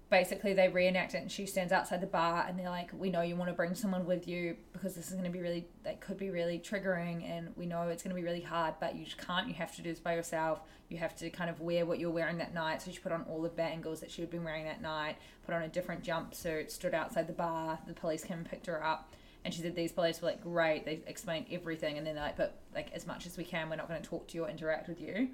basically 0.10 0.54
they 0.54 0.70
reenact 0.70 1.14
it 1.14 1.18
and 1.18 1.32
she 1.32 1.46
stands 1.46 1.74
outside 1.74 2.02
the 2.02 2.08
bar 2.08 2.46
and 2.48 2.58
they're 2.58 2.70
like, 2.70 2.92
We 2.94 3.10
know 3.10 3.22
you 3.22 3.36
want 3.36 3.50
to 3.50 3.54
bring 3.54 3.76
someone 3.76 4.06
with 4.06 4.28
you 4.28 4.56
because 4.72 4.96
this 4.96 5.10
is 5.10 5.16
gonna 5.16 5.30
be 5.30 5.42
really 5.42 5.68
that 5.84 6.00
could 6.00 6.18
be 6.18 6.30
really 6.30 6.60
triggering 6.60 7.30
and 7.30 7.50
we 7.56 7.66
know 7.66 7.84
it's 7.84 8.04
gonna 8.04 8.16
be 8.16 8.24
really 8.24 8.42
hard, 8.42 8.76
but 8.80 8.96
you 8.96 9.06
just 9.06 9.18
can't, 9.18 9.48
you 9.48 9.54
have 9.56 9.76
to 9.76 9.82
do 9.82 9.90
this 9.90 10.00
by 10.00 10.16
yourself. 10.16 10.62
You 10.90 10.98
have 10.98 11.16
to 11.18 11.30
kind 11.30 11.50
of 11.50 11.60
wear 11.60 11.86
what 11.86 12.00
you're 12.00 12.12
wearing 12.12 12.38
that 12.38 12.54
night. 12.54 12.82
So 12.82 12.92
she 12.92 13.00
put 13.00 13.12
on 13.12 13.24
all 13.24 13.42
the 13.42 13.50
bangles 13.50 14.00
that 14.00 14.10
she 14.10 14.22
had 14.22 14.32
been 14.32 14.44
wearing 14.44 14.66
that 14.66 14.82
night, 14.82 15.18
put 15.46 15.54
on 15.54 15.64
a 15.64 15.68
different 15.68 16.04
jumpsuit, 16.04 16.72
stood 16.72 16.94
outside 16.94 17.28
the 17.28 17.34
bar, 17.34 17.80
the 17.86 17.94
police 17.94 18.24
came 18.24 18.38
and 18.38 18.50
picked 18.50 18.68
her 18.68 18.84
up. 18.84 19.14
And 19.44 19.54
she 19.54 19.62
said 19.62 19.76
these 19.76 19.92
police 19.92 20.22
were 20.22 20.30
like, 20.30 20.42
great. 20.42 20.86
They 20.86 21.02
explained 21.08 21.46
everything, 21.52 21.98
and 21.98 22.06
then 22.06 22.16
they're 22.16 22.24
like, 22.24 22.36
but 22.36 22.60
like 22.76 22.92
as 22.94 23.08
much 23.08 23.26
as 23.26 23.38
we 23.38 23.46
can, 23.46 23.70
we're 23.70 23.78
not 23.78 23.88
going 23.88 24.02
to 24.02 24.10
talk 24.10 24.28
to 24.28 24.36
you 24.36 24.44
or 24.44 24.50
interact 24.50 24.90
with 24.90 25.00
you. 25.00 25.30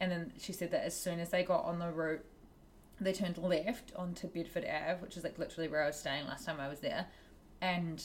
And 0.00 0.10
then 0.10 0.32
she 0.38 0.52
said 0.52 0.70
that 0.70 0.84
as 0.84 0.98
soon 0.98 1.20
as 1.20 1.30
they 1.30 1.42
got 1.42 1.64
on 1.64 1.78
the 1.78 1.90
route, 1.90 2.24
they 3.04 3.12
turned 3.12 3.38
left 3.38 3.92
onto 3.96 4.28
Bedford 4.28 4.64
Ave, 4.64 5.00
which 5.00 5.16
is 5.16 5.24
like 5.24 5.38
literally 5.38 5.68
where 5.68 5.82
I 5.82 5.86
was 5.86 5.96
staying 5.98 6.26
last 6.26 6.46
time 6.46 6.60
I 6.60 6.68
was 6.68 6.80
there. 6.80 7.06
And 7.60 8.02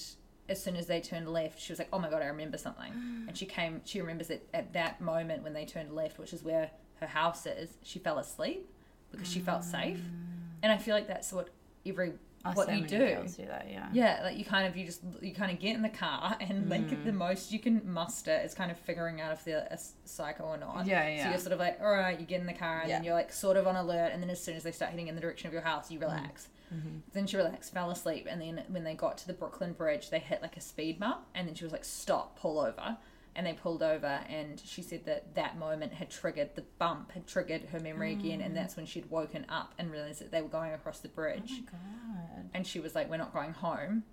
as 0.49 0.63
soon 0.63 0.75
as 0.75 0.87
they 0.87 1.01
turned 1.01 1.27
left, 1.27 1.59
she 1.59 1.71
was 1.71 1.79
like, 1.79 1.89
"Oh 1.91 1.99
my 1.99 2.09
god, 2.09 2.21
I 2.21 2.27
remember 2.27 2.57
something." 2.57 2.93
And 3.27 3.37
she 3.37 3.45
came. 3.45 3.81
She 3.85 4.01
remembers 4.01 4.29
it 4.29 4.47
at 4.53 4.73
that 4.73 5.01
moment 5.01 5.43
when 5.43 5.53
they 5.53 5.65
turned 5.65 5.93
left, 5.93 6.19
which 6.19 6.33
is 6.33 6.43
where 6.43 6.71
her 6.99 7.07
house 7.07 7.45
is, 7.45 7.77
she 7.83 7.99
fell 7.99 8.17
asleep 8.19 8.69
because 9.11 9.29
she 9.31 9.39
felt 9.39 9.63
safe. 9.63 9.97
Mm. 9.97 10.63
And 10.63 10.71
I 10.71 10.77
feel 10.77 10.95
like 10.95 11.07
that's 11.07 11.31
what 11.31 11.49
every 11.85 12.13
Oh, 12.49 12.53
what 12.55 12.67
so 12.67 12.73
you 12.73 12.87
do. 12.87 12.97
do 13.37 13.45
that, 13.45 13.67
yeah. 13.69 13.87
Yeah, 13.93 14.19
like 14.23 14.37
you 14.37 14.45
kind 14.45 14.67
of 14.67 14.75
you 14.77 14.85
just 14.85 15.01
you 15.21 15.33
kind 15.33 15.51
of 15.51 15.59
get 15.59 15.75
in 15.75 15.81
the 15.81 15.89
car 15.89 16.35
and 16.41 16.69
like 16.69 16.81
Mm. 16.87 17.05
the 17.05 17.11
most 17.13 17.51
you 17.51 17.59
can 17.59 17.81
muster 17.85 18.39
is 18.43 18.53
kind 18.53 18.71
of 18.71 18.77
figuring 18.77 19.21
out 19.21 19.31
if 19.33 19.43
they're 19.45 19.67
a 19.71 19.77
psycho 20.05 20.43
or 20.43 20.57
not. 20.57 20.85
Yeah, 20.85 21.07
yeah. 21.07 21.23
So 21.25 21.29
you're 21.31 21.39
sort 21.39 21.53
of 21.53 21.59
like, 21.59 21.79
all 21.81 21.91
right, 21.91 22.19
you 22.19 22.25
get 22.25 22.39
in 22.41 22.47
the 22.47 22.53
car 22.53 22.81
and 22.81 22.89
then 22.91 23.03
you're 23.03 23.13
like 23.15 23.31
sort 23.33 23.57
of 23.57 23.67
on 23.67 23.75
alert, 23.75 24.11
and 24.13 24.21
then 24.21 24.29
as 24.29 24.41
soon 24.43 24.55
as 24.55 24.63
they 24.63 24.71
start 24.71 24.91
heading 24.91 25.07
in 25.07 25.15
the 25.15 25.21
direction 25.21 25.47
of 25.47 25.53
your 25.53 25.61
house, 25.63 25.89
you 25.91 25.99
relax. 25.99 26.47
Mm-hmm. 26.73 26.97
Then 27.13 27.27
she 27.27 27.37
relaxed, 27.37 27.73
fell 27.73 27.89
asleep, 27.91 28.27
and 28.29 28.41
then 28.41 28.63
when 28.67 28.83
they 28.83 28.93
got 28.93 29.17
to 29.19 29.27
the 29.27 29.33
Brooklyn 29.33 29.71
Bridge, 29.73 30.09
they 30.09 30.19
hit 30.19 30.41
like 30.41 30.57
a 30.57 30.61
speed 30.61 30.99
bump, 30.99 31.19
and 31.33 31.47
then 31.47 31.55
she 31.55 31.63
was 31.63 31.71
like, 31.71 31.85
stop, 31.85 32.37
pull 32.39 32.59
over. 32.59 32.97
And 33.37 33.45
they 33.45 33.53
pulled 33.53 33.83
over, 33.83 34.19
and 34.27 34.59
she 34.65 34.81
said 34.81 35.05
that 35.05 35.35
that 35.35 35.59
moment 35.59 35.93
had 35.93 36.09
triggered 36.09 36.55
the 36.55 36.63
bump, 36.79 37.11
had 37.11 37.27
triggered 37.27 37.65
her 37.71 37.79
memory 37.79 38.13
again, 38.13 38.41
and 38.41 38.53
mm. 38.53 38.55
that's 38.55 38.75
when 38.75 38.87
she'd 38.87 39.11
woken 39.11 39.45
up 39.47 39.75
and 39.77 39.91
realized 39.91 40.21
that 40.21 40.31
they 40.31 40.41
were 40.41 40.47
going 40.47 40.73
across 40.73 40.99
the 41.01 41.07
oh 41.09 41.15
bridge 41.15 41.61
God. 41.71 42.49
and 42.55 42.65
she 42.65 42.79
was 42.79 42.95
like, 42.95 43.11
"We're 43.11 43.17
not 43.17 43.31
going 43.31 43.53
home." 43.53 44.03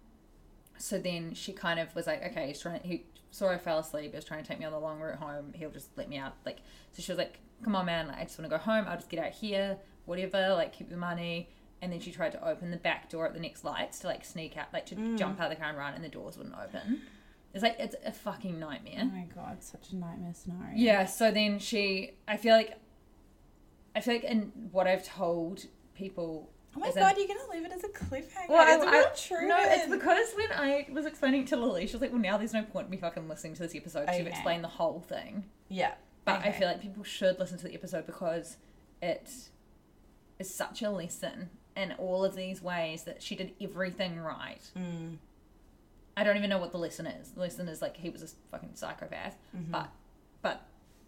So 0.77 0.99
then 0.99 1.33
she 1.33 1.55
kind 1.55 1.81
of 1.81 1.95
was 1.95 2.07
like, 2.07 2.23
"Okay, 2.23 2.49
he's 2.49 2.61
trying." 2.61 2.83
He 2.83 3.07
saw 3.31 3.49
I 3.49 3.57
fell 3.57 3.79
asleep. 3.79 4.11
He 4.11 4.17
was 4.17 4.27
trying 4.27 4.43
to 4.43 4.49
take 4.49 4.59
me 4.59 4.67
on 4.67 4.73
the 4.73 4.79
long 4.79 5.01
route 5.01 5.19
home. 5.19 5.55
He'll 5.55 5.71
just 5.71 5.89
let 5.97 6.11
me 6.11 6.19
out. 6.19 6.35
Like, 6.45 6.59
so 6.93 7.01
she 7.01 7.11
was 7.11 7.19
like, 7.19 7.39
"Come 7.65 7.75
on, 7.75 7.87
man. 7.87 8.09
Like, 8.09 8.19
I 8.19 8.25
just 8.25 8.39
want 8.39 8.51
to 8.51 8.59
go 8.59 8.63
home. 8.63 8.85
I'll 8.87 8.97
just 8.97 9.09
get 9.09 9.21
out 9.25 9.33
here. 9.33 9.79
Whatever. 10.05 10.55
Like, 10.55 10.75
keep 10.75 10.91
the 10.91 10.99
money." 10.99 11.49
And 11.81 11.91
then 11.91 12.01
she 12.01 12.13
tried 12.13 12.33
to 12.33 12.47
open 12.47 12.71
the 12.71 12.77
back 12.77 13.09
door 13.09 13.27
at 13.27 13.33
the 13.33 13.41
next 13.41 13.65
lights 13.65 14.01
to 14.01 14.07
like 14.07 14.25
sneak 14.25 14.59
out, 14.59 14.67
like 14.75 14.85
to 14.87 14.97
mm. 14.97 15.19
jump 15.19 15.41
out 15.41 15.51
of 15.51 15.57
the 15.57 15.61
car 15.61 15.71
and 15.71 15.79
run, 15.79 15.95
and 15.95 16.05
the 16.05 16.11
doors 16.11 16.37
wouldn't 16.37 16.55
open. 16.55 17.01
It's 17.55 17.63
like 17.63 17.77
it's 17.79 17.95
a 18.05 18.13
fucking 18.13 18.59
nightmare. 18.59 19.03
Oh 19.03 19.05
my 19.07 19.27
god, 19.35 19.63
such 19.63 19.91
a 19.93 19.97
nightmare 19.97 20.35
scenario. 20.35 20.73
Yeah, 20.77 21.07
so 21.07 21.31
then 21.31 21.59
she 21.59 22.13
I 22.29 22.37
feel 22.37 22.55
like 22.57 22.75
I 23.97 24.01
feel 24.01 24.15
like 24.15 24.25
in 24.25 24.53
what 24.73 24.87
I've 24.87 25.05
told 25.05 25.65
people 25.95 26.51
Oh 26.77 26.81
my 26.81 26.91
god, 26.91 27.17
you're 27.17 27.29
gonna 27.29 27.49
leave 27.53 27.65
it 27.65 27.71
as 27.71 27.85
a 27.85 27.89
cliffhanger. 27.89 28.49
well, 28.49 28.77
it's 28.77 28.85
I, 28.85 28.91
real 28.91 29.07
I, 29.07 29.15
true. 29.17 29.49
No, 29.49 29.57
it's 29.61 29.87
because 29.89 30.33
when 30.35 30.51
I 30.53 30.89
was 30.91 31.07
explaining 31.07 31.45
to 31.47 31.57
Lily, 31.57 31.87
she 31.87 31.93
was 31.93 32.03
like, 32.03 32.11
"Well, 32.11 32.21
now 32.21 32.37
there's 32.37 32.53
no 32.53 32.65
point 32.65 32.87
in 32.87 32.91
me 32.91 32.97
fucking 32.97 33.29
listening 33.29 33.55
to 33.55 33.61
this 33.63 33.77
episode. 33.77 34.07
'cause 34.07 34.19
You've 34.19 34.27
Okay. 34.27 34.35
explained 34.35 34.65
the 34.65 34.69
whole 34.69 34.99
thing." 35.01 35.45
Yeah. 35.69 35.95
But 36.25 36.45
I 36.45 36.51
feel 36.51 36.67
like 36.67 36.81
people 36.81 37.05
should 37.05 37.39
listen 37.39 37.59
to 37.59 37.65
the 37.69 37.75
episode 37.75 38.07
because 38.07 38.57
it 39.01 39.31
is 40.41 40.53
such 40.53 40.83
a 40.83 40.91
lesson 40.91 41.51
in 41.77 41.93
all 41.93 42.25
of 42.25 42.35
these 42.35 42.61
ways 42.61 43.05
that 43.05 43.23
she 43.23 43.37
did 43.37 43.53
everything 43.61 44.19
right. 44.19 44.63
Mm. 44.77 45.19
I 46.17 46.25
don't 46.25 46.37
even 46.37 46.51
know 46.51 46.59
what 46.59 46.73
the 46.73 46.79
lesson 46.79 47.07
is. 47.07 47.31
The 47.31 47.41
lesson 47.41 47.69
is 47.69 47.83
like 47.83 47.97
he 47.97 48.09
was 48.11 48.23
a 48.23 48.29
fucking 48.51 48.71
psychopath, 48.75 49.37
Mm-hmm. 49.57 49.73
but 49.73 49.89
but 50.43 50.67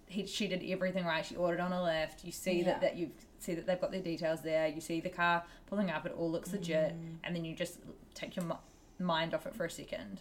he 0.09 0.27
she 0.27 0.47
did 0.49 0.63
everything 0.69 1.05
right. 1.05 1.25
She 1.25 1.37
ordered 1.37 1.61
on 1.61 1.73
a 1.73 1.77
Lyft. 1.77 2.25
You 2.25 2.33
see 2.33 2.59
Yeah. 2.59 2.65
that 2.65 2.81
that 2.83 2.97
you 2.97 3.11
see 3.39 3.55
that 3.55 3.67
they've 3.67 3.81
got 3.81 3.93
their 3.93 4.01
details 4.03 4.41
there. 4.43 4.67
You 4.69 4.81
see 4.81 5.01
the 5.01 5.09
car 5.11 5.45
pulling 5.67 5.91
up. 5.91 6.07
It 6.07 6.15
all 6.17 6.31
looks 6.31 6.53
legit, 6.53 6.93
Mm. 6.95 7.17
and 7.25 7.37
then 7.37 7.45
you 7.45 7.55
just 7.55 7.79
take 8.15 8.35
your 8.37 8.45
mi- 8.45 8.55
mind 8.99 9.35
off 9.35 9.47
it 9.47 9.55
for 9.55 9.65
a 9.65 9.71
second. 9.71 10.21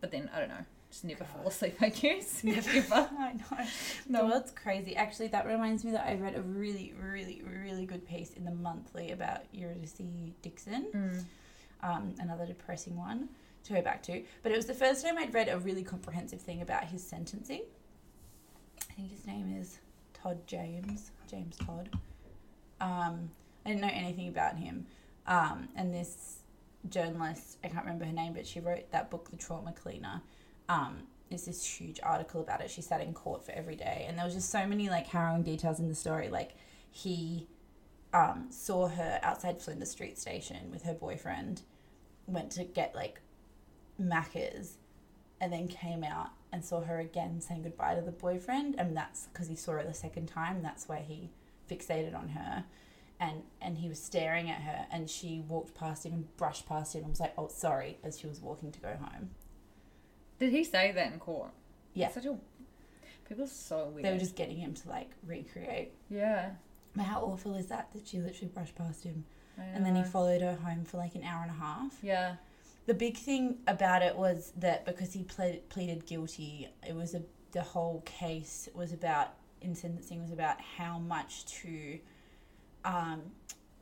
But 0.00 0.10
then 0.10 0.30
I 0.34 0.40
don't 0.40 0.48
know. 0.48 0.64
Just 0.90 1.04
never 1.04 1.24
fall 1.24 1.46
asleep. 1.48 1.76
I 1.80 1.88
guess 1.88 2.42
never. 2.44 2.68
I 2.92 3.32
know. 3.34 3.66
No. 4.08 4.26
World's 4.26 4.52
crazy. 4.52 4.94
Actually, 4.96 5.28
that 5.28 5.44
reminds 5.46 5.84
me 5.84 5.90
that 5.92 6.06
I 6.08 6.14
read 6.14 6.36
a 6.36 6.42
really, 6.42 6.94
really, 7.00 7.42
really 7.44 7.86
good 7.86 8.06
piece 8.06 8.30
in 8.34 8.44
the 8.44 8.52
monthly 8.52 9.10
about 9.10 9.40
Eurydice 9.52 10.00
Dixon, 10.42 10.86
Mm. 10.94 11.24
um, 11.82 12.14
another 12.20 12.46
depressing 12.46 12.96
one 12.96 13.28
to 13.66 13.74
go 13.74 13.82
back 13.82 14.02
to. 14.04 14.22
But 14.42 14.52
it 14.52 14.56
was 14.56 14.66
the 14.66 14.74
first 14.74 15.04
time 15.04 15.18
I'd 15.18 15.34
read 15.34 15.48
a 15.48 15.58
really 15.58 15.82
comprehensive 15.82 16.40
thing 16.40 16.62
about 16.62 16.84
his 16.84 17.02
sentencing. 17.02 17.62
I 18.90 18.92
think 18.94 19.10
his 19.10 19.26
name 19.26 19.54
is 19.58 19.78
Todd 20.14 20.38
James, 20.46 21.10
James 21.30 21.56
Todd. 21.56 21.90
Um, 22.80 23.30
I 23.64 23.70
didn't 23.70 23.82
know 23.82 23.90
anything 23.92 24.28
about 24.28 24.56
him. 24.56 24.86
Um, 25.26 25.68
and 25.76 25.92
this 25.92 26.38
journalist, 26.88 27.58
I 27.64 27.68
can't 27.68 27.84
remember 27.84 28.04
her 28.04 28.12
name, 28.12 28.32
but 28.32 28.46
she 28.46 28.60
wrote 28.60 28.90
that 28.92 29.10
book, 29.10 29.30
The 29.30 29.36
Trauma 29.36 29.72
Cleaner. 29.72 30.22
Um, 30.68 30.98
it's 31.30 31.46
this 31.46 31.64
huge 31.64 31.98
article 32.02 32.40
about 32.40 32.60
it. 32.60 32.70
She 32.70 32.82
sat 32.82 33.00
in 33.00 33.12
court 33.12 33.44
for 33.44 33.52
every 33.52 33.76
day, 33.76 34.04
and 34.08 34.16
there 34.16 34.24
was 34.24 34.34
just 34.34 34.50
so 34.50 34.66
many 34.66 34.88
like 34.88 35.06
harrowing 35.06 35.42
details 35.42 35.80
in 35.80 35.88
the 35.88 35.94
story. 35.94 36.28
Like 36.28 36.52
he 36.90 37.48
um, 38.14 38.46
saw 38.50 38.88
her 38.88 39.18
outside 39.22 39.60
Flinders 39.60 39.90
Street 39.90 40.18
Station 40.18 40.70
with 40.70 40.84
her 40.84 40.94
boyfriend, 40.94 41.62
went 42.26 42.52
to 42.52 42.64
get 42.64 42.94
like 42.94 43.20
Macca's, 44.00 44.76
and 45.40 45.52
then 45.52 45.68
came 45.68 46.02
out 46.04 46.30
and 46.52 46.64
saw 46.64 46.80
her 46.82 46.98
again 46.98 47.40
saying 47.40 47.62
goodbye 47.62 47.94
to 47.94 48.00
the 48.02 48.10
boyfriend 48.12 48.74
and 48.78 48.96
that's 48.96 49.26
because 49.26 49.48
he 49.48 49.54
saw 49.56 49.72
her 49.72 49.84
the 49.84 49.92
second 49.92 50.26
time 50.26 50.62
that's 50.62 50.88
why 50.88 51.04
he 51.06 51.28
fixated 51.70 52.16
on 52.16 52.28
her 52.30 52.64
and 53.20 53.42
and 53.60 53.76
he 53.78 53.88
was 53.88 54.00
staring 54.02 54.48
at 54.48 54.62
her 54.62 54.86
and 54.90 55.10
she 55.10 55.42
walked 55.48 55.74
past 55.74 56.06
him 56.06 56.12
and 56.14 56.36
brushed 56.38 56.66
past 56.66 56.94
him 56.94 57.02
and 57.02 57.10
was 57.10 57.20
like 57.20 57.34
oh 57.36 57.48
sorry 57.48 57.98
as 58.04 58.18
she 58.18 58.26
was 58.26 58.40
walking 58.40 58.70
to 58.72 58.78
go 58.80 58.96
home 58.98 59.28
Did 60.38 60.52
he 60.52 60.64
say 60.64 60.92
that 60.92 61.12
in 61.12 61.18
court? 61.18 61.50
yeah 61.92 62.10
Such 62.10 62.24
a 62.26 62.36
people 63.28 63.44
are 63.44 63.48
so 63.48 63.88
weird. 63.92 64.04
they 64.06 64.12
were 64.12 64.18
just 64.18 64.36
getting 64.36 64.56
him 64.56 64.72
to 64.72 64.88
like 64.88 65.10
recreate 65.26 65.92
yeah. 66.08 66.50
but 66.94 67.04
how 67.04 67.20
awful 67.20 67.54
is 67.56 67.66
that 67.66 67.88
that 67.92 68.06
she 68.06 68.18
literally 68.20 68.50
brushed 68.54 68.76
past 68.76 69.04
him 69.04 69.24
and 69.58 69.84
then 69.84 69.96
he 69.96 70.02
followed 70.04 70.40
her 70.42 70.54
home 70.54 70.84
for 70.84 70.96
like 70.98 71.14
an 71.14 71.24
hour 71.24 71.42
and 71.42 71.50
a 71.50 71.54
half 71.54 71.98
Yeah. 72.02 72.36
The 72.86 72.94
big 72.94 73.16
thing 73.16 73.58
about 73.66 74.02
it 74.02 74.16
was 74.16 74.52
that 74.56 74.86
because 74.86 75.12
he 75.12 75.24
pleaded 75.24 76.06
guilty, 76.06 76.68
it 76.86 76.94
was 76.94 77.14
a 77.14 77.22
the 77.52 77.62
whole 77.62 78.02
case 78.04 78.68
was 78.74 78.92
about 78.92 79.34
in 79.62 79.74
sentencing 79.74 80.20
was 80.20 80.30
about 80.30 80.60
how 80.60 80.98
much 80.98 81.46
to 81.46 81.98
um, 82.84 83.22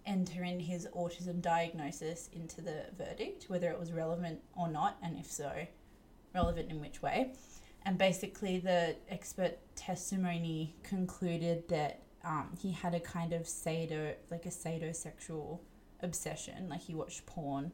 enter 0.06 0.44
in 0.44 0.60
his 0.60 0.86
autism 0.94 1.42
diagnosis 1.42 2.30
into 2.32 2.60
the 2.60 2.84
verdict, 2.96 3.46
whether 3.48 3.68
it 3.70 3.78
was 3.78 3.92
relevant 3.92 4.40
or 4.56 4.68
not, 4.68 4.96
and 5.02 5.18
if 5.18 5.30
so, 5.30 5.66
relevant 6.34 6.70
in 6.70 6.80
which 6.80 7.02
way. 7.02 7.32
And 7.84 7.98
basically, 7.98 8.58
the 8.58 8.96
expert 9.10 9.58
testimony 9.74 10.76
concluded 10.84 11.68
that 11.68 12.00
um, 12.24 12.50
he 12.58 12.70
had 12.70 12.94
a 12.94 13.00
kind 13.00 13.32
of 13.32 13.46
sado, 13.48 14.14
like 14.30 14.46
a 14.46 14.50
sadosexual 14.50 15.58
obsession, 16.00 16.68
like 16.68 16.82
he 16.82 16.94
watched 16.94 17.26
porn 17.26 17.72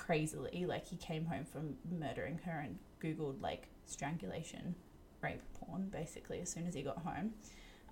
crazily. 0.00 0.64
Like 0.66 0.86
he 0.86 0.96
came 0.96 1.26
home 1.26 1.44
from 1.44 1.76
murdering 1.90 2.40
her 2.44 2.60
and 2.60 2.78
Googled 3.02 3.40
like 3.40 3.68
strangulation, 3.86 4.74
rape 5.22 5.42
porn, 5.54 5.88
basically, 5.90 6.40
as 6.40 6.50
soon 6.50 6.66
as 6.66 6.74
he 6.74 6.82
got 6.82 6.98
home. 6.98 7.32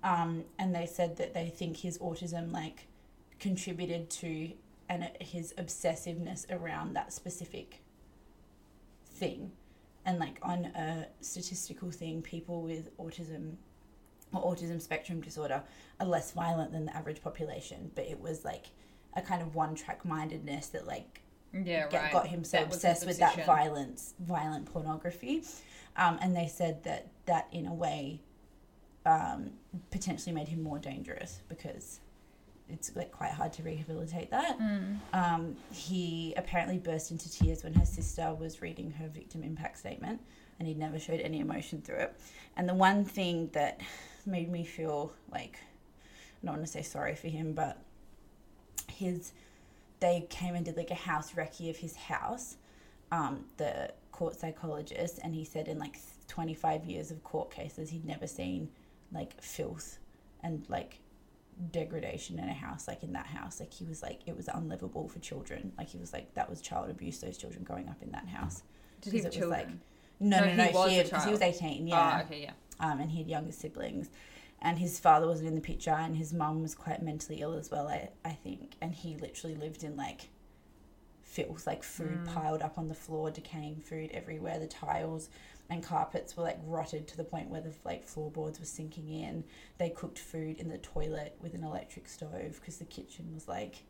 Um, 0.03 0.45
and 0.57 0.73
they 0.73 0.85
said 0.85 1.17
that 1.17 1.33
they 1.33 1.49
think 1.49 1.77
his 1.77 1.97
autism 1.99 2.51
like 2.51 2.87
contributed 3.39 4.09
to 4.09 4.51
and 4.89 5.09
his 5.19 5.53
obsessiveness 5.57 6.49
around 6.51 6.93
that 6.93 7.13
specific 7.13 7.81
thing. 9.05 9.51
And 10.05 10.17
like 10.17 10.39
on 10.41 10.65
a 10.65 11.07
statistical 11.21 11.91
thing, 11.91 12.21
people 12.21 12.63
with 12.63 12.97
autism 12.97 13.55
or 14.33 14.55
autism 14.55 14.81
spectrum 14.81 15.21
disorder 15.21 15.61
are 15.99 16.07
less 16.07 16.31
violent 16.31 16.71
than 16.71 16.85
the 16.85 16.95
average 16.95 17.21
population. 17.21 17.91
But 17.93 18.05
it 18.05 18.19
was 18.19 18.43
like 18.43 18.67
a 19.15 19.21
kind 19.21 19.41
of 19.41 19.53
one 19.53 19.75
track 19.75 20.05
mindedness 20.05 20.67
that 20.67 20.87
like 20.87 21.21
Yeah, 21.53 21.87
get, 21.87 22.01
right. 22.01 22.11
got 22.11 22.27
him 22.27 22.43
so 22.43 22.57
That 22.57 22.67
obsessed 22.67 23.05
with 23.05 23.19
that 23.19 23.45
violence, 23.45 24.13
violent 24.19 24.65
pornography. 24.65 25.43
Um, 25.97 26.19
and 26.21 26.35
they 26.35 26.47
said 26.47 26.83
that 26.83 27.07
that 27.25 27.47
in 27.51 27.67
a 27.67 27.73
way 27.73 28.21
um, 29.05 29.51
potentially 29.91 30.33
made 30.33 30.47
him 30.47 30.61
more 30.61 30.79
dangerous 30.79 31.41
because 31.49 31.99
it's 32.69 32.95
like 32.95 33.11
quite 33.11 33.31
hard 33.31 33.51
to 33.53 33.63
rehabilitate 33.63 34.29
that. 34.31 34.59
Mm. 34.59 34.99
Um, 35.13 35.55
he 35.71 36.33
apparently 36.37 36.77
burst 36.77 37.11
into 37.11 37.31
tears 37.31 37.63
when 37.63 37.73
her 37.73 37.85
sister 37.85 38.33
was 38.33 38.61
reading 38.61 38.91
her 38.91 39.07
victim 39.07 39.43
impact 39.43 39.79
statement, 39.79 40.21
and 40.59 40.67
he 40.67 40.73
never 40.73 40.99
showed 40.99 41.19
any 41.19 41.39
emotion 41.39 41.81
through 41.81 41.97
it. 41.97 42.15
And 42.55 42.69
the 42.69 42.75
one 42.75 43.03
thing 43.03 43.49
that 43.53 43.81
made 44.25 44.51
me 44.51 44.63
feel 44.63 45.11
like 45.31 45.59
I 46.41 46.45
don't 46.45 46.55
want 46.55 46.65
to 46.65 46.71
say 46.71 46.83
sorry 46.83 47.15
for 47.15 47.27
him, 47.27 47.53
but 47.53 47.81
his 48.87 49.33
they 49.99 50.25
came 50.29 50.55
and 50.55 50.65
did 50.65 50.77
like 50.77 50.91
a 50.91 50.95
house 50.95 51.31
recce 51.33 51.69
of 51.69 51.77
his 51.77 51.95
house, 51.95 52.57
um, 53.11 53.45
the 53.57 53.91
court 54.11 54.39
psychologist, 54.39 55.19
and 55.23 55.33
he 55.35 55.43
said 55.45 55.67
in 55.67 55.77
like 55.79 55.97
25 56.27 56.85
years 56.85 57.11
of 57.11 57.23
court 57.23 57.51
cases, 57.51 57.89
he'd 57.89 58.05
never 58.05 58.27
seen 58.27 58.69
like 59.11 59.41
filth 59.41 59.99
and 60.43 60.65
like 60.69 60.99
degradation 61.71 62.39
in 62.39 62.47
a 62.47 62.53
house 62.53 62.87
like 62.87 63.03
in 63.03 63.11
that 63.13 63.27
house. 63.27 63.59
Like 63.59 63.73
he 63.73 63.83
was 63.85 64.01
like 64.01 64.21
it 64.25 64.35
was 64.37 64.47
unlivable 64.47 65.09
for 65.09 65.19
children. 65.19 65.71
Like 65.77 65.89
he 65.89 65.97
was 65.97 66.13
like 66.13 66.33
that 66.35 66.49
was 66.49 66.61
child 66.61 66.89
abuse 66.89 67.19
those 67.19 67.37
children 67.37 67.63
growing 67.63 67.89
up 67.89 68.01
in 68.01 68.11
that 68.11 68.27
house. 68.27 68.63
Did 69.01 69.13
he 69.13 69.19
have 69.19 69.25
Because 69.31 69.37
it 69.37 69.45
was, 69.45 69.49
like- 69.51 69.59
children? 69.67 69.81
no 70.21 70.39
No, 70.41 70.45
no 70.45 70.63
he 70.65 70.71
no, 70.73 70.79
was 70.79 70.91
he 70.91 70.99
a 70.99 71.03
because 71.03 71.23
he 71.25 71.31
was 71.31 71.41
18 71.41 71.87
yeah 71.87 72.19
Oh, 72.21 72.25
okay, 72.25 72.41
yeah. 72.43 72.51
um, 72.79 72.99
and 72.99 73.09
he 73.09 73.19
had 73.19 73.27
younger 73.27 73.51
siblings 73.53 74.09
and 74.61 74.77
his 74.79 74.99
father 74.99 75.27
wasn't 75.27 75.47
in 75.47 75.55
the 75.55 75.61
picture 75.61 75.91
and 75.91 76.15
his 76.15 76.33
mum 76.33 76.61
was 76.61 76.75
quite 76.75 77.01
mentally 77.01 77.41
ill 77.41 77.53
as 77.53 77.69
well 77.71 77.87
I, 77.87 78.09
I 78.25 78.31
think 78.31 78.75
and 78.81 78.93
he 78.93 79.15
literally 79.17 79.55
lived 79.55 79.83
in 79.83 79.95
like 79.95 80.29
filth 81.21 81.67
like 81.67 81.83
food 81.83 82.23
Mm. 82.23 82.25
piled 82.25 82.61
up 82.61 82.77
on 82.77 82.87
the 82.87 82.95
floor 82.95 83.29
decaying 83.29 83.81
food 83.81 84.09
everywhere 84.13 84.57
the 84.59 84.67
tiles 84.67 85.29
and 85.69 85.83
carpets 85.83 86.35
were 86.35 86.41
like 86.43 86.57
rotted 86.65 87.07
to 87.07 87.17
the 87.17 87.23
point 87.23 87.49
where 87.49 87.61
the 87.61 87.71
like 87.85 88.07
floorboards 88.07 88.59
were 88.59 88.65
sinking 88.65 89.07
in 89.09 89.43
they 89.77 89.89
cooked 89.89 90.17
food 90.17 90.57
in 90.57 90.69
the 90.69 90.79
toilet 90.79 91.37
with 91.39 91.53
an 91.53 91.63
electric 91.63 92.07
stove 92.07 92.57
because 92.59 92.77
the 92.77 92.85
kitchen 92.85 93.31
was 93.33 93.47
like 93.47 93.83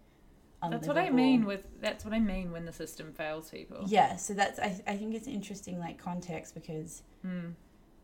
That's 0.69 0.85
what 0.87 0.97
I 0.97 1.09
mean 1.09 1.45
with 1.45 1.63
that's 1.79 2.03
what 2.03 2.13
I 2.13 2.19
mean 2.19 2.51
when 2.51 2.65
the 2.65 2.73
system 2.73 3.13
fails 3.13 3.49
people. 3.49 3.85
Yeah, 3.87 4.17
so 4.17 4.33
that's 4.33 4.59
I, 4.59 4.81
I 4.85 4.97
think 4.97 5.15
it's 5.15 5.27
interesting 5.27 5.79
like 5.79 5.97
context 5.97 6.53
because 6.53 7.03
Mm. 7.25 7.53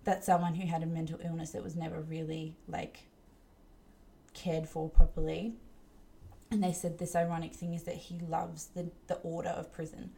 That's 0.05 0.27
someone 0.27 0.55
who 0.55 0.67
had 0.67 0.83
a 0.83 0.85
mental 0.85 1.19
illness 1.23 1.51
that 1.51 1.63
was 1.63 1.75
never 1.75 1.99
really 1.99 2.55
like 2.67 3.07
cared 4.33 4.69
for 4.69 4.89
properly. 4.89 5.55
And 6.51 6.63
they 6.63 6.71
said 6.71 6.99
this 6.99 7.15
ironic 7.15 7.53
thing 7.53 7.73
is 7.73 7.83
that 7.83 7.95
he 7.95 8.19
loves 8.19 8.67
the 8.67 8.91
the 9.07 9.15
order 9.15 9.49
of 9.49 9.73
prison. 9.73 10.11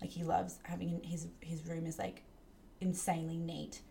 Like 0.00 0.10
he 0.10 0.22
loves 0.22 0.58
having 0.62 1.02
his 1.02 1.26
his 1.40 1.66
room 1.66 1.86
is 1.86 1.98
like 1.98 2.22
insanely 2.80 3.36
neat. 3.36 3.82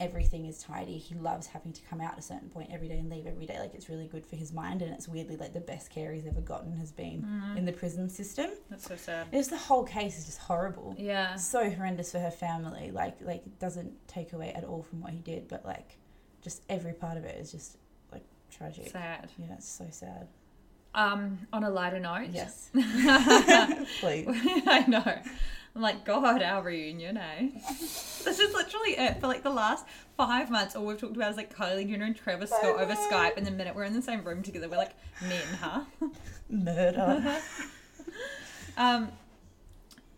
Everything 0.00 0.46
is 0.46 0.62
tidy. 0.62 0.96
He 0.96 1.14
loves 1.16 1.48
having 1.48 1.72
to 1.72 1.82
come 1.82 2.00
out 2.00 2.12
at 2.12 2.18
a 2.20 2.22
certain 2.22 2.48
point 2.50 2.70
every 2.72 2.86
day 2.88 2.98
and 2.98 3.10
leave 3.10 3.26
every 3.26 3.46
day. 3.46 3.58
Like 3.58 3.74
it's 3.74 3.88
really 3.88 4.06
good 4.06 4.24
for 4.24 4.36
his 4.36 4.52
mind 4.52 4.80
and 4.82 4.94
it's 4.94 5.08
weirdly 5.08 5.36
like 5.36 5.52
the 5.52 5.60
best 5.60 5.90
care 5.90 6.12
he's 6.12 6.26
ever 6.26 6.40
gotten 6.40 6.76
has 6.76 6.92
been 6.92 7.26
in 7.56 7.64
the 7.64 7.72
prison 7.72 8.08
system. 8.08 8.50
That's 8.70 8.84
so 8.86 8.94
sad. 8.96 9.26
It's 9.32 9.48
the 9.48 9.56
whole 9.56 9.82
case 9.84 10.16
is 10.18 10.26
just 10.26 10.38
horrible 10.38 10.94
Yeah. 10.96 11.34
so 11.34 11.68
horrendous 11.68 12.12
for 12.12 12.20
her 12.20 12.30
family. 12.30 12.90
Like 12.92 13.16
like 13.20 13.44
it 13.46 13.58
doesn't 13.58 13.92
take 14.06 14.32
away 14.32 14.52
at 14.52 14.62
all 14.64 14.82
from 14.84 15.00
what 15.00 15.10
he 15.12 15.18
did, 15.18 15.48
but 15.48 15.64
like 15.64 15.98
just 16.42 16.62
every 16.68 16.92
part 16.92 17.16
of 17.16 17.24
it 17.24 17.36
is 17.40 17.50
just 17.50 17.76
like 18.12 18.22
tragic. 18.50 18.90
Sad. 18.90 19.30
Yeah, 19.36 19.54
it's 19.54 19.68
so 19.68 19.86
sad. 19.90 20.28
Um, 20.94 21.40
on 21.52 21.64
a 21.64 21.70
lighter 21.70 21.98
note. 22.00 22.28
Yes. 22.30 22.70
Please. 24.00 24.26
I 24.66 24.84
know. 24.88 25.18
I'm 25.74 25.82
like, 25.82 26.04
God, 26.04 26.42
our 26.42 26.62
reunion, 26.62 27.16
eh? 27.16 27.48
this 27.68 28.38
is 28.40 28.52
literally 28.54 28.92
it. 28.98 29.20
For 29.20 29.26
like 29.28 29.42
the 29.42 29.50
last 29.50 29.84
five 30.16 30.50
months, 30.50 30.74
all 30.74 30.84
we've 30.86 30.98
talked 30.98 31.16
about 31.16 31.30
is 31.30 31.36
like 31.36 31.54
Kylie 31.54 31.88
Jenner 31.88 32.04
and 32.06 32.16
Travis 32.16 32.50
Scott 32.50 32.80
over 32.80 32.94
Skype, 32.94 33.36
and 33.36 33.46
the 33.46 33.50
minute 33.50 33.76
we're 33.76 33.84
in 33.84 33.94
the 33.94 34.02
same 34.02 34.24
room 34.24 34.42
together, 34.42 34.68
we're 34.68 34.76
like 34.76 34.94
men, 35.22 35.42
huh? 35.60 35.80
Murder. 36.50 37.36
Um, 38.76 39.10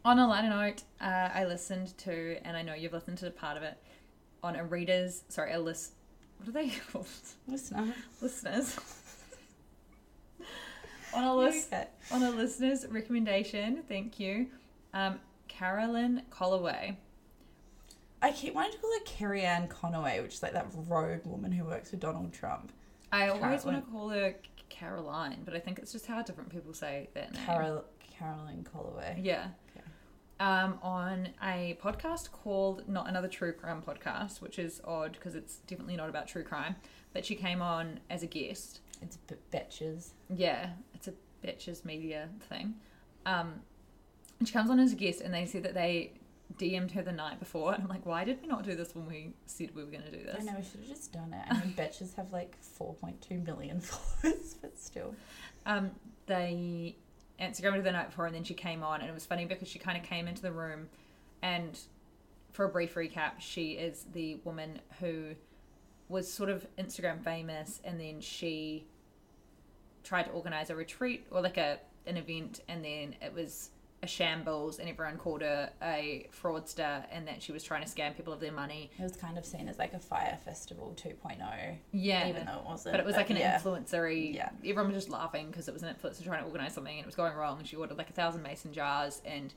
on 0.05 0.19
a 0.19 0.29
lighter 0.29 0.51
note, 0.51 0.83
uh, 1.01 1.31
I 1.35 1.47
listened 1.47 1.97
to, 1.99 2.37
and 2.45 2.55
I 2.59 2.61
know 2.63 2.75
you've 2.75 2.93
listened 2.93 3.17
to 3.19 3.31
part 3.31 3.57
of 3.57 3.63
it, 3.63 3.79
on 4.43 4.55
a 4.55 4.63
reader's, 4.63 5.23
sorry, 5.29 5.55
a 5.55 5.59
list. 5.59 5.95
What 6.37 6.49
are 6.51 6.53
they 6.53 6.69
called? 6.93 7.07
Listener. 7.49 7.95
Listeners. 8.21 8.79
on 11.15 11.25
a 11.25 11.35
list, 11.35 11.73
Okay. 11.73 11.87
on 12.13 12.23
a 12.23 12.31
listener's 12.31 12.87
recommendation, 12.87 13.83
thank 13.89 14.21
you, 14.21 14.49
um, 14.93 15.19
Carolyn 15.61 16.23
Calloway. 16.31 16.97
I 18.23 18.33
keep 18.33 18.55
wanting 18.55 18.73
to 18.73 18.79
call 18.79 18.91
her 18.93 19.05
Kellyanne 19.05 19.69
Conway, 19.69 20.21
which 20.21 20.35
is 20.35 20.43
like 20.43 20.55
that 20.55 20.67
rogue 20.89 21.27
woman 21.27 21.53
who 21.53 21.65
works 21.65 21.91
for 21.91 21.97
Donald 21.97 22.33
Trump. 22.33 22.73
I 23.13 23.29
always 23.29 23.65
want 23.67 23.85
to 23.85 23.91
call 23.91 24.09
her 24.09 24.37
Caroline, 24.71 25.43
but 25.45 25.55
I 25.55 25.59
think 25.59 25.79
it's 25.79 25.93
just 25.93 26.07
how 26.07 26.23
different 26.23 26.49
people 26.49 26.73
say 26.73 27.11
that 27.13 27.35
name. 27.35 27.45
Carol 27.45 27.85
Carolyn 28.11 28.67
Calloway. 28.73 29.21
Yeah. 29.23 29.49
Okay. 29.77 29.85
Um, 30.39 30.79
on 30.83 31.29
a 31.43 31.79
podcast 31.83 32.31
called 32.33 32.89
Not 32.89 33.07
Another 33.07 33.29
True 33.29 33.53
Crime 33.53 33.83
Podcast, 33.83 34.41
which 34.41 34.59
is 34.59 34.81
odd 34.87 35.13
because 35.13 35.35
it's 35.35 35.57
definitely 35.67 35.97
not 35.97 36.09
about 36.09 36.27
true 36.27 36.43
crime. 36.43 36.77
But 37.13 37.27
she 37.27 37.35
came 37.35 37.61
on 37.61 38.01
as 38.09 38.23
a 38.23 38.27
guest. 38.27 38.81
It's 39.03 39.19
b- 39.19 39.35
betches. 39.53 40.13
Yeah, 40.35 40.71
it's 40.95 41.09
a 41.09 41.13
betches 41.45 41.85
media 41.85 42.31
thing. 42.49 42.77
Um, 43.27 43.61
and 44.41 44.49
she 44.49 44.53
comes 44.53 44.71
on 44.71 44.81
as 44.81 44.93
a 44.93 44.97
guest, 44.97 45.21
and 45.21 45.33
they 45.33 45.47
said 45.47 45.63
that 45.63 45.75
they 45.75 46.15
DM'd 46.59 46.91
her 46.93 47.03
the 47.03 47.13
night 47.13 47.39
before. 47.39 47.73
And 47.75 47.83
I'm 47.85 47.89
like, 47.89 48.05
why 48.05 48.25
did 48.25 48.41
we 48.43 48.49
not 48.49 48.65
do 48.65 48.75
this 48.75 48.95
when 48.95 49.07
we 49.07 49.35
said 49.47 49.75
we 49.77 49.85
were 49.85 49.91
going 49.91 50.05
to 50.05 50.11
do 50.11 50.25
this? 50.25 50.37
I 50.41 50.43
know 50.43 50.55
we 50.59 50.65
should 50.65 50.81
have 50.81 50.89
just 50.89 51.13
done 51.13 51.33
it. 51.33 51.47
I 51.49 51.61
mean, 51.61 51.75
betches 51.77 52.15
have 52.17 52.33
like 52.33 52.57
4.2 52.79 53.47
million 53.47 53.81
followers, 53.81 54.57
but 54.61 54.77
still. 54.79 55.15
um, 55.67 55.93
they 56.27 56.97
Instagrammed 57.41 57.77
her 57.77 57.83
the 57.83 57.93
night 57.93 58.11
before, 58.11 58.27
and 58.27 58.35
then 58.35 58.45
she 58.45 58.55
came 58.55 58.83
on, 58.83 59.01
and 59.01 59.09
it 59.09 59.15
was 59.15 59.27
funny 59.27 59.45
because 59.45 59.69
she 59.69 59.79
kind 59.79 59.97
of 59.97 60.05
came 60.05 60.27
into 60.27 60.43
the 60.43 60.53
room, 60.53 60.89
and 61.43 61.79
for 62.53 62.65
a 62.65 62.69
brief 62.69 62.95
recap, 62.95 63.33
she 63.39 63.73
is 63.73 64.07
the 64.13 64.37
woman 64.45 64.81
who 65.01 65.35
was 66.09 66.31
sort 66.31 66.51
of 66.51 66.67
Instagram 66.77 67.23
famous, 67.23 67.81
and 67.85 68.01
then 68.01 68.21
she 68.21 68.85
tried 70.03 70.25
to 70.25 70.31
organize 70.31 70.71
a 70.71 70.77
retreat 70.77 71.27
or 71.31 71.41
like 71.41 71.57
a 71.57 71.79
an 72.07 72.17
event, 72.17 72.61
and 72.69 72.85
then 72.85 73.15
it 73.23 73.33
was 73.33 73.71
a 74.03 74.07
shambles 74.07 74.79
and 74.79 74.89
everyone 74.89 75.19
called 75.19 75.43
her 75.43 75.71
a 75.83 76.27
fraudster 76.43 77.05
and 77.13 77.29
that 77.29 77.43
she 77.43 77.53
was 77.53 77.63
trying 77.63 77.85
to 77.85 77.89
scam 77.89 78.17
people 78.17 78.33
of 78.33 78.41
their 78.41 78.53
money. 78.53 78.91
It 78.99 79.03
was 79.03 79.17
kind 79.17 79.37
of 79.37 79.45
seen 79.45 79.69
as 79.69 79.79
like 79.79 79.93
a 79.93 79.99
Fyre 79.99 80.39
Festival 80.43 80.97
2.0. 80.97 81.77
Yeah. 81.93 82.29
Even 82.29 82.47
though 82.47 82.61
it 82.61 82.65
wasn't. 82.65 82.95
But 82.95 83.01
it 83.01 83.07
was 83.07 83.17
like 83.17 83.29
an 83.29 83.37
yeah. 83.37 83.61
influencery. 83.61 84.35
Yeah. 84.35 84.51
Everyone 84.61 84.93
was 84.93 85.05
just 85.05 85.11
laughing 85.11 85.49
because 85.49 85.69
it 85.69 85.75
was 85.75 85.83
an 85.83 85.95
influencer 85.95 86.25
trying 86.25 86.41
to 86.41 86.47
organize 86.47 86.73
something 86.73 86.95
and 86.95 87.01
it 87.01 87.07
was 87.07 87.15
going 87.15 87.35
wrong. 87.35 87.59
And 87.59 87.69
she 87.69 87.77
ordered 87.77 87.99
like 87.99 88.09
a 88.09 88.15
thousand 88.15 88.43
mason 88.43 88.73
jars 88.73 89.21
and 89.27 89.53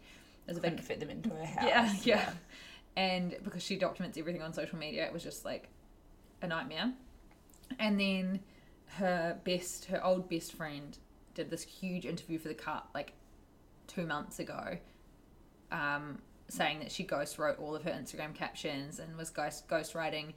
there's 0.46 0.58
a 0.58 0.62
big 0.62 0.80
fit 0.82 1.00
them 1.00 1.10
into 1.10 1.30
her 1.30 1.46
house. 1.46 1.66
yeah, 1.66 1.94
yeah. 2.04 2.30
And 2.98 3.38
because 3.44 3.64
she 3.64 3.78
documents 3.78 4.18
everything 4.18 4.41
on 4.41 4.54
social 4.54 4.78
media, 4.78 5.06
it 5.06 5.14
was 5.14 5.24
just 5.24 5.46
like 5.46 5.70
a 6.41 6.48
nightmare. 6.48 6.91
And 7.80 7.98
then 7.98 8.41
her 8.98 9.39
best, 9.46 9.86
her 9.86 10.04
old 10.04 10.30
best 10.30 10.52
friend, 10.54 10.98
did 11.34 11.50
this 11.50 11.64
huge 11.64 12.06
interview 12.06 12.38
for 12.38 12.50
the 12.50 12.54
Cut 12.54 12.86
like 12.94 13.14
two 13.88 14.06
months 14.06 14.40
ago, 14.40 14.78
um, 15.72 16.20
saying 16.50 16.80
that 16.80 16.92
she 16.92 17.04
ghost 17.04 17.38
wrote 17.40 17.60
all 17.60 17.76
of 17.76 17.84
her 17.84 17.92
Instagram 17.92 18.34
captions 18.34 19.00
and 19.00 19.16
was 19.18 19.30
ghost 19.30 19.68
ghost 19.68 19.96
writing 19.96 20.34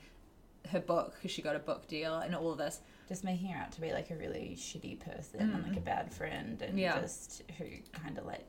her 0.71 0.81
book 0.81 1.15
because 1.15 1.31
she 1.31 1.43
got 1.43 1.55
a 1.55 1.61
book 1.61 1.87
deal 1.87 2.17
and 2.17 2.35
all 2.35 2.51
of 2.53 2.59
this. 2.59 2.81
Just 3.09 3.23
making 3.23 3.49
her 3.49 3.59
out 3.63 3.71
to 3.73 3.81
be 3.81 3.93
like 3.93 4.11
a 4.11 4.17
really 4.17 4.55
shitty 4.59 4.99
person 4.99 5.41
and 5.41 5.63
like 5.63 5.77
a 5.77 5.81
bad 5.81 6.13
friend 6.13 6.61
and 6.61 6.77
Mm. 6.77 6.81
Yeah. 6.81 7.01
just 7.01 7.43
who 7.59 7.67
kind 7.93 8.19
of 8.19 8.27
like 8.27 8.47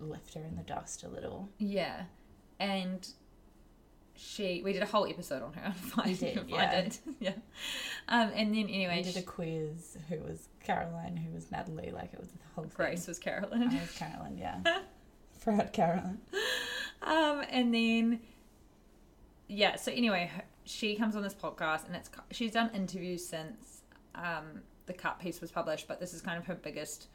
left 0.00 0.34
her 0.34 0.42
in 0.42 0.56
the 0.56 0.62
dust 0.64 1.04
a 1.04 1.08
little. 1.08 1.48
Yeah, 1.58 2.04
and 2.58 3.06
she 4.16 4.62
we 4.64 4.72
did 4.72 4.82
a 4.82 4.86
whole 4.86 5.06
episode 5.06 5.42
on 5.42 5.52
her. 5.54 5.72
Find, 5.74 6.08
We 6.08 6.14
did, 6.14 6.44
yeah. 6.48 6.70
it. 6.72 6.98
yeah. 7.20 7.32
Um, 8.08 8.30
and 8.34 8.54
then 8.54 8.64
anyway, 8.68 8.96
We 8.98 9.02
did 9.12 9.16
a 9.16 9.22
quiz. 9.22 9.96
Who 10.08 10.18
was 10.20 10.48
Caroline? 10.64 11.16
Who 11.16 11.32
was 11.34 11.50
Natalie? 11.50 11.90
Like 11.92 12.12
it 12.12 12.18
was 12.20 12.28
the 12.28 12.38
whole 12.54 12.64
thing. 12.64 12.72
Grace 12.74 13.06
was 13.06 13.18
Caroline. 13.18 13.62
I 13.70 13.80
was 13.80 13.92
Carolyn. 13.96 14.38
Yeah. 14.38 14.60
Proud 15.42 15.72
Caroline. 15.72 16.18
Um, 17.02 17.42
and 17.50 17.72
then 17.74 18.20
yeah. 19.48 19.76
So 19.76 19.92
anyway, 19.92 20.30
her- 20.34 20.44
she 20.64 20.96
comes 20.96 21.14
on 21.14 21.22
this 21.22 21.34
podcast, 21.34 21.86
and 21.86 21.94
it's 21.96 22.10
she's 22.32 22.52
done 22.52 22.70
interviews 22.74 23.24
since 23.26 23.82
um, 24.14 24.62
the 24.86 24.92
cut 24.92 25.20
piece 25.20 25.40
was 25.40 25.50
published, 25.50 25.86
but 25.86 26.00
this 26.00 26.12
is 26.14 26.20
kind 26.20 26.38
of 26.38 26.46
her 26.46 26.54
biggest. 26.54 27.06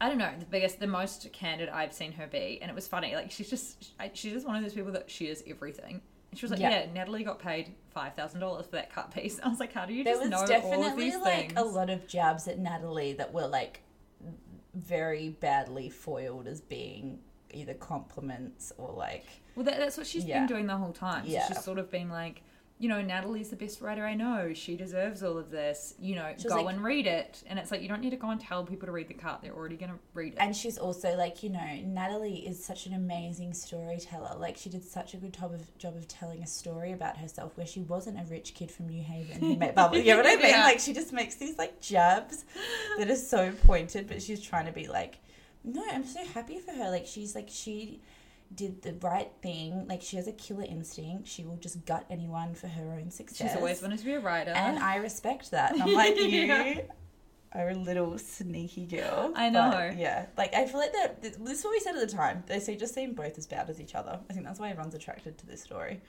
I 0.00 0.08
don't 0.08 0.18
know, 0.18 0.30
the 0.38 0.44
biggest, 0.44 0.78
the 0.80 0.86
most 0.86 1.32
candid 1.32 1.68
I've 1.68 1.92
seen 1.92 2.12
her 2.12 2.26
be, 2.26 2.58
and 2.60 2.70
it 2.70 2.74
was 2.74 2.86
funny. 2.86 3.14
Like 3.14 3.30
she's 3.30 3.48
just, 3.48 3.92
she's 4.14 4.32
just 4.32 4.46
one 4.46 4.56
of 4.56 4.62
those 4.62 4.74
people 4.74 4.92
that 4.92 5.10
she 5.10 5.26
is 5.28 5.42
everything. 5.46 6.00
And 6.30 6.38
she 6.38 6.44
was 6.44 6.50
like, 6.50 6.60
Yeah. 6.60 6.70
"Yeah, 6.84 6.92
Natalie 6.92 7.22
got 7.24 7.38
paid 7.38 7.74
five 7.94 8.14
thousand 8.14 8.40
dollars 8.40 8.66
for 8.66 8.72
that 8.72 8.92
cut 8.92 9.10
piece." 9.14 9.40
I 9.44 9.48
was 9.48 9.60
like, 9.60 9.72
"How 9.72 9.86
do 9.86 9.94
you 9.94 10.04
There 10.04 10.14
just 10.16 10.28
know 10.28 10.36
all 10.38 10.42
of 10.42 10.48
definitely 10.48 11.04
these 11.04 11.16
like 11.20 11.46
things?" 11.48 11.52
a 11.56 11.62
lot 11.64 11.88
of 11.88 12.06
jabs 12.06 12.46
at 12.48 12.58
Natalie 12.58 13.14
that 13.14 13.32
were 13.32 13.46
like 13.46 13.80
very 14.74 15.30
badly 15.30 15.88
foiled 15.88 16.46
as 16.46 16.60
being 16.60 17.18
either 17.52 17.74
compliments 17.74 18.72
or 18.76 18.92
like 18.92 19.24
Well, 19.54 19.64
that, 19.64 19.78
that's 19.78 19.96
what 19.96 20.06
she's 20.06 20.24
Yeah. 20.24 20.40
been 20.40 20.46
doing 20.48 20.66
the 20.66 20.76
whole 20.76 20.92
time. 20.92 21.24
So 21.24 21.30
Yeah. 21.32 21.46
she's 21.46 21.64
sort 21.64 21.78
of 21.78 21.90
been 21.90 22.10
like, 22.10 22.42
you 22.78 22.90
know, 22.90 23.00
Natalie's 23.00 23.48
the 23.48 23.56
best 23.56 23.80
writer 23.80 24.04
I 24.04 24.14
know. 24.14 24.52
She 24.52 24.76
deserves 24.76 25.22
all 25.22 25.38
of 25.38 25.50
this. 25.50 25.94
You 25.98 26.14
know, 26.16 26.34
She's 26.36 26.44
go 26.52 26.56
like- 26.62 26.74
and 26.74 26.84
read 26.84 27.06
it. 27.06 27.42
And 27.46 27.58
it's 27.58 27.70
like, 27.70 27.80
you 27.80 27.88
don't 27.88 28.02
need 28.02 28.10
to 28.10 28.16
go 28.16 28.28
and 28.28 28.38
tell 28.38 28.64
people 28.64 28.84
to 28.86 28.92
read 28.92 29.08
the 29.08 29.14
cut. 29.14 29.40
They're 29.40 29.54
already 29.54 29.76
going 29.76 29.92
to 29.92 29.98
read 30.12 30.34
it. 30.34 30.38
and 30.38 30.54
she's 30.54 30.76
also 30.76 31.16
like 31.16 31.42
you 31.42 31.48
know 31.50 31.80
Natalie 31.86 32.46
is 32.46 32.62
such 32.62 32.84
an 32.86 32.92
amazing 32.94 33.54
storyteller 33.54 34.36
like 34.38 34.56
she 34.56 34.68
did 34.68 34.84
such 34.84 35.14
a 35.14 35.16
good 35.16 35.32
job 35.32 35.54
of 35.54 35.78
job 35.78 35.96
of 35.96 36.06
telling 36.08 36.42
a 36.42 36.46
story 36.46 36.92
about 36.92 37.16
herself 37.16 37.56
where 37.56 37.66
she 37.66 37.80
wasn't 37.80 38.18
a 38.20 38.24
rich 38.24 38.54
kid 38.54 38.70
from 38.70 38.88
New 38.88 39.02
Haven 39.02 39.40
who 39.40 39.56
met 39.56 39.74
bubble 39.74 39.96
you 39.98 40.12
know 40.12 40.18
what 40.18 40.26
I 40.26 40.36
mean 40.42 40.48
Yeah. 40.50 40.64
like 40.64 40.80
she 40.80 40.92
just 40.92 41.12
makes 41.12 41.36
these 41.36 41.56
like 41.58 41.80
jabs 41.80 42.44
that 42.98 43.10
are 43.10 43.16
so 43.16 43.52
pointed 43.66 44.06
but 44.08 44.20
she's 44.22 44.40
trying 44.42 44.66
to 44.66 44.72
be 44.72 44.86
like 44.86 45.18
no 45.64 45.82
I'm 45.90 46.04
so 46.04 46.24
happy 46.34 46.58
for 46.58 46.72
her 46.72 46.90
like 46.90 47.06
she's 47.06 47.34
like 47.34 47.48
she 47.50 48.00
did 48.54 48.82
the 48.82 48.94
right 48.94 49.30
thing 49.42 49.86
like 49.88 50.00
she 50.00 50.16
has 50.16 50.26
a 50.28 50.32
killer 50.32 50.64
instinct 50.64 51.26
she 51.28 51.44
will 51.44 51.56
just 51.56 51.84
gut 51.84 52.06
anyone 52.08 52.54
for 52.54 52.68
her 52.68 52.92
own 52.92 53.10
success 53.10 53.48
she's 53.50 53.56
always 53.56 53.82
wanted 53.82 53.98
to 53.98 54.04
be 54.04 54.12
a 54.14 54.20
writer. 54.20 54.52
and 54.52 54.78
I 54.78 54.96
respect 54.96 55.50
that. 55.50 55.72
And 55.72 55.82
I'm 55.82 55.92
like, 55.94 56.16
you 56.16 56.24
Yeah. 56.26 56.80
are 57.52 57.70
a 57.70 57.74
little 57.74 58.18
sneaky 58.18 58.86
girl. 58.86 59.32
I 59.34 59.50
but 59.50 59.70
know. 59.70 59.94
yeah. 59.98 60.26
Like, 60.36 60.54
I 60.54 60.66
feel 60.66 60.78
like 60.78 60.92
that. 60.92 61.22
This 61.22 61.36
is 61.58 61.64
what 61.64 61.70
we 61.70 61.80
said 61.80 61.96
at 61.96 62.08
the 62.08 62.14
time. 62.16 62.44
They 62.46 62.60
say 62.60 62.76
just 62.76 62.94
seem 62.94 63.14
both 63.14 63.38
as 63.38 63.46
bad 63.46 63.70
as 63.70 63.80
each 63.80 63.94
other. 63.94 64.18
I 64.28 64.32
think 64.34 64.44
that's 64.46 64.60
why 64.60 64.68
everyone's 64.70 64.94
attracted 64.94 65.38
to 65.38 65.46
this 65.46 65.62
story. 65.62 66.00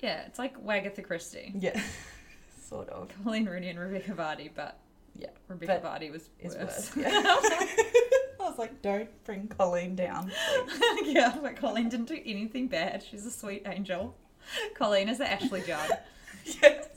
yeah, 0.00 0.22
it's 0.26 0.38
like 0.38 0.62
Wagatha 0.64 1.02
Christie. 1.04 1.52
Yeah. 1.58 1.80
sort 2.68 2.88
of. 2.88 3.08
Coleen 3.24 3.48
Rooney 3.48 3.68
and 3.68 3.78
Rebekah 3.78 4.12
Vardy, 4.14 4.50
but 4.54 4.78
Yeah. 5.18 5.28
Rebekah 5.48 5.80
But 5.82 6.00
Vardy 6.00 6.10
was 6.10 6.28
worse. 6.42 6.54
worse. 6.56 6.96
Yeah. 6.96 7.08
I 8.40 8.48
was 8.50 8.58
like, 8.58 8.80
don't 8.82 9.08
bring 9.24 9.48
Coleen 9.48 9.96
down. 9.96 10.30
yeah, 11.04 11.36
but 11.42 11.56
Coleen 11.56 11.90
didn't 11.90 12.06
do 12.06 12.20
anything 12.24 12.68
bad. 12.68 13.02
She's 13.02 13.26
a 13.26 13.30
sweet 13.30 13.62
angel. 13.66 14.14
Coleen 14.76 15.08
is 15.10 15.18
the 15.18 15.30
Ashley 15.30 15.62
Judd. 15.66 15.98
yes. 16.62 16.88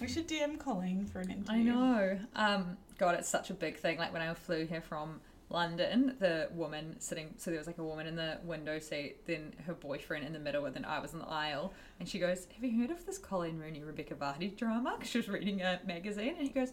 we 0.00 0.08
should 0.08 0.26
DM 0.28 0.56
Coleen 0.58 1.08
for 1.08 1.20
an 1.20 1.30
interview. 1.30 1.52
I 1.52 1.62
know. 1.62 2.18
Um, 2.34 2.76
God, 2.98 3.14
it's 3.14 3.28
such 3.28 3.50
a 3.50 3.54
big 3.54 3.76
thing. 3.78 3.98
Like 3.98 4.12
when 4.12 4.22
I 4.22 4.34
flew 4.34 4.66
here 4.66 4.80
from 4.80 5.20
London, 5.50 6.14
the 6.18 6.48
woman 6.52 6.96
sitting, 7.00 7.34
so 7.38 7.50
there 7.50 7.58
was 7.58 7.66
like 7.66 7.78
a 7.78 7.84
woman 7.84 8.06
in 8.06 8.16
the 8.16 8.38
window 8.44 8.78
seat, 8.78 9.26
then 9.26 9.54
her 9.66 9.72
boyfriend 9.74 10.26
in 10.26 10.32
the 10.34 10.38
middle, 10.38 10.66
and 10.66 10.74
then 10.74 10.84
I 10.84 10.98
was 10.98 11.14
in 11.14 11.20
the 11.20 11.28
aisle. 11.28 11.72
And 11.98 12.08
she 12.08 12.18
goes, 12.18 12.46
Have 12.54 12.64
you 12.64 12.78
heard 12.80 12.90
of 12.90 13.06
this 13.06 13.18
Coleen 13.18 13.58
Rooney 13.58 13.82
Rebekah 13.82 14.16
Vardy 14.16 14.54
drama? 14.56 14.96
'Cause 14.98 15.08
she 15.08 15.18
was 15.18 15.28
reading 15.28 15.62
a 15.62 15.80
magazine. 15.86 16.34
And 16.38 16.46
he 16.46 16.52
goes, 16.52 16.72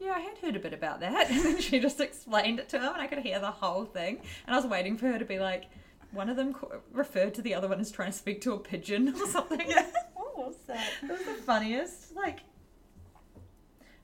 Yeah, 0.00 0.12
I 0.16 0.20
had 0.20 0.38
heard 0.38 0.56
a 0.56 0.58
bit 0.58 0.72
about 0.74 1.00
that. 1.00 1.30
And 1.30 1.44
then 1.44 1.60
she 1.60 1.78
just 1.78 2.00
explained 2.00 2.58
it 2.58 2.68
to 2.70 2.78
him, 2.78 2.92
and 2.92 3.00
I 3.00 3.06
could 3.06 3.20
hear 3.20 3.38
the 3.38 3.52
whole 3.52 3.84
thing. 3.84 4.20
And 4.46 4.54
I 4.54 4.58
was 4.58 4.66
waiting 4.66 4.96
for 4.96 5.06
her 5.06 5.18
to 5.18 5.24
be 5.24 5.38
like, 5.38 5.66
one 6.10 6.28
of 6.28 6.36
them 6.36 6.52
co- 6.54 6.80
referred 6.92 7.34
to 7.34 7.42
the 7.42 7.54
other 7.54 7.68
one 7.68 7.78
as 7.80 7.90
trying 7.92 8.10
to 8.10 8.16
speak 8.16 8.40
to 8.42 8.52
a 8.54 8.58
pigeon 8.58 9.14
or 9.20 9.26
something. 9.26 9.60
Yeah. 9.68 9.86
What 10.14 10.48
was 10.48 10.56
that? 10.66 10.86
It 11.02 11.08
was 11.10 11.20
the 11.20 11.32
funniest, 11.42 12.14
like, 12.14 12.40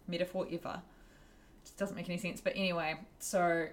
metaphor 0.09 0.47
ever. 0.51 0.81
It 0.83 1.64
just 1.64 1.77
doesn't 1.77 1.97
make 1.97 2.09
any 2.09 2.18
sense. 2.18 2.41
But 2.41 2.55
anyway, 2.57 2.97
so 3.18 3.68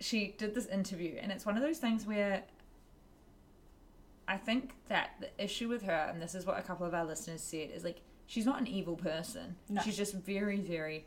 she 0.00 0.34
did 0.38 0.54
this 0.54 0.66
interview, 0.66 1.16
and 1.20 1.30
it's 1.30 1.44
one 1.46 1.56
of 1.56 1.62
those 1.62 1.78
things 1.78 2.06
where 2.06 2.42
I 4.26 4.36
think 4.36 4.74
that 4.88 5.10
the 5.20 5.28
issue 5.42 5.68
with 5.68 5.82
her, 5.82 6.08
and 6.10 6.20
this 6.22 6.34
is 6.34 6.46
what 6.46 6.58
a 6.58 6.62
couple 6.62 6.86
of 6.86 6.94
our 6.94 7.04
listeners 7.04 7.42
said, 7.42 7.70
is 7.74 7.84
like, 7.84 8.00
she's 8.26 8.46
not 8.46 8.60
an 8.60 8.66
evil 8.66 8.96
person. 8.96 9.56
No. 9.68 9.80
She's 9.82 9.96
just 9.96 10.14
very, 10.14 10.58
very 10.58 11.04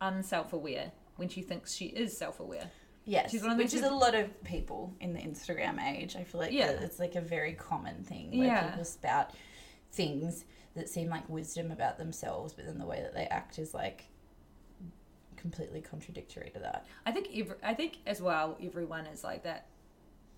unself 0.00 0.52
aware 0.52 0.92
when 1.16 1.28
she 1.28 1.40
thinks 1.42 1.74
she 1.74 1.86
is 1.86 2.16
self 2.16 2.40
aware. 2.40 2.70
Yes, 3.06 3.30
She's 3.30 3.42
one 3.42 3.50
of 3.52 3.58
which 3.58 3.74
is 3.74 3.82
a 3.82 3.90
lot 3.90 4.14
of 4.14 4.42
people 4.44 4.94
in 5.00 5.12
the 5.12 5.18
Instagram 5.20 5.78
age. 5.82 6.16
I 6.16 6.24
feel 6.24 6.40
like 6.40 6.52
Yeah. 6.52 6.70
it's 6.70 6.98
like 6.98 7.16
a 7.16 7.20
very 7.20 7.52
common 7.52 8.02
thing 8.02 8.36
where 8.38 8.46
Yeah. 8.46 8.68
people 8.70 8.84
spout 8.86 9.32
things 9.92 10.46
that 10.74 10.88
seem 10.88 11.08
like 11.10 11.28
wisdom 11.28 11.70
about 11.70 11.98
themselves, 11.98 12.54
but 12.54 12.64
then 12.64 12.78
the 12.78 12.86
way 12.86 13.02
that 13.02 13.12
they 13.14 13.26
act 13.26 13.58
is 13.58 13.74
like 13.74 14.06
completely 15.44 15.82
contradictory 15.82 16.48
to 16.54 16.58
that. 16.58 16.86
I 17.04 17.12
think 17.12 17.28
every, 17.36 17.56
I 17.62 17.74
think 17.74 17.98
as 18.06 18.22
well 18.22 18.56
everyone 18.62 19.04
is 19.06 19.22
like 19.22 19.42
that 19.44 19.66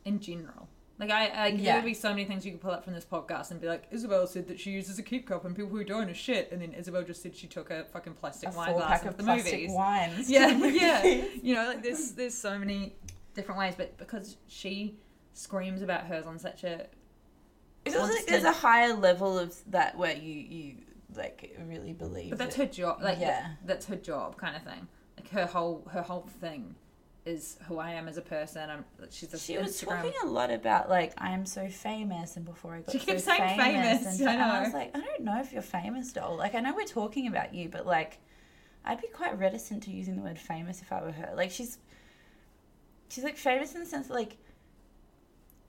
in 0.04 0.18
general. 0.18 0.66
Like 0.98 1.10
I, 1.10 1.28
I 1.46 1.56
there 1.56 1.76
would 1.76 1.84
be 1.84 1.94
so 1.94 2.08
many 2.08 2.24
things 2.24 2.44
you 2.44 2.50
could 2.50 2.60
pull 2.60 2.72
up 2.72 2.82
from 2.82 2.94
this 2.94 3.04
podcast 3.04 3.52
and 3.52 3.60
be 3.60 3.68
like, 3.68 3.84
Isabel 3.92 4.26
said 4.26 4.48
that 4.48 4.58
she 4.58 4.70
uses 4.72 4.98
a 4.98 5.02
keep 5.04 5.28
cup 5.28 5.44
and 5.44 5.54
people 5.54 5.70
who 5.70 5.84
don't 5.84 6.08
are 6.10 6.14
shit, 6.14 6.50
and 6.50 6.60
then 6.60 6.72
Isabel 6.72 7.02
just 7.04 7.22
said 7.22 7.36
she 7.36 7.46
took 7.46 7.70
a 7.70 7.84
fucking 7.92 8.14
plastic 8.14 8.48
A 8.48 8.56
wine 8.56 8.72
glass 8.72 8.88
pack 9.02 9.04
of 9.10 9.16
the 9.16 9.22
plastic 9.22 9.52
movies. 9.52 9.70
wines. 9.72 10.30
Yeah, 10.30 10.58
the 10.58 10.70
yeah. 10.84 11.24
You 11.42 11.54
know, 11.54 11.66
like 11.68 11.82
there's 11.84 12.12
there's 12.12 12.34
so 12.34 12.58
many 12.58 12.96
different 13.34 13.60
ways, 13.60 13.74
but 13.76 13.96
because 13.98 14.36
she 14.48 14.96
screams 15.34 15.82
about 15.82 16.06
hers 16.06 16.26
on 16.26 16.38
such 16.38 16.64
a 16.64 16.86
It's 17.84 17.94
also 17.94 18.12
like 18.14 18.26
there's 18.26 18.44
a 18.44 18.52
higher 18.52 18.94
level 18.94 19.38
of 19.38 19.54
that 19.70 19.96
where 19.98 20.16
you 20.16 20.32
you 20.32 20.74
like 21.14 21.54
really 21.68 21.92
believe. 21.92 22.30
But 22.30 22.38
that's 22.38 22.56
that- 22.56 22.68
her 22.68 22.72
job. 22.72 23.02
Like 23.02 23.20
Yeah. 23.20 23.28
yeah. 23.28 23.46
that's 23.66 23.84
her 23.86 23.96
job 23.96 24.38
kind 24.38 24.56
of 24.56 24.62
thing. 24.62 24.88
Like 25.32 25.40
her 25.40 25.46
whole 25.46 25.86
her 25.92 26.02
whole 26.02 26.28
thing 26.40 26.74
is 27.24 27.56
who 27.66 27.78
I 27.78 27.90
am 27.92 28.06
as 28.06 28.16
a 28.16 28.22
person. 28.22 28.70
I'm 28.70 28.84
she's 29.10 29.34
a 29.34 29.38
She 29.38 29.58
was 29.58 29.72
Instagram. 29.82 30.02
talking 30.02 30.12
a 30.22 30.26
lot 30.26 30.50
about 30.50 30.88
like 30.88 31.12
I'm 31.18 31.44
so 31.46 31.68
famous, 31.68 32.36
and 32.36 32.44
before 32.44 32.74
I 32.74 32.80
got 32.80 32.92
She 32.92 32.98
so 33.00 33.18
saying 33.18 33.58
famous, 33.58 34.20
and, 34.20 34.28
I 34.28 34.32
and 34.32 34.42
I 34.42 34.62
was 34.62 34.72
like, 34.72 34.96
I 34.96 35.00
don't 35.00 35.22
know 35.22 35.40
if 35.40 35.52
you're 35.52 35.62
famous, 35.62 36.12
doll. 36.12 36.36
Like 36.36 36.54
I 36.54 36.60
know 36.60 36.74
we're 36.74 36.84
talking 36.84 37.26
about 37.26 37.54
you, 37.54 37.68
but 37.68 37.86
like 37.86 38.18
I'd 38.84 39.00
be 39.00 39.08
quite 39.08 39.38
reticent 39.38 39.82
to 39.84 39.90
using 39.90 40.16
the 40.16 40.22
word 40.22 40.38
famous 40.38 40.80
if 40.80 40.92
I 40.92 41.02
were 41.02 41.12
her. 41.12 41.32
Like 41.34 41.50
she's 41.50 41.78
she's 43.08 43.24
like 43.24 43.36
famous 43.36 43.74
in 43.74 43.80
the 43.80 43.86
sense 43.86 44.06
that 44.08 44.14
like 44.14 44.36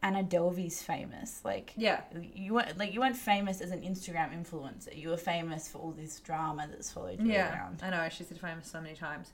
Anna 0.08 0.24
Delvey's 0.24 0.82
famous. 0.82 1.42
Like 1.44 1.74
Yeah. 1.76 2.02
you 2.34 2.54
weren't 2.54 2.78
like 2.78 2.94
you 2.94 3.00
weren't 3.02 3.18
famous 3.18 3.62
as 3.62 3.72
an 3.72 3.82
Instagram 3.82 4.30
influencer. 4.40 4.96
You 4.98 5.10
were 5.10 5.18
famous 5.18 5.68
for 5.68 5.80
all 5.80 5.92
this 5.92 6.20
drama 6.22 6.68
that's 6.70 6.92
followed 6.92 7.20
you 7.22 7.32
Yeah, 7.34 7.54
around. 7.54 7.82
I 7.84 7.90
know. 7.90 8.08
She 8.10 8.24
said 8.24 8.40
famous 8.40 8.68
so 8.68 8.80
many 8.82 8.96
times, 8.96 9.34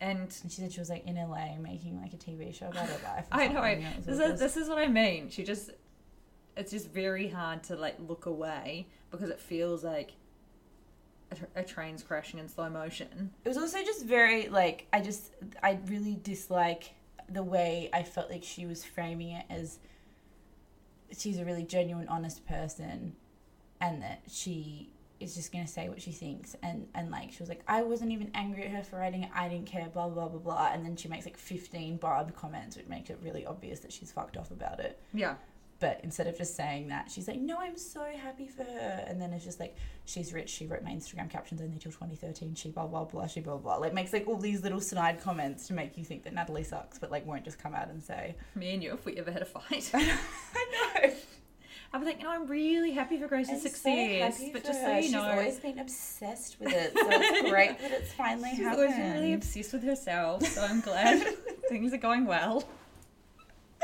and 0.00 0.20
And 0.42 0.50
she 0.52 0.60
said 0.60 0.72
she 0.72 0.80
was 0.80 0.90
like 0.90 1.06
in 1.06 1.16
LA 1.16 1.56
making 1.60 2.00
like 2.00 2.14
a 2.14 2.16
TV 2.16 2.54
show 2.54 2.68
about 2.68 2.88
her 2.88 3.00
life. 3.14 3.26
I 3.32 3.48
know. 3.48 3.62
and 3.62 4.04
This 4.04 4.18
is, 4.18 4.40
this 4.40 4.56
is 4.56 4.68
what 4.68 4.78
I 4.78 4.88
mean. 4.88 5.28
She 5.28 5.42
just, 5.44 5.70
it's 6.56 6.70
just 6.70 6.88
very 6.90 7.28
hard 7.28 7.62
to 7.64 7.76
like 7.76 7.96
look 8.08 8.26
away 8.26 8.86
because 9.10 9.28
it 9.30 9.40
feels 9.40 9.84
like 9.84 10.12
a, 11.32 11.60
a 11.60 11.62
train's 11.64 12.02
crashing 12.02 12.38
in 12.40 12.48
slow 12.48 12.70
motion. 12.70 13.32
It 13.44 13.48
was 13.48 13.58
also 13.58 13.82
just 13.84 14.04
very 14.04 14.48
like 14.48 14.86
I 14.92 15.00
just 15.00 15.32
I 15.62 15.78
really 15.86 16.18
dislike 16.22 16.94
the 17.28 17.42
way 17.42 17.90
I 17.92 18.02
felt 18.04 18.30
like 18.30 18.44
she 18.44 18.66
was 18.66 18.84
framing 18.84 19.32
it 19.32 19.44
as 19.50 19.78
she's 21.16 21.38
a 21.38 21.44
really 21.44 21.64
genuine, 21.64 22.08
honest 22.08 22.46
person, 22.46 23.14
and 23.80 24.02
that 24.02 24.22
she 24.28 24.90
is 25.18 25.34
just 25.34 25.52
gonna 25.52 25.66
say 25.66 25.88
what 25.88 26.00
she 26.00 26.12
thinks 26.12 26.54
and 26.62 26.86
and 26.94 27.10
like 27.10 27.32
she 27.32 27.38
was 27.40 27.48
like 27.48 27.62
I 27.66 27.82
wasn't 27.82 28.12
even 28.12 28.30
angry 28.34 28.64
at 28.64 28.70
her 28.70 28.82
for 28.82 28.98
writing 28.98 29.22
it. 29.22 29.30
I 29.34 29.48
didn't 29.48 29.66
care 29.66 29.88
blah 29.92 30.08
blah 30.08 30.28
blah 30.28 30.40
blah. 30.40 30.70
And 30.72 30.84
then 30.84 30.96
she 30.96 31.08
makes 31.08 31.24
like 31.24 31.36
15 31.36 31.96
barbed 31.96 32.34
comments 32.36 32.76
which 32.76 32.86
makes 32.86 33.10
it 33.10 33.18
really 33.22 33.46
obvious 33.46 33.80
that 33.80 33.92
she's 33.92 34.12
fucked 34.12 34.36
off 34.36 34.50
about 34.50 34.80
it. 34.80 35.00
Yeah. 35.14 35.36
But 35.78 36.00
instead 36.02 36.26
of 36.26 36.36
just 36.36 36.56
saying 36.56 36.88
that 36.88 37.10
she's 37.10 37.28
like 37.28 37.38
no 37.38 37.56
I'm 37.58 37.76
so 37.76 38.04
happy 38.22 38.46
for 38.46 38.64
her 38.64 39.04
and 39.06 39.20
then 39.20 39.32
it's 39.32 39.44
just 39.44 39.60
like 39.60 39.76
she's 40.04 40.32
rich 40.32 40.48
she 40.50 40.66
wrote 40.66 40.82
my 40.82 40.90
Instagram 40.90 41.28
captions 41.30 41.60
only 41.60 41.78
till 41.78 41.92
2013 41.92 42.54
she 42.54 42.70
blah 42.70 42.86
blah 42.86 43.04
blah 43.04 43.26
she 43.26 43.40
blah 43.40 43.56
blah 43.56 43.76
like 43.76 43.92
makes 43.94 44.12
like 44.12 44.26
all 44.26 44.38
these 44.38 44.62
little 44.62 44.80
snide 44.80 45.20
comments 45.20 45.66
to 45.66 45.74
make 45.74 45.96
you 45.98 46.04
think 46.04 46.24
that 46.24 46.32
Natalie 46.34 46.64
sucks 46.64 46.98
but 46.98 47.10
like 47.10 47.26
won't 47.26 47.44
just 47.44 47.58
come 47.58 47.74
out 47.74 47.88
and 47.88 48.02
say 48.02 48.36
Me 48.54 48.74
and 48.74 48.82
you, 48.82 48.92
if 48.94 49.04
we 49.04 49.16
ever 49.16 49.30
had 49.30 49.42
a 49.42 49.46
fight. 49.46 49.90
I 49.94 51.04
know 51.04 51.12
I 51.92 51.98
was 51.98 52.06
like, 52.06 52.20
no, 52.20 52.30
I'm 52.30 52.46
really 52.46 52.90
happy 52.90 53.16
for 53.16 53.26
Grace's 53.28 53.54
I'm 53.54 53.60
so 53.60 53.68
success. 53.68 54.38
happy 54.38 54.50
but 54.52 54.64
just 54.64 54.80
so 54.80 54.86
her. 54.86 54.96
you 54.96 55.02
she's 55.04 55.12
know, 55.12 55.22
always 55.22 55.58
been 55.60 55.78
obsessed 55.78 56.58
with 56.60 56.72
it 56.72 56.92
so 56.92 57.06
it's 57.08 57.50
great 57.50 57.78
that 57.78 57.90
it's 57.92 58.12
finally 58.12 58.50
she's 58.50 58.58
happened 58.58 58.80
always 58.82 58.96
been 58.96 59.12
really 59.12 59.32
obsessed 59.34 59.72
with 59.72 59.82
herself. 59.84 60.42
So 60.46 60.62
I'm 60.62 60.80
glad 60.80 61.22
things 61.68 61.92
are 61.94 61.98
going 61.98 62.26
well. 62.26 62.64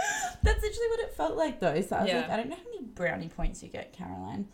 That's 0.42 0.62
literally 0.62 0.88
what 0.88 1.00
it 1.00 1.14
felt 1.14 1.36
like, 1.36 1.60
though. 1.60 1.80
So 1.80 1.96
I 1.96 2.02
was 2.02 2.08
Yeah. 2.10 2.20
like, 2.22 2.30
I 2.30 2.36
don't 2.36 2.48
know 2.50 2.56
how 2.56 2.64
many 2.64 2.82
brownie 2.82 3.28
points 3.28 3.62
you 3.62 3.68
get, 3.68 3.92
Caroline, 3.92 4.48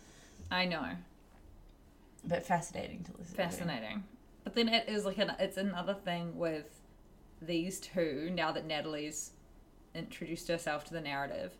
I 0.51 0.65
know. 0.65 0.89
but 2.23 2.45
fascinating 2.45 3.03
to 3.05 3.11
listen 3.17 3.35
to. 3.35 3.41
Fascinating. 3.41 4.03
But 4.43 4.55
then 4.55 4.69
it 4.69 4.87
is 4.87 5.05
like 5.05 5.17
an, 5.17 5.33
it's 5.39 5.57
another 5.57 5.93
thing 5.93 6.37
with 6.37 6.81
these 7.41 7.79
two 7.79 8.31
now 8.33 8.51
that 8.51 8.65
Natalie's 8.65 9.31
introduced 9.95 10.47
herself 10.47 10.85
to 10.85 10.93
the 10.93 11.01
narrative, 11.01 11.53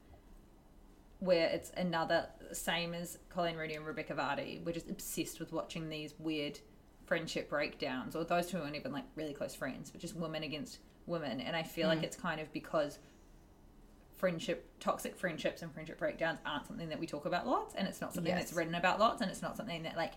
where 1.20 1.48
it's 1.50 1.72
another 1.76 2.28
same 2.54 2.94
as 2.94 3.18
Coleen 3.34 3.58
Rooney 3.58 3.76
and 3.76 3.86
Rebekah 3.86 4.16
Vardy. 4.16 4.64
We're 4.64 4.72
just 4.72 4.90
obsessed 4.90 5.40
with 5.40 5.52
watching 5.52 5.90
these 5.90 6.14
weird 6.20 6.60
friendship 7.06 7.50
breakdowns, 7.50 8.16
or 8.16 8.24
those 8.24 8.48
two 8.48 8.60
aren't 8.60 8.76
even 8.76 8.92
like 8.92 9.06
really 9.16 9.34
close 9.34 9.56
friends, 9.56 9.92
but 9.92 10.00
just 10.00 10.16
women 10.16 10.44
against 10.44 10.80
women. 11.08 11.42
And 11.42 11.56
I 11.56 11.64
feel 11.64 11.88
like 11.88 12.00
mm. 12.00 12.04
it's 12.04 12.16
kind 12.16 12.40
of 12.40 12.52
because 12.54 13.00
friendship, 14.20 14.70
toxic 14.80 15.16
friendships, 15.16 15.62
and 15.62 15.74
friendship 15.74 15.98
breakdowns 15.98 16.40
aren't 16.46 16.68
something 16.68 16.90
that 16.90 17.00
we 17.00 17.08
talk 17.08 17.26
about 17.26 17.48
lots, 17.48 17.74
and 17.74 17.88
it's 17.88 18.02
not 18.02 18.14
something 18.14 18.32
Yes. 18.32 18.44
that's 18.44 18.54
written 18.54 18.76
about 18.76 19.00
lots, 19.00 19.22
and 19.22 19.32
it's 19.32 19.42
not 19.42 19.58
something 19.58 19.84
that 19.84 19.96
like 19.98 20.14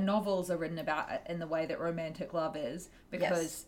novels 0.00 0.50
are 0.50 0.56
written 0.56 0.78
about 0.78 1.08
in 1.28 1.38
the 1.38 1.46
way 1.46 1.66
that 1.66 1.78
romantic 1.78 2.32
love 2.32 2.56
is 2.56 2.88
because 3.10 3.66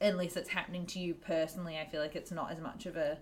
unless 0.00 0.36
it's 0.38 0.48
happening 0.48 0.86
to 0.86 0.98
you 0.98 1.12
personally 1.12 1.76
i 1.76 1.84
feel 1.84 2.00
like 2.00 2.16
it's 2.16 2.30
not 2.30 2.50
as 2.50 2.60
much 2.60 2.86
of 2.86 2.96
a 2.96 3.18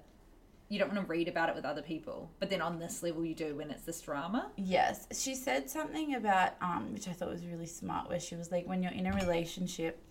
you 0.68 0.78
don't 0.78 0.94
want 0.94 1.00
to 1.00 1.06
read 1.10 1.26
about 1.26 1.48
it 1.48 1.54
with 1.56 1.64
other 1.64 1.82
people 1.82 2.30
but 2.38 2.48
then 2.48 2.62
on 2.62 2.78
this 2.78 3.02
level 3.02 3.24
you 3.24 3.34
do 3.34 3.56
when 3.56 3.70
it's 3.70 3.82
this 3.82 4.00
drama. 4.00 4.50
Yes, 4.56 5.06
she 5.12 5.34
said 5.34 5.68
something 5.68 6.14
about 6.14 6.52
um, 6.62 6.92
which 6.92 7.08
I 7.08 7.12
thought 7.12 7.28
was 7.28 7.44
really 7.44 7.66
smart, 7.66 8.08
where 8.08 8.20
she 8.20 8.36
was 8.36 8.50
like, 8.50 8.66
when 8.66 8.82
you're 8.82 8.92
in 8.92 9.06
a 9.06 9.12
relationship, 9.12 10.02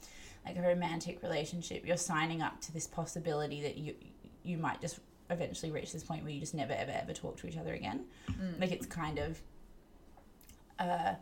like 0.45 0.57
a 0.57 0.61
romantic 0.61 1.23
relationship, 1.23 1.83
you're 1.85 1.97
signing 1.97 2.41
up 2.43 2.61
to 2.61 2.73
this 2.73 2.85
possibility 2.85 3.61
that 3.63 3.77
you 3.77 3.95
you 4.43 4.57
might 4.57 4.81
just 4.81 4.99
eventually 5.29 5.71
reach 5.71 5.93
this 5.93 6.03
point 6.03 6.23
where 6.23 6.31
you 6.31 6.39
just 6.39 6.53
never 6.53 6.73
ever 6.73 6.91
ever 6.91 7.13
talk 7.13 7.37
to 7.37 7.47
each 7.47 7.57
other 7.57 7.73
again. 7.73 8.05
Like 8.59 8.71
it's 8.71 8.85
kind 8.85 9.17
of 9.19 9.41
uh 10.79 11.13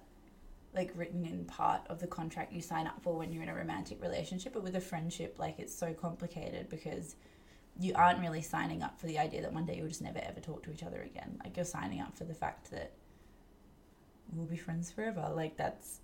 like 0.73 0.91
written 0.95 1.25
in 1.25 1.45
part 1.45 1.81
of 1.89 1.99
the 1.99 2.07
contract 2.07 2.53
you 2.53 2.61
sign 2.61 2.85
up 2.87 3.01
for 3.01 3.17
when 3.17 3.31
you're 3.31 3.43
in 3.43 3.49
a 3.49 3.55
romantic 3.55 4.01
relationship, 4.01 4.53
but 4.53 4.63
with 4.63 4.75
a 4.75 4.81
friendship, 4.81 5.37
like 5.39 5.59
it's 5.59 5.73
so 5.75 5.93
complicated 5.93 6.69
because 6.69 7.15
you 7.79 7.91
aren't 7.95 8.19
really 8.19 8.41
signing 8.41 8.83
up 8.83 8.99
for 8.99 9.07
the 9.07 9.17
idea 9.17 9.41
that 9.41 9.53
one 9.53 9.65
day 9.65 9.75
you'll 9.77 9.87
just 9.87 10.01
never 10.01 10.19
ever 10.19 10.39
talk 10.39 10.61
to 10.63 10.71
each 10.71 10.83
other 10.83 11.01
again. 11.01 11.39
Like 11.43 11.55
you're 11.55 11.65
signing 11.65 12.01
up 12.01 12.15
for 12.17 12.23
the 12.25 12.33
fact 12.33 12.71
that 12.71 12.91
we'll 14.33 14.45
be 14.45 14.57
friends 14.57 14.91
forever. 14.91 15.31
Like 15.33 15.57
that's 15.57 16.01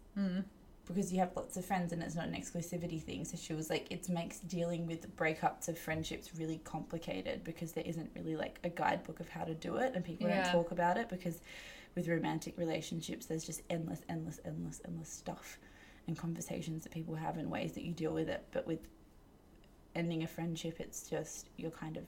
because 0.88 1.12
you 1.12 1.20
have 1.20 1.32
lots 1.36 1.58
of 1.58 1.66
friends 1.66 1.92
and 1.94 2.04
it's 2.04 2.16
not 2.16 2.28
an 2.28 2.34
exclusivity 2.34 3.02
thing. 3.02 3.26
So 3.26 3.38
she 3.38 3.54
was 3.54 3.70
like, 3.70 3.92
it 3.92 4.08
makes 4.10 4.40
dealing 4.40 4.86
with 4.86 5.16
breakups 5.16 5.68
of 5.68 5.78
friendships 5.80 6.32
really 6.38 6.60
complicated 6.64 7.44
because 7.44 7.72
there 7.72 7.84
isn't 7.86 8.12
really 8.16 8.36
like 8.36 8.60
a 8.64 8.70
guidebook 8.70 9.20
of 9.20 9.30
how 9.30 9.44
to 9.44 9.54
do 9.56 9.78
it 9.78 9.94
and 9.96 10.06
people 10.06 10.28
Yeah. 10.28 10.44
don't 10.44 10.52
talk 10.52 10.72
about 10.72 10.98
it 10.98 11.10
because 11.10 11.42
with 11.96 12.08
romantic 12.08 12.58
relationships 12.58 13.26
there's 13.26 13.44
just 13.44 13.62
endless, 13.70 14.02
endless, 14.10 14.40
endless, 14.46 14.82
endless 14.86 15.10
stuff 15.10 15.58
and 16.08 16.18
conversations 16.18 16.84
that 16.84 16.92
people 16.92 17.16
have 17.16 17.38
and 17.38 17.50
ways 17.50 17.74
that 17.74 17.84
you 17.84 17.92
deal 17.94 18.14
with 18.14 18.30
it. 18.30 18.46
But 18.52 18.68
with 18.68 18.80
ending 19.96 20.24
a 20.24 20.28
friendship, 20.28 20.80
it's 20.80 21.10
just 21.10 21.50
you're 21.58 21.72
kind 21.72 21.98
of 21.98 22.04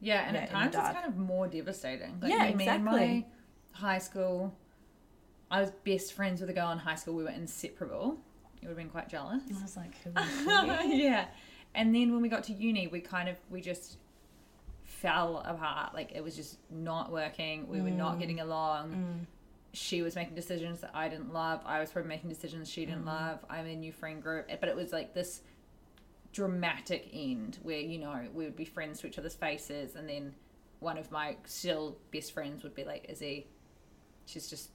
yeah 0.00 0.24
and 0.26 0.36
Yeah, 0.36 0.42
at 0.42 0.50
times 0.50 0.74
it's 0.74 0.88
kind 0.88 1.06
of 1.06 1.16
more 1.16 1.46
devastating 1.46 2.18
like 2.22 2.32
Yeah, 2.32 2.44
and 2.44 2.56
my 2.56 2.62
exactly. 2.62 3.26
high 3.72 3.98
school 3.98 4.54
i 5.50 5.60
was 5.60 5.70
best 5.84 6.12
friends 6.12 6.40
with 6.40 6.50
a 6.50 6.52
girl 6.52 6.70
in 6.70 6.78
high 6.78 6.94
school 6.94 7.14
we 7.14 7.22
were 7.22 7.30
inseparable 7.30 8.18
you 8.60 8.68
would 8.68 8.76
have 8.76 8.76
been 8.76 8.90
quite 8.90 9.08
jealous 9.08 9.42
I 9.58 9.62
was 9.62 9.76
like, 9.76 9.94
yeah. 10.86 11.26
And 11.74 11.94
then 11.94 12.12
when 12.12 12.20
we 12.20 12.28
got 12.28 12.44
to 12.44 12.52
uni, 12.52 12.88
we 12.88 13.00
kind 13.00 13.28
of 13.28 13.36
we 13.48 13.60
just 13.60 13.96
fell 14.84 15.42
apart. 15.46 15.94
Like 15.94 16.12
it 16.14 16.22
was 16.22 16.36
just 16.36 16.58
not 16.70 17.10
working. 17.10 17.68
We 17.68 17.80
were 17.80 17.90
not 17.90 18.16
mm. 18.16 18.20
getting 18.20 18.40
along. 18.40 18.90
Mm. 18.90 19.26
She 19.72 20.02
was 20.02 20.16
making 20.16 20.34
decisions 20.34 20.80
that 20.80 20.90
I 20.94 21.08
didn't 21.08 21.32
love. 21.32 21.60
I 21.64 21.80
was 21.80 21.90
probably 21.90 22.08
making 22.08 22.28
decisions 22.28 22.68
she 22.68 22.84
didn't 22.84 23.04
mm. 23.04 23.06
love. 23.06 23.38
I'm 23.48 23.66
in 23.66 23.72
a 23.72 23.76
new 23.76 23.92
friend 23.92 24.22
group, 24.22 24.48
but 24.48 24.68
it 24.68 24.76
was 24.76 24.92
like 24.92 25.14
this 25.14 25.42
dramatic 26.32 27.08
end 27.12 27.58
where 27.62 27.80
you 27.80 27.98
know 27.98 28.20
we 28.34 28.44
would 28.44 28.56
be 28.56 28.64
friends 28.64 29.00
to 29.00 29.06
each 29.06 29.18
other's 29.18 29.34
faces, 29.34 29.94
and 29.94 30.08
then 30.08 30.34
one 30.80 30.98
of 30.98 31.10
my 31.10 31.36
still 31.44 31.96
best 32.12 32.32
friends 32.32 32.62
would 32.62 32.74
be 32.74 32.84
like, 32.84 33.06
"Is 33.08 33.20
he?" 33.20 33.46
she's 34.26 34.48
just 34.48 34.70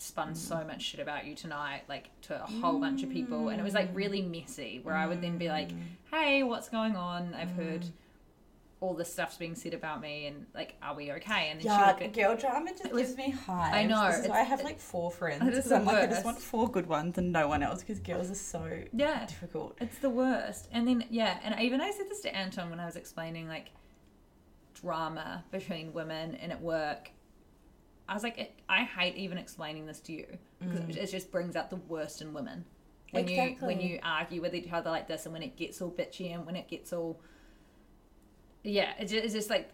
spun 0.00 0.34
so 0.34 0.56
mm. 0.56 0.66
much 0.66 0.82
shit 0.82 1.00
about 1.00 1.26
you 1.26 1.34
tonight, 1.34 1.82
like 1.88 2.08
to 2.22 2.42
a 2.42 2.46
whole 2.46 2.78
bunch 2.78 3.02
of 3.02 3.10
people, 3.10 3.48
and 3.48 3.60
it 3.60 3.64
was 3.64 3.74
like 3.74 3.90
really 3.94 4.22
mm. 4.22 4.40
messy. 4.40 4.80
Where 4.82 4.94
I 4.94 5.06
would 5.06 5.20
then 5.22 5.38
be 5.38 5.48
like, 5.48 5.70
mm. 5.70 5.82
"Hey, 6.10 6.42
what's 6.42 6.68
going 6.68 6.96
on? 6.96 7.34
I've 7.34 7.50
heard 7.50 7.84
all 8.80 8.94
this 8.94 9.12
stuff's 9.12 9.36
being 9.36 9.56
said 9.56 9.74
about 9.74 10.00
me, 10.00 10.26
and 10.26 10.46
like, 10.54 10.76
are 10.82 10.94
we 10.94 11.12
okay?" 11.12 11.50
And 11.50 11.60
then 11.60 11.66
Yeah, 11.66 11.96
she 11.96 12.04
would 12.04 12.14
girl 12.14 12.36
drama 12.36 12.70
just 12.70 12.92
was- 12.92 13.02
gives 13.02 13.16
me 13.16 13.30
hives. 13.30 13.76
I 13.76 13.84
know, 13.84 14.06
This 14.06 14.20
is 14.20 14.28
why 14.28 14.40
I 14.40 14.44
have 14.44 14.62
like 14.62 14.78
four 14.78 15.10
friends. 15.10 15.44
Because 15.44 15.72
I'm 15.72 15.84
like, 15.84 15.96
I 15.96 16.06
just 16.06 16.24
want 16.24 16.38
four 16.38 16.70
good 16.70 16.86
ones 16.86 17.18
and 17.18 17.32
no 17.32 17.48
one 17.48 17.62
else 17.62 17.80
because 17.80 17.98
girls 17.98 18.30
are 18.30 18.34
so 18.34 18.82
yeah, 18.92 19.26
difficult. 19.26 19.76
It's 19.80 19.98
the 19.98 20.10
worst. 20.10 20.68
And 20.72 20.86
then 20.86 21.04
yeah, 21.10 21.38
and 21.42 21.60
even 21.60 21.80
I 21.80 21.90
said 21.90 22.08
this 22.08 22.20
to 22.20 22.34
Anton 22.34 22.70
when 22.70 22.80
I 22.80 22.86
was 22.86 22.96
explaining 22.96 23.48
like 23.48 23.70
drama 24.80 25.44
between 25.50 25.92
women 25.92 26.34
and 26.36 26.52
at 26.52 26.60
work. 26.60 27.10
I 28.08 28.14
was 28.14 28.22
like, 28.22 28.38
it, 28.38 28.60
I 28.68 28.84
hate 28.84 29.16
even 29.16 29.36
explaining 29.36 29.86
this 29.86 30.00
to 30.00 30.12
you 30.12 30.26
because 30.60 30.78
it, 30.78 30.88
mm. 30.88 30.96
it 30.96 31.10
just 31.10 31.30
brings 31.30 31.56
out 31.56 31.70
the 31.70 31.76
worst 31.76 32.22
in 32.22 32.32
women. 32.32 32.64
When 33.10 33.28
you 33.28 33.56
when 33.60 33.80
you 33.80 34.00
argue 34.02 34.42
with 34.42 34.54
each 34.54 34.70
other 34.72 34.90
like 34.90 35.08
this, 35.08 35.24
and 35.24 35.32
when 35.32 35.42
it 35.42 35.56
gets 35.56 35.80
all 35.80 35.90
bitchy, 35.90 36.34
and 36.34 36.44
when 36.44 36.56
it 36.56 36.68
gets 36.68 36.92
all, 36.92 37.20
yeah, 38.62 38.92
it's 38.98 39.12
just, 39.12 39.24
it's 39.24 39.34
just 39.34 39.50
like 39.50 39.70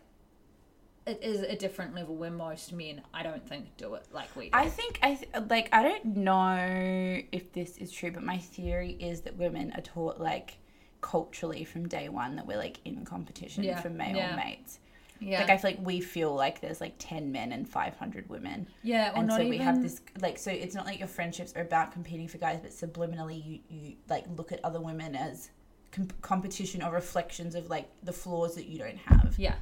it 1.07 1.21
is 1.23 1.43
a 1.43 1.57
different 1.57 1.95
level 1.95 2.15
where 2.15 2.31
most 2.31 2.73
men, 2.73 3.03
I 3.13 3.23
don't 3.23 3.47
think, 3.47 3.77
do 3.77 3.95
it 3.95 4.07
like 4.13 4.35
we 4.37 4.45
do. 4.45 4.51
I 4.53 4.69
think 4.69 4.99
I 5.03 5.15
th- 5.15 5.31
like 5.51 5.69
I 5.73 5.83
don't 5.83 6.17
know 6.17 7.21
if 7.33 7.53
this 7.53 7.77
is 7.79 7.91
true, 7.91 8.11
but 8.11 8.23
my 8.23 8.39
theory 8.39 8.93
is 8.93 9.23
that 9.23 9.37
women 9.37 9.73
are 9.77 9.83
taught 9.83 10.21
like 10.21 10.59
culturally 11.01 11.65
from 11.65 11.87
day 11.87 12.09
one 12.09 12.37
that 12.37 12.47
we're 12.47 12.57
like 12.57 12.79
in 12.85 13.05
competition 13.05 13.65
Yeah, 13.65 13.81
for 13.81 13.91
male 13.91 14.17
yeah. 14.17 14.37
mates. 14.37 14.79
Yeah, 15.21 15.41
Like 15.41 15.51
I 15.51 15.57
feel 15.57 15.71
like 15.71 15.81
we 15.87 16.01
feel 16.01 16.35
like 16.35 16.61
there's 16.61 16.81
like 16.81 16.95
ten 16.99 17.33
men 17.33 17.53
and 17.53 17.69
five 17.69 17.97
hundred 17.97 18.29
women. 18.29 18.67
yeah, 18.83 19.13
or 19.13 19.19
and 19.19 19.29
not 19.29 19.37
so 19.37 19.41
even 19.43 19.51
we 19.51 19.59
have 19.59 19.81
this 19.83 20.01
like 20.21 20.39
so 20.39 20.51
it's 20.51 20.75
not 20.75 20.85
like 20.87 20.99
your 20.99 21.09
friendships 21.09 21.53
are 21.57 21.63
about 21.63 21.93
competing 21.93 22.29
for 22.29 22.39
guys 22.39 22.59
but 22.61 22.71
subliminally 22.73 23.45
you, 23.47 23.59
you 23.69 23.97
like 24.09 24.25
look 24.37 24.53
at 24.53 24.61
other 24.65 24.81
women 24.81 25.15
as 25.15 25.51
com- 25.93 26.09
competition 26.21 26.83
or 26.83 26.91
reflections 26.93 27.55
of 27.55 27.71
like 27.71 27.89
the 28.03 28.13
flaws 28.13 28.55
that 28.57 28.67
you 28.67 28.79
don't 28.79 28.99
have 28.99 29.35
yeah, 29.39 29.55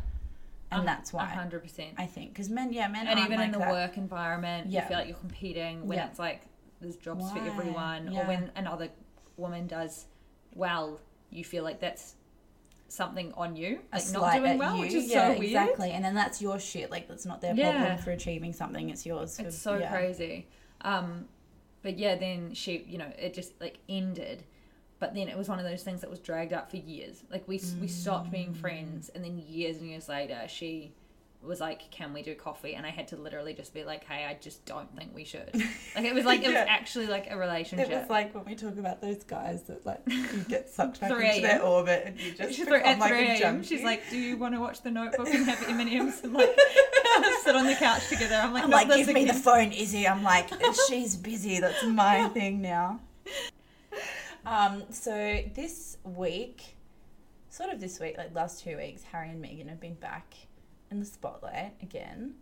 and 0.71 0.87
that's 0.89 1.13
why 1.13 1.27
hundred 1.27 1.63
percent. 1.63 1.91
i 1.99 2.07
think 2.07 2.31
because 2.33 2.49
men 2.49 2.73
yeah 2.73 2.89
men 2.89 3.07
and 3.07 3.19
even 3.21 3.37
like 3.37 3.47
in 3.47 3.53
the 3.53 3.59
that. 3.59 3.71
work 3.71 3.97
environment 3.99 4.69
Yeah. 4.69 4.83
you 4.83 4.89
feel 4.89 4.99
like 4.99 5.09
you're 5.09 5.17
competing 5.19 5.87
when 5.87 5.99
Yeah. 5.99 6.07
it's 6.09 6.19
like 6.19 6.43
there's 6.81 6.97
jobs 6.97 7.31
for 7.31 7.39
everyone 7.39 8.11
Yeah. 8.11 8.23
or 8.23 8.27
when 8.27 8.51
another 8.57 8.89
woman 9.37 9.67
does 9.67 10.07
well 10.55 10.99
you 11.31 11.45
feel 11.45 11.63
like 11.65 11.79
that's 11.81 12.17
something 12.93 13.33
on 13.39 13.57
you 13.57 13.79
like 13.91 14.05
not 14.13 14.35
doing 14.37 14.59
well 14.59 14.75
you. 14.77 14.81
which 14.83 14.93
is 14.93 15.09
yeah, 15.09 15.29
so 15.33 15.39
weird 15.39 15.45
exactly 15.45 15.91
and 15.93 16.05
then 16.05 16.15
that's 16.15 16.43
your 16.43 16.59
shit 16.59 16.91
like 16.91 17.09
that's 17.09 17.25
not 17.25 17.41
their 17.41 17.55
Yeah. 17.55 17.71
problem 17.73 17.99
for 17.99 18.11
achieving 18.11 18.53
something 18.53 18.91
it's 18.91 19.07
yours 19.07 19.37
for, 19.39 19.47
it's 19.47 19.57
so 19.57 19.79
yeah. 19.79 19.91
crazy 19.91 20.47
um 20.83 21.27
but 21.83 21.99
yeah 21.99 22.17
then 22.17 22.53
she 22.53 22.85
you 22.87 22.99
know 22.99 23.11
it 23.19 23.33
just 23.33 23.59
like 23.63 23.79
ended 23.89 24.45
but 24.99 25.15
then 25.15 25.29
it 25.29 25.37
was 25.39 25.49
one 25.49 25.59
of 25.59 25.65
those 25.65 25.83
things 25.83 26.03
that 26.03 26.11
was 26.11 26.19
dragged 26.19 26.53
out 26.53 26.71
for 26.71 26.77
years 26.77 27.23
like 27.31 27.49
we 27.49 27.59
we 27.81 27.89
stopped 27.89 28.31
being 28.31 28.53
Mm. 28.53 28.57
friends 28.61 29.09
and 29.15 29.25
then 29.25 29.39
years 29.49 29.79
and 29.79 29.89
years 29.89 30.09
later 30.09 30.41
she 30.47 30.93
was 31.43 31.61
like, 31.61 31.91
"Can 31.91 32.13
we 32.13 32.23
do 32.23 32.35
coffee?" 32.35 32.75
And 32.75 32.87
I 32.87 32.91
had 32.91 33.09
to 33.09 33.17
literally 33.17 33.55
just 33.55 33.75
be 33.75 33.85
like, 33.85 34.05
"Hey, 34.05 34.25
I 34.25 34.39
just 34.41 34.65
don't 34.65 34.95
think 34.97 35.15
we 35.15 35.25
should." 35.25 35.51
Like 35.95 36.07
it 36.07 36.15
was 36.15 36.25
like 36.25 36.43
it 36.43 36.49
was 36.49 36.57
actually 36.57 37.07
like 37.07 37.31
a 37.31 37.37
relationship. 37.37 37.91
It 37.91 38.01
was 38.01 38.09
like 38.09 38.35
when 38.35 38.47
we 38.47 38.55
talk 38.55 38.79
about 38.79 39.03
those 39.03 39.25
guys 39.25 39.63
that 39.65 39.85
like 39.85 40.01
you 40.07 40.45
get 40.49 40.71
sucked 40.75 41.01
back 41.01 41.11
into 41.11 41.43
their 41.43 41.63
orbit 41.63 42.05
and 42.07 42.19
you 42.19 42.33
just 42.33 42.59
become 42.59 42.75
at 42.75 42.99
like 42.99 43.11
3 43.11 43.19
a.m. 43.19 43.39
junkie. 43.39 43.67
She's 43.67 43.85
like, 43.85 44.09
"Do 44.09 44.17
you 44.17 44.39
want 44.39 44.55
to 44.55 44.61
watch 44.61 44.81
The 44.81 44.91
Notebook 44.91 45.29
and 45.29 45.45
have 45.45 45.63
M 45.69 45.81
and 45.81 45.91
M's 45.91 46.21
and 46.25 46.33
like 46.33 46.57
sit 47.43 47.55
on 47.55 47.67
the 47.67 47.75
couch 47.75 48.09
together?" 48.09 48.37
I'm 48.37 48.55
like, 48.55 48.65
I'm 48.65 48.71
like, 48.71 48.89
give 48.89 49.09
me 49.09 49.27
the 49.27 49.35
phone, 49.35 49.73
Izzy. 49.73 50.09
I'm 50.09 50.23
like, 50.23 50.51
she's 50.89 51.17
busy. 51.17 51.61
That's 51.61 51.85
my 51.85 52.29
thing 52.29 52.63
now. 52.63 53.01
Um, 54.47 54.85
so 54.91 55.43
this 55.55 55.99
week, 56.05 56.77
sort 57.51 57.71
of 57.71 57.81
this 57.81 58.01
week, 58.01 58.17
like 58.17 58.35
last 58.35 58.63
two 58.63 58.77
weeks, 58.77 59.03
Harry 59.05 59.29
and 59.29 59.45
Meghan 59.45 59.69
have 59.69 59.81
been 59.81 59.95
back 59.95 60.35
in 60.93 61.01
the 61.01 61.07
spotlight 61.07 61.75
again. 61.83 62.35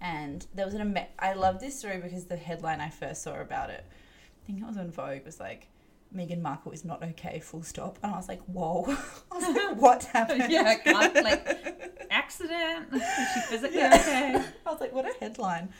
And 0.00 0.46
there 0.54 0.64
was 0.64 0.74
an 0.74 0.80
ama- 0.82 1.08
I 1.18 1.32
love 1.32 1.58
this 1.58 1.76
story 1.78 1.98
because 1.98 2.26
the 2.26 2.36
headline 2.36 2.80
I 2.80 2.90
first 2.90 3.22
saw 3.22 3.40
about 3.40 3.70
it, 3.70 3.84
I 3.88 4.46
think 4.46 4.60
it 4.60 4.66
was 4.66 4.76
when 4.76 4.92
Vogue 4.92 5.24
was 5.24 5.40
like, 5.40 5.66
Meghan 6.14 6.40
Markle 6.40 6.72
is 6.72 6.84
not 6.84 7.02
okay, 7.02 7.40
full 7.40 7.62
stop. 7.62 7.98
And 8.02 8.12
I 8.12 8.16
was 8.16 8.28
like, 8.28 8.40
whoa. 8.44 8.84
I 9.32 9.34
was 9.36 9.48
like, 9.56 9.76
what 9.80 10.04
happened? 10.04 10.44
yeah, 10.48 10.76
like 10.86 12.06
accident. 12.10 12.86
Is 12.92 13.02
she 13.34 13.40
physically 13.48 13.78
Yeah. 13.78 13.96
okay? 14.00 14.44
I 14.66 14.70
was 14.70 14.80
like, 14.80 14.92
what 14.92 15.04
a 15.04 15.12
headline. 15.18 15.70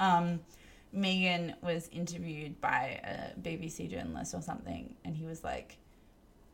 Um, 0.00 0.40
Meghan 0.94 1.54
was 1.62 1.88
interviewed 1.92 2.60
by 2.60 3.00
a 3.04 3.38
BBC 3.40 3.90
journalist 3.90 4.34
or 4.34 4.40
something, 4.42 4.94
and 5.04 5.14
he 5.16 5.24
was 5.26 5.44
like, 5.44 5.76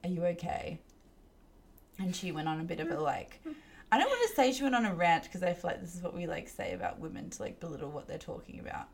Are 0.03 0.11
you 0.11 0.25
okay? 0.27 0.81
And 2.01 2.15
she 2.15 2.33
went 2.33 2.49
on 2.49 2.61
a 2.61 2.65
bit 2.65 2.81
of 2.81 2.91
a 2.91 3.01
like, 3.01 3.41
I 3.93 3.99
don't 3.99 4.09
want 4.09 4.29
to 4.29 4.35
say 4.35 4.53
she 4.53 4.63
went 4.63 4.75
on 4.75 4.85
a 4.87 4.95
rant 4.95 5.25
because 5.25 5.43
I 5.43 5.53
feel 5.53 5.71
like 5.71 5.81
this 5.81 5.95
is 5.95 6.03
what 6.03 6.15
we 6.15 6.27
like 6.27 6.49
say 6.49 6.73
about 6.73 6.99
women 6.99 7.31
to 7.31 7.43
like 7.43 7.61
belittle 7.61 7.91
what 7.91 8.09
they're 8.09 8.19
talking 8.19 8.61
about. 8.61 8.89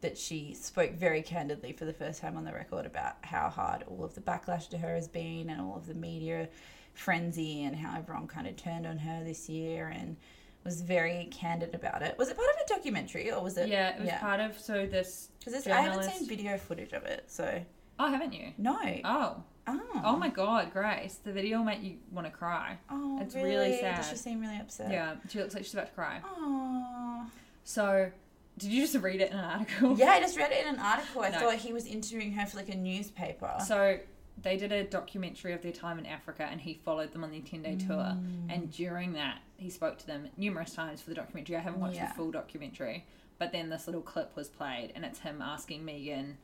That 0.00 0.16
she 0.16 0.54
spoke 0.54 0.92
very 0.92 1.22
candidly 1.22 1.72
for 1.72 1.84
the 1.84 1.92
first 1.92 2.20
time 2.20 2.36
on 2.36 2.44
the 2.44 2.52
record 2.52 2.86
about 2.86 3.16
how 3.22 3.48
hard 3.48 3.84
all 3.88 4.04
of 4.04 4.14
the 4.14 4.20
backlash 4.20 4.68
to 4.70 4.78
her 4.78 4.94
has 4.94 5.08
been 5.08 5.50
and 5.50 5.60
all 5.60 5.76
of 5.76 5.86
the 5.86 5.94
media 5.94 6.48
frenzy 6.94 7.64
and 7.64 7.76
how 7.76 7.98
everyone 7.98 8.26
kind 8.26 8.46
of 8.46 8.56
turned 8.56 8.86
on 8.86 8.98
her 8.98 9.22
this 9.24 9.48
year 9.48 9.88
and 9.88 10.16
was 10.64 10.82
very 10.82 11.28
candid 11.30 11.74
about 11.74 12.02
it. 12.02 12.16
Was 12.18 12.28
it 12.28 12.36
part 12.36 12.48
of 12.48 12.56
a 12.64 12.68
documentary 12.74 13.30
or 13.30 13.42
was 13.42 13.56
it? 13.56 13.68
Yeah, 13.68 13.96
it 13.96 14.00
was 14.02 14.12
part 14.20 14.40
of 14.40 14.58
so 14.58 14.86
this. 14.86 15.30
Because 15.38 15.66
I 15.66 15.80
haven't 15.80 16.10
seen 16.10 16.28
video 16.28 16.58
footage 16.58 16.92
of 16.92 17.04
it, 17.04 17.24
so 17.26 17.62
Oh, 17.98 18.08
haven't 18.08 18.32
you? 18.32 18.52
no. 18.56 18.78
Oh. 19.04 19.42
Oh. 19.68 20.00
Oh 20.04 20.16
my 20.16 20.28
god, 20.28 20.72
Grace. 20.72 21.18
The 21.22 21.32
video 21.32 21.58
will 21.58 21.64
make 21.64 21.82
you 21.82 21.96
want 22.10 22.26
to 22.26 22.32
cry. 22.32 22.78
Oh, 22.90 23.18
it's 23.20 23.34
really, 23.34 23.78
sad. 23.80 23.96
Does 23.96 24.08
she 24.10 24.16
seem 24.16 24.40
really 24.40 24.56
upset? 24.58 24.90
yeah, 24.90 25.16
she 25.28 25.38
looks 25.40 25.54
like 25.54 25.64
she's 25.64 25.74
about 25.74 25.86
to 25.88 25.92
cry. 25.92 26.20
Oh. 26.24 27.26
So, 27.64 28.10
did 28.56 28.70
you 28.70 28.82
just 28.82 28.96
read 29.02 29.20
it 29.20 29.30
in 29.30 29.38
an 29.38 29.44
article? 29.44 29.96
Yeah, 29.98 30.10
I 30.10 30.20
just 30.20 30.36
read 30.38 30.52
it 30.52 30.66
in 30.66 30.74
an 30.74 30.80
article. 30.80 31.22
I 31.22 31.30
No. 31.30 31.38
thought 31.38 31.54
he 31.56 31.72
was 31.72 31.86
interviewing 31.86 32.32
her 32.32 32.46
for 32.46 32.56
like 32.56 32.68
a 32.70 32.76
newspaper. 32.76 33.54
So 33.66 33.98
they 34.42 34.56
did 34.56 34.72
a 34.72 34.84
documentary 34.84 35.52
of 35.52 35.62
their 35.62 35.72
time 35.72 35.98
in 35.98 36.06
Africa, 36.06 36.46
and 36.50 36.60
he 36.60 36.80
followed 36.84 37.12
them 37.12 37.24
on 37.24 37.30
their 37.30 37.40
ten 37.40 37.62
day 37.62 37.76
tour. 37.76 37.96
Mm. 38.16 38.46
And 38.54 38.70
during 38.72 39.12
that, 39.14 39.38
he 39.56 39.68
spoke 39.70 39.98
to 39.98 40.06
them 40.06 40.28
numerous 40.36 40.72
times 40.72 41.02
for 41.02 41.10
the 41.10 41.16
documentary. 41.16 41.56
I 41.56 41.60
haven't 41.60 41.80
watched 41.80 41.96
Yeah. 41.96 42.08
the 42.08 42.14
full 42.14 42.30
documentary, 42.30 43.04
but 43.38 43.52
then 43.52 43.68
this 43.68 43.86
little 43.86 44.02
clip 44.02 44.34
was 44.36 44.48
played, 44.48 44.92
and 44.94 45.04
it's 45.04 45.18
him 45.20 45.42
asking 45.42 45.84
Meghan, 45.84 46.34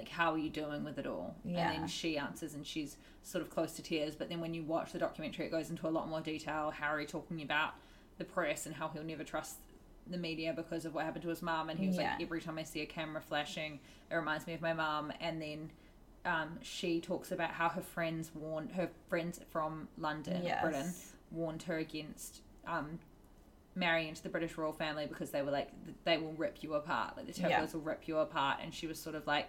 like, 0.00 0.08
"How 0.08 0.32
are 0.32 0.38
you 0.38 0.50
doing 0.50 0.82
with 0.84 0.98
it 0.98 1.06
all?" 1.06 1.34
Yeah. 1.44 1.70
And 1.70 1.82
then 1.82 1.88
she 1.88 2.16
answers, 2.18 2.54
and 2.54 2.66
she's 2.66 2.96
sort 3.22 3.42
of 3.42 3.50
close 3.50 3.72
to 3.72 3.82
tears. 3.82 4.14
But 4.14 4.28
then 4.28 4.40
when 4.40 4.54
you 4.54 4.62
watch 4.62 4.92
the 4.92 4.98
documentary, 4.98 5.46
it 5.46 5.50
goes 5.50 5.70
into 5.70 5.86
a 5.86 5.90
lot 5.90 6.08
more 6.08 6.20
detail. 6.20 6.70
Harry 6.70 7.06
talking 7.06 7.42
about 7.42 7.74
the 8.18 8.24
press 8.24 8.66
and 8.66 8.74
how 8.74 8.88
he'll 8.88 9.02
never 9.04 9.24
trust 9.24 9.56
the 10.06 10.18
media 10.18 10.52
because 10.54 10.84
of 10.84 10.94
what 10.94 11.04
happened 11.04 11.22
to 11.22 11.28
his 11.28 11.40
mum 11.42 11.68
and 11.70 11.78
he 11.78 11.86
was 11.86 11.96
Yeah. 11.96 12.12
like 12.14 12.22
every 12.22 12.40
time 12.40 12.58
i 12.58 12.64
see 12.64 12.80
a 12.80 12.86
camera 12.86 13.20
flashing 13.20 13.78
it 14.10 14.14
reminds 14.14 14.44
me 14.46 14.54
of 14.54 14.60
my 14.60 14.72
mum 14.72 15.12
and 15.20 15.40
then 15.40 15.70
um, 16.24 16.58
she 16.62 17.00
talks 17.00 17.30
about 17.32 17.50
how 17.50 17.68
her 17.68 17.80
friends 17.82 18.30
warned 18.34 18.72
her 18.72 18.90
friends 19.08 19.40
from 19.50 19.88
london 19.98 20.42
Yes. 20.42 20.62
britain 20.62 20.92
warned 21.30 21.62
her 21.64 21.78
against 21.78 22.40
um, 22.66 22.98
marrying 23.76 24.08
into 24.08 24.22
the 24.22 24.28
british 24.28 24.56
royal 24.58 24.72
family 24.72 25.06
because 25.06 25.30
they 25.30 25.42
were 25.42 25.52
like 25.52 25.68
they 26.04 26.18
will 26.18 26.32
rip 26.32 26.62
you 26.62 26.74
apart 26.74 27.16
like 27.16 27.32
the 27.32 27.40
Yeah. 27.40 27.48
tabloids 27.50 27.74
will 27.74 27.80
rip 27.82 28.08
you 28.08 28.18
apart 28.18 28.58
and 28.62 28.74
she 28.74 28.86
was 28.88 28.98
sort 28.98 29.14
of 29.14 29.26
like 29.28 29.48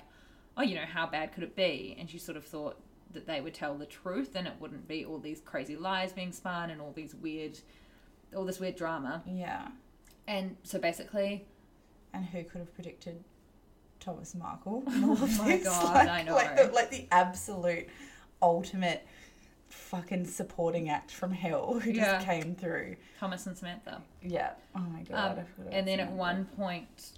oh 0.57 0.61
you 0.61 0.75
know 0.75 0.85
how 0.85 1.05
bad 1.07 1.33
could 1.33 1.43
it 1.43 1.55
be 1.55 1.95
and 1.99 2.09
she 2.09 2.17
sort 2.17 2.37
of 2.37 2.45
thought 2.45 2.77
that 3.13 3.27
they 3.27 3.41
would 3.41 3.53
tell 3.53 3.75
the 3.75 3.85
truth 3.85 4.35
and 4.35 4.47
it 4.47 4.53
wouldn't 4.59 4.87
be 4.87 5.03
all 5.05 5.17
these 5.19 5.41
crazy 5.41 5.75
lies 5.75 6.13
being 6.13 6.31
spun 6.31 6.69
and 6.69 6.79
all 6.81 6.91
these 6.95 7.13
weird 7.15 7.57
all 8.35 8.45
this 8.45 8.59
weird 8.59 8.75
drama 8.75 9.21
yeah. 9.27 9.67
and 10.27 10.55
so 10.63 10.79
basically 10.79 11.45
And 12.13 12.25
who 12.25 12.43
could 12.43 12.59
have 12.59 12.73
predicted 12.73 13.23
Thomas 13.99 14.33
Markle? 14.35 14.83
and 14.87 15.05
all 15.05 15.11
of 15.13 15.39
Oh 15.39 15.43
my? 15.43 15.57
God, 15.57 15.93
like, 15.95 16.09
I 16.09 16.23
know. 16.23 16.33
Like 16.35 16.55
the, 16.57 16.63
like 16.73 16.89
the 16.89 17.07
absolute 17.11 17.87
ultimate 18.41 19.05
fucking 19.69 20.25
supporting 20.25 20.89
act 20.89 21.11
from 21.11 21.31
hell 21.31 21.79
who 21.79 21.91
Yeah. 21.91 22.13
just 22.15 22.25
came 22.25 22.55
through. 22.55 22.95
thomas 23.19 23.45
and 23.45 23.57
samantha 23.57 24.01
Yeah. 24.21 24.51
Oh 24.75 24.79
my 24.79 25.03
god. 25.03 25.39
Um, 25.39 25.67
and 25.71 25.87
then 25.87 25.99
at 25.99 26.11
one 26.11 26.45
point, 26.45 27.11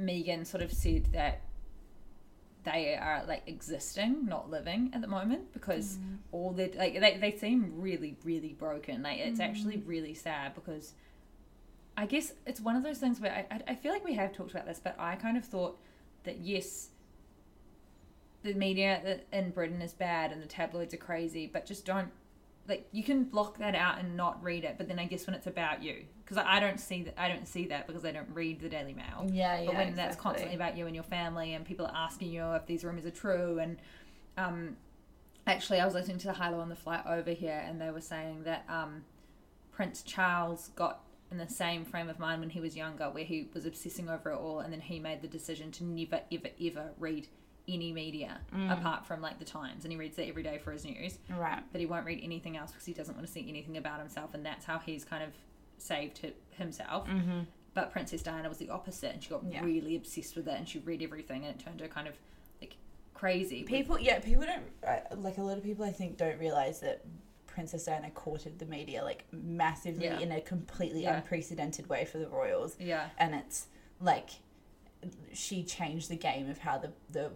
Meghan 0.00 0.46
sort 0.46 0.62
of 0.62 0.72
said 0.72 1.08
that 1.12 1.40
they 2.64 2.96
are 2.96 3.24
like 3.26 3.42
existing, 3.46 4.26
not 4.26 4.50
living 4.50 4.90
at 4.94 5.00
the 5.00 5.06
moment 5.06 5.52
because 5.52 5.96
Mm. 5.98 6.18
all 6.32 6.50
their 6.52 6.70
like 6.76 6.98
they, 6.98 7.16
they 7.18 7.36
seem 7.36 7.72
really 7.76 8.16
really 8.24 8.52
broken. 8.54 9.02
Like 9.02 9.18
it's 9.18 9.40
actually 9.40 9.76
Mm. 9.78 9.86
really 9.88 10.14
sad 10.14 10.54
because 10.54 10.94
I 11.96 12.06
guess 12.06 12.32
it's 12.46 12.60
one 12.60 12.74
of 12.76 12.82
those 12.82 12.98
things 12.98 13.20
where 13.20 13.32
I, 13.32 13.54
I 13.54 13.60
I 13.72 13.74
feel 13.74 13.92
like 13.92 14.04
we 14.04 14.14
have 14.14 14.32
talked 14.32 14.50
about 14.52 14.66
this, 14.66 14.80
but 14.82 14.96
I 14.98 15.16
kind 15.16 15.36
of 15.36 15.44
thought 15.44 15.78
that 16.24 16.38
yes. 16.38 16.88
The 18.42 18.52
media 18.52 19.20
in 19.32 19.50
Britain 19.52 19.80
is 19.80 19.94
bad 19.94 20.30
and 20.30 20.42
the 20.42 20.46
tabloids 20.46 20.92
are 20.92 20.98
crazy, 20.98 21.46
but 21.46 21.64
just 21.64 21.86
don't 21.86 22.10
like 22.68 22.86
you 22.92 23.02
can 23.02 23.24
block 23.24 23.58
that 23.58 23.74
out 23.74 23.98
and 23.98 24.16
not 24.16 24.42
read 24.42 24.64
it 24.64 24.76
but 24.78 24.88
then 24.88 24.98
i 24.98 25.04
guess 25.04 25.26
when 25.26 25.34
it's 25.34 25.46
about 25.46 25.82
you 25.82 26.04
because 26.22 26.38
I, 26.38 26.58
don't 26.60 26.80
see 26.80 27.02
that 27.02 27.20
i 27.20 27.28
don't 27.28 27.46
see 27.46 27.66
that 27.66 27.86
because 27.86 28.04
i 28.04 28.12
don't 28.12 28.28
read 28.32 28.60
the 28.60 28.68
daily 28.68 28.94
mail 28.94 29.26
Yeah, 29.30 29.60
yeah. 29.60 29.66
but 29.66 29.76
when 29.76 29.94
that's 29.94 30.16
constantly 30.16 30.56
about 30.56 30.76
you 30.76 30.86
and 30.86 30.94
your 30.94 31.04
family 31.04 31.54
and 31.54 31.64
people 31.64 31.86
are 31.86 31.94
asking 31.94 32.30
you 32.30 32.44
if 32.52 32.66
these 32.66 32.84
rumors 32.84 33.04
are 33.04 33.10
true 33.10 33.58
and 33.58 33.76
um 34.38 34.76
actually 35.46 35.80
i 35.80 35.84
was 35.84 35.94
listening 35.94 36.18
to 36.18 36.26
the 36.26 36.32
High 36.32 36.48
Low 36.50 36.60
on 36.60 36.68
the 36.68 36.76
flight 36.76 37.02
over 37.06 37.30
here 37.30 37.62
and 37.66 37.80
they 37.80 37.90
were 37.90 38.00
saying 38.00 38.44
that 38.44 38.64
um 38.68 39.04
prince 39.72 40.02
charles 40.02 40.70
got 40.76 41.00
in 41.30 41.38
the 41.38 41.48
same 41.48 41.84
frame 41.84 42.08
of 42.08 42.18
mind 42.18 42.40
when 42.40 42.50
he 42.50 42.60
was 42.60 42.76
younger 42.76 43.10
where 43.10 43.24
he 43.24 43.48
was 43.52 43.66
obsessing 43.66 44.08
over 44.08 44.30
it 44.30 44.36
all 44.36 44.60
and 44.60 44.72
then 44.72 44.80
he 44.80 44.98
made 44.98 45.20
the 45.20 45.28
decision 45.28 45.70
to 45.72 45.84
never 45.84 46.20
ever 46.32 46.48
ever 46.64 46.90
read 46.98 47.28
any 47.66 47.92
media 47.92 48.40
Mm. 48.54 48.72
apart 48.78 49.06
from 49.06 49.22
like 49.22 49.38
the 49.38 49.44
times 49.44 49.84
and 49.84 49.92
he 49.92 49.98
reads 49.98 50.18
it 50.18 50.28
every 50.28 50.42
day 50.42 50.58
for 50.58 50.70
his 50.72 50.84
news 50.84 51.18
Right. 51.30 51.62
but 51.72 51.80
he 51.80 51.86
won't 51.86 52.04
read 52.04 52.20
anything 52.22 52.56
else 52.56 52.70
because 52.72 52.84
he 52.84 52.92
doesn't 52.92 53.14
want 53.14 53.26
to 53.26 53.32
see 53.32 53.48
anything 53.48 53.76
about 53.78 53.98
himself, 54.00 54.34
and 54.34 54.44
that's 54.44 54.64
how 54.66 54.78
he's 54.78 55.04
kind 55.04 55.22
of 55.22 55.30
saved 55.78 56.20
himself. 56.50 57.08
Mm-hmm. 57.08 57.40
But 57.72 57.90
Princess 57.90 58.22
Diana 58.22 58.48
was 58.48 58.58
the 58.58 58.68
opposite, 58.70 59.12
and 59.14 59.22
she 59.22 59.30
got 59.30 59.42
Yeah. 59.44 59.64
really 59.64 59.96
obsessed 59.96 60.36
with 60.36 60.46
it, 60.46 60.54
and 60.58 60.68
she 60.68 60.78
read 60.80 61.02
everything, 61.02 61.44
and 61.44 61.58
it 61.58 61.64
turned 61.64 61.80
her 61.80 61.88
kind 61.88 62.06
of 62.06 62.14
like 62.60 62.76
crazy. 63.14 63.60
with- 63.62 63.68
People, 63.70 63.98
yeah, 63.98 64.18
people 64.20 64.44
don't 64.44 65.22
like 65.22 65.38
a 65.38 65.42
lot 65.42 65.56
of 65.58 65.64
people. 65.64 65.84
I 65.84 65.92
think 65.92 66.16
don't 66.18 66.38
realize 66.38 66.80
that 66.80 67.02
Princess 67.46 67.84
Diana 67.86 68.10
courted 68.10 68.58
the 68.58 68.66
media 68.66 69.02
like 69.02 69.24
massively 69.32 70.04
Yeah. 70.06 70.18
in 70.20 70.32
a 70.32 70.40
completely 70.40 71.02
Yeah. 71.04 71.16
unprecedented 71.16 71.88
way 71.88 72.04
for 72.04 72.18
the 72.18 72.28
royals. 72.28 72.76
Yeah. 72.78 73.08
and 73.16 73.34
it's 73.34 73.68
like 74.00 74.30
she 75.32 75.62
changed 75.62 76.08
the 76.10 76.16
game 76.16 76.48
of 76.48 76.58
how 76.58 76.78
the 76.78 76.92
the 77.10 77.30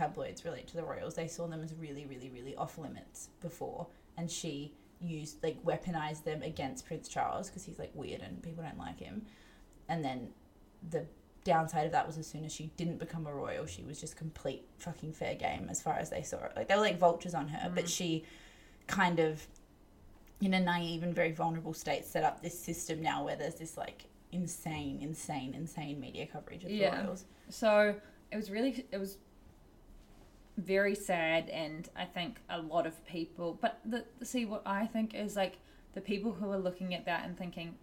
tabloids 0.00 0.44
relate 0.44 0.66
to 0.68 0.76
the 0.76 0.82
royals. 0.82 1.14
They 1.14 1.28
saw 1.28 1.46
them 1.46 1.62
as 1.62 1.74
really, 1.74 2.06
really, 2.06 2.30
really 2.30 2.56
off 2.56 2.78
limits 2.78 3.28
before, 3.40 3.86
and 4.16 4.30
she 4.30 4.72
used 5.00 5.42
like 5.42 5.62
weaponized 5.64 6.24
them 6.24 6.42
against 6.42 6.86
Prince 6.86 7.08
Charles 7.08 7.48
because 7.48 7.64
he's 7.64 7.78
like 7.78 7.90
weird 7.94 8.20
and 8.20 8.42
people 8.42 8.62
don't 8.62 8.78
like 8.78 8.98
him. 8.98 9.22
And 9.88 10.04
then 10.04 10.28
the 10.90 11.06
downside 11.44 11.86
of 11.86 11.92
that 11.92 12.06
was 12.06 12.18
as 12.18 12.26
soon 12.26 12.44
as 12.44 12.52
she 12.52 12.70
didn't 12.76 12.98
become 12.98 13.26
a 13.26 13.32
royal, 13.32 13.66
she 13.66 13.82
was 13.82 14.00
just 14.00 14.16
complete 14.16 14.64
fucking 14.78 15.12
fair 15.12 15.34
game 15.34 15.68
as 15.70 15.80
far 15.82 15.94
as 15.94 16.10
they 16.10 16.22
saw 16.22 16.44
it. 16.44 16.52
Like 16.56 16.68
they 16.68 16.74
were 16.74 16.82
like 16.82 16.98
vultures 16.98 17.34
on 17.34 17.48
her, 17.48 17.70
but 17.74 17.84
mm. 17.84 17.88
she 17.88 18.24
kind 18.86 19.18
of 19.20 19.46
in 20.40 20.54
a 20.54 20.60
naive 20.60 21.02
and 21.02 21.14
very 21.14 21.32
vulnerable 21.32 21.74
state 21.74 22.04
set 22.06 22.24
up 22.24 22.42
this 22.42 22.58
system 22.58 23.02
now 23.02 23.24
where 23.24 23.36
there's 23.36 23.56
this 23.56 23.76
like 23.76 24.04
insane, 24.32 24.98
insane, 25.00 25.54
insane 25.54 26.00
media 26.00 26.26
coverage 26.26 26.62
of 26.62 26.70
the 26.70 26.76
Yeah. 26.76 27.02
royals. 27.02 27.24
So 27.48 27.94
it 28.30 28.36
was 28.36 28.50
really, 28.50 28.86
it 28.90 28.98
was 28.98 29.18
very 30.56 30.94
sad, 30.94 31.48
and 31.48 31.88
I 31.96 32.04
think 32.04 32.38
a 32.48 32.60
lot 32.60 32.86
of 32.86 33.04
people. 33.06 33.58
But 33.60 33.78
the 33.84 34.04
see 34.22 34.44
what 34.44 34.62
I 34.66 34.86
think 34.86 35.14
is 35.14 35.36
like 35.36 35.58
the 35.94 36.00
people 36.00 36.32
who 36.32 36.50
are 36.50 36.58
looking 36.58 36.94
at 36.94 37.04
that 37.06 37.24
and 37.24 37.36
thinking, 37.36 37.76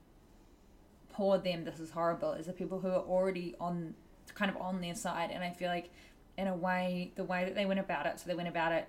"Poor 1.09 1.37
them, 1.37 1.63
this 1.65 1.79
is 1.79 1.91
horrible," 1.91 2.33
is 2.33 2.45
the 2.45 2.53
people 2.53 2.79
who 2.79 2.89
are 2.89 3.01
already 3.03 3.55
on, 3.59 3.95
kind 4.35 4.51
of 4.51 4.57
on 4.57 4.81
their 4.81 4.95
side, 4.95 5.31
and 5.31 5.43
I 5.43 5.51
feel 5.51 5.69
like, 5.69 5.89
in 6.37 6.47
a 6.47 6.55
way, 6.55 7.11
the 7.15 7.23
way 7.23 7.45
that 7.45 7.55
they 7.55 7.65
went 7.65 7.79
about 7.79 8.05
it, 8.05 8.19
so 8.19 8.27
they 8.27 8.35
went 8.35 8.49
about 8.49 8.71
it 8.71 8.87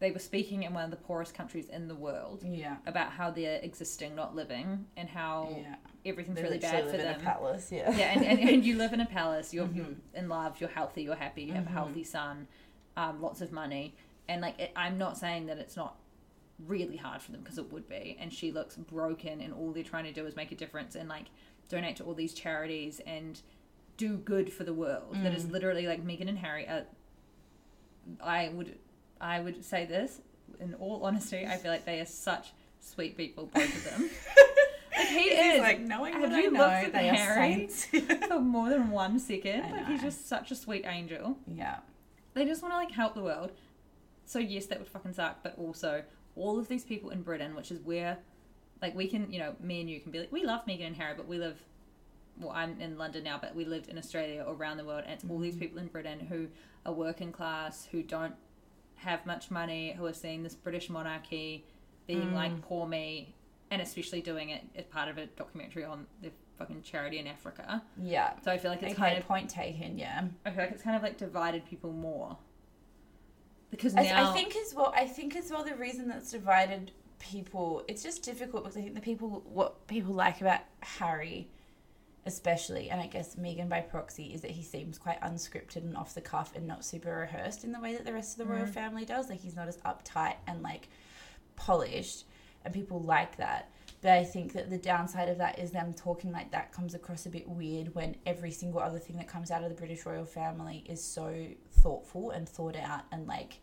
they 0.00 0.10
were 0.10 0.18
speaking 0.18 0.64
in 0.64 0.74
one 0.74 0.82
of 0.82 0.90
the 0.90 0.96
poorest 0.96 1.32
countries 1.32 1.68
in 1.68 1.86
the 1.86 1.94
world 1.94 2.42
Yeah. 2.44 2.78
about 2.86 3.12
how 3.12 3.30
they're 3.30 3.60
existing, 3.62 4.16
not 4.16 4.34
living, 4.34 4.84
and 4.96 5.08
how 5.08 5.54
Yeah. 5.60 5.76
everything's 6.04 6.38
They 6.38 6.42
really 6.42 6.58
bad 6.58 6.86
for 6.86 6.90
live 6.90 7.00
in 7.02 7.06
them. 7.06 7.20
a 7.20 7.22
palace. 7.22 7.70
Yeah. 7.70 7.96
yeah, 7.96 8.10
and, 8.12 8.24
and, 8.24 8.40
and 8.40 8.64
you 8.64 8.76
live 8.78 8.92
in 8.92 9.00
a 9.00 9.06
palace. 9.06 9.54
You're, 9.54 9.66
you're 9.72 9.84
Mm-hmm. 9.84 10.16
in 10.16 10.28
love. 10.28 10.60
You're 10.60 10.70
healthy. 10.70 11.04
You're 11.04 11.14
happy. 11.14 11.42
You 11.44 11.52
have 11.52 11.68
a 11.68 11.70
healthy 11.70 12.02
son. 12.02 12.48
Um, 12.96 13.20
lots 13.22 13.40
of 13.40 13.52
money. 13.52 13.94
And 14.28 14.40
like, 14.42 14.58
it, 14.60 14.72
I'm 14.76 14.98
not 14.98 15.16
saying 15.16 15.46
that 15.46 15.58
it's 15.58 15.76
not 15.76 15.96
really 16.66 16.96
hard 16.96 17.20
for 17.22 17.32
them 17.32 17.40
because 17.42 17.58
it 17.58 17.72
would 17.72 17.88
be. 17.88 18.16
And 18.20 18.32
she 18.32 18.52
looks 18.52 18.76
broken, 18.76 19.40
and 19.40 19.52
all 19.52 19.72
they're 19.72 19.82
trying 19.82 20.04
to 20.04 20.12
do 20.12 20.26
is 20.26 20.36
make 20.36 20.52
a 20.52 20.54
difference 20.56 20.94
and 20.94 21.08
like 21.08 21.26
donate 21.68 21.96
to 21.96 22.04
all 22.04 22.14
these 22.14 22.34
charities 22.34 23.00
and 23.06 23.40
do 23.96 24.16
good 24.16 24.52
for 24.52 24.64
the 24.64 24.74
world. 24.74 25.14
That 25.22 25.32
Mm. 25.32 25.36
is 25.36 25.50
literally 25.50 25.86
like 25.86 26.04
Meghan 26.04 26.28
and 26.28 26.38
Harry. 26.38 26.66
Are, 26.68 26.84
I 28.22 28.48
would, 28.50 28.76
I 29.20 29.40
would 29.40 29.64
say 29.64 29.84
this 29.86 30.20
in 30.60 30.74
all 30.74 31.04
honesty. 31.04 31.46
I 31.46 31.56
feel 31.56 31.70
like 31.70 31.84
they 31.84 32.00
are 32.00 32.06
such 32.06 32.52
sweet 32.80 33.16
people, 33.16 33.46
both 33.54 33.74
of 33.74 33.84
them. 33.84 34.10
Like 34.94 35.08
he 35.08 35.20
is. 35.30 35.58
like 35.60 35.80
knowing 35.80 36.12
Have 36.12 36.22
what 36.22 36.32
I 36.32 36.40
you 36.42 36.50
know, 36.50 36.60
looked 36.60 36.94
at 36.94 37.16
Harry 37.16 37.66
for 38.28 38.40
more 38.40 38.68
than 38.68 38.90
one 38.90 39.18
second? 39.18 39.62
I 39.62 39.70
Like 39.72 39.86
he's 39.86 40.02
just 40.02 40.28
such 40.28 40.50
a 40.50 40.54
sweet 40.54 40.84
angel. 40.86 41.38
yeah. 41.48 41.78
They 42.34 42.44
just 42.44 42.62
want 42.62 42.72
to 42.72 42.78
like 42.78 42.90
help 42.90 43.14
the 43.14 43.22
world. 43.22 43.52
So 44.24 44.38
yes, 44.38 44.66
that 44.66 44.78
would 44.78 44.88
fucking 44.88 45.14
suck. 45.14 45.42
But 45.42 45.58
also, 45.58 46.02
all 46.36 46.58
of 46.58 46.68
these 46.68 46.84
people 46.84 47.10
in 47.10 47.22
Britain, 47.22 47.54
which 47.54 47.70
is 47.70 47.80
where, 47.80 48.18
like, 48.80 48.94
we 48.94 49.08
can, 49.08 49.30
you 49.30 49.38
know, 49.38 49.54
me 49.60 49.80
and 49.80 49.90
you 49.90 50.00
can 50.00 50.12
be 50.12 50.20
like, 50.20 50.32
we 50.32 50.44
love 50.44 50.64
Meghan 50.66 50.86
and 50.88 50.96
Harry, 50.96 51.14
but 51.16 51.28
we 51.28 51.38
live. 51.38 51.60
Well, 52.38 52.52
I'm 52.52 52.80
in 52.80 52.96
London 52.96 53.24
now, 53.24 53.38
but 53.40 53.54
we 53.54 53.66
lived 53.66 53.88
in 53.88 53.98
Australia 53.98 54.42
or 54.46 54.54
around 54.54 54.78
the 54.78 54.84
world, 54.84 55.02
and 55.04 55.12
it's 55.12 55.24
all 55.28 55.38
these 55.38 55.54
mm-hmm. 55.54 55.60
people 55.60 55.78
in 55.78 55.88
Britain 55.88 56.18
who 56.18 56.48
are 56.86 56.92
working 56.92 57.30
class, 57.30 57.86
who 57.92 58.02
don't 58.02 58.34
have 58.96 59.26
much 59.26 59.50
money, 59.50 59.92
who 59.92 60.06
are 60.06 60.14
seeing 60.14 60.42
this 60.42 60.54
British 60.54 60.88
monarchy 60.88 61.66
being 62.06 62.34
like 62.34 62.52
mm. 62.52 62.62
poor 62.62 62.86
me, 62.86 63.34
and 63.70 63.82
especially 63.82 64.20
doing 64.20 64.50
it 64.50 64.62
as 64.74 64.84
part 64.86 65.08
of 65.08 65.18
a 65.18 65.26
documentary 65.26 65.84
on 65.84 66.06
the 66.22 66.30
fucking 66.62 66.82
charity 66.82 67.18
in 67.18 67.26
Africa. 67.26 67.82
Yeah. 68.00 68.32
So 68.44 68.50
I 68.50 68.58
feel 68.58 68.70
like 68.70 68.82
it's 68.82 68.92
okay, 68.92 69.00
kind 69.00 69.18
of 69.18 69.26
point 69.26 69.50
taken. 69.50 69.98
Yeah. 69.98 70.24
I 70.46 70.50
feel 70.50 70.64
like 70.64 70.72
it's 70.72 70.82
kind 70.82 70.96
of 70.96 71.02
like 71.02 71.16
divided 71.18 71.64
people 71.66 71.92
more. 71.92 72.36
Because 73.70 73.94
now 73.94 74.30
I 74.30 74.34
think 74.34 74.54
as 74.54 74.74
well. 74.74 74.92
I 74.94 75.06
think 75.06 75.34
as 75.34 75.50
well 75.50 75.64
the 75.64 75.74
reason 75.74 76.06
that's 76.08 76.30
divided 76.30 76.92
people. 77.18 77.82
It's 77.88 78.02
just 78.02 78.22
difficult 78.22 78.64
because 78.64 78.76
I 78.76 78.82
think 78.82 78.94
the 78.94 79.00
people 79.00 79.42
what 79.46 79.86
people 79.86 80.12
like 80.12 80.42
about 80.42 80.60
Harry, 80.80 81.48
especially, 82.26 82.90
and 82.90 83.00
I 83.00 83.06
guess 83.06 83.36
Meghan 83.36 83.70
by 83.70 83.80
proxy, 83.80 84.34
is 84.34 84.42
that 84.42 84.50
he 84.50 84.62
seems 84.62 84.98
quite 84.98 85.18
unscripted 85.22 85.76
and 85.76 85.96
off 85.96 86.14
the 86.14 86.20
cuff 86.20 86.52
and 86.54 86.66
not 86.66 86.84
super 86.84 87.16
rehearsed 87.16 87.64
in 87.64 87.72
the 87.72 87.80
way 87.80 87.94
that 87.94 88.04
the 88.04 88.12
rest 88.12 88.38
of 88.38 88.46
the 88.46 88.52
royal 88.52 88.66
mm. 88.66 88.74
family 88.74 89.06
does. 89.06 89.30
Like 89.30 89.40
he's 89.40 89.56
not 89.56 89.68
as 89.68 89.78
uptight 89.78 90.36
and 90.46 90.62
like 90.62 90.88
polished, 91.56 92.26
and 92.66 92.74
people 92.74 93.00
like 93.00 93.38
that. 93.38 93.70
But 94.02 94.12
I 94.12 94.24
think 94.24 94.52
that 94.54 94.68
the 94.68 94.78
downside 94.78 95.28
of 95.28 95.38
that 95.38 95.60
is 95.60 95.70
them 95.70 95.94
talking 95.94 96.32
like 96.32 96.50
that 96.50 96.72
comes 96.72 96.94
across 96.94 97.24
a 97.24 97.30
bit 97.30 97.48
weird 97.48 97.94
when 97.94 98.16
every 98.26 98.50
single 98.50 98.80
other 98.80 98.98
thing 98.98 99.16
that 99.16 99.28
comes 99.28 99.52
out 99.52 99.62
of 99.62 99.68
the 99.68 99.76
British 99.76 100.04
royal 100.04 100.26
family 100.26 100.84
is 100.88 101.02
so 101.02 101.46
thoughtful 101.70 102.30
and 102.30 102.48
thought 102.48 102.76
out 102.76 103.02
and 103.12 103.28
like 103.28 103.60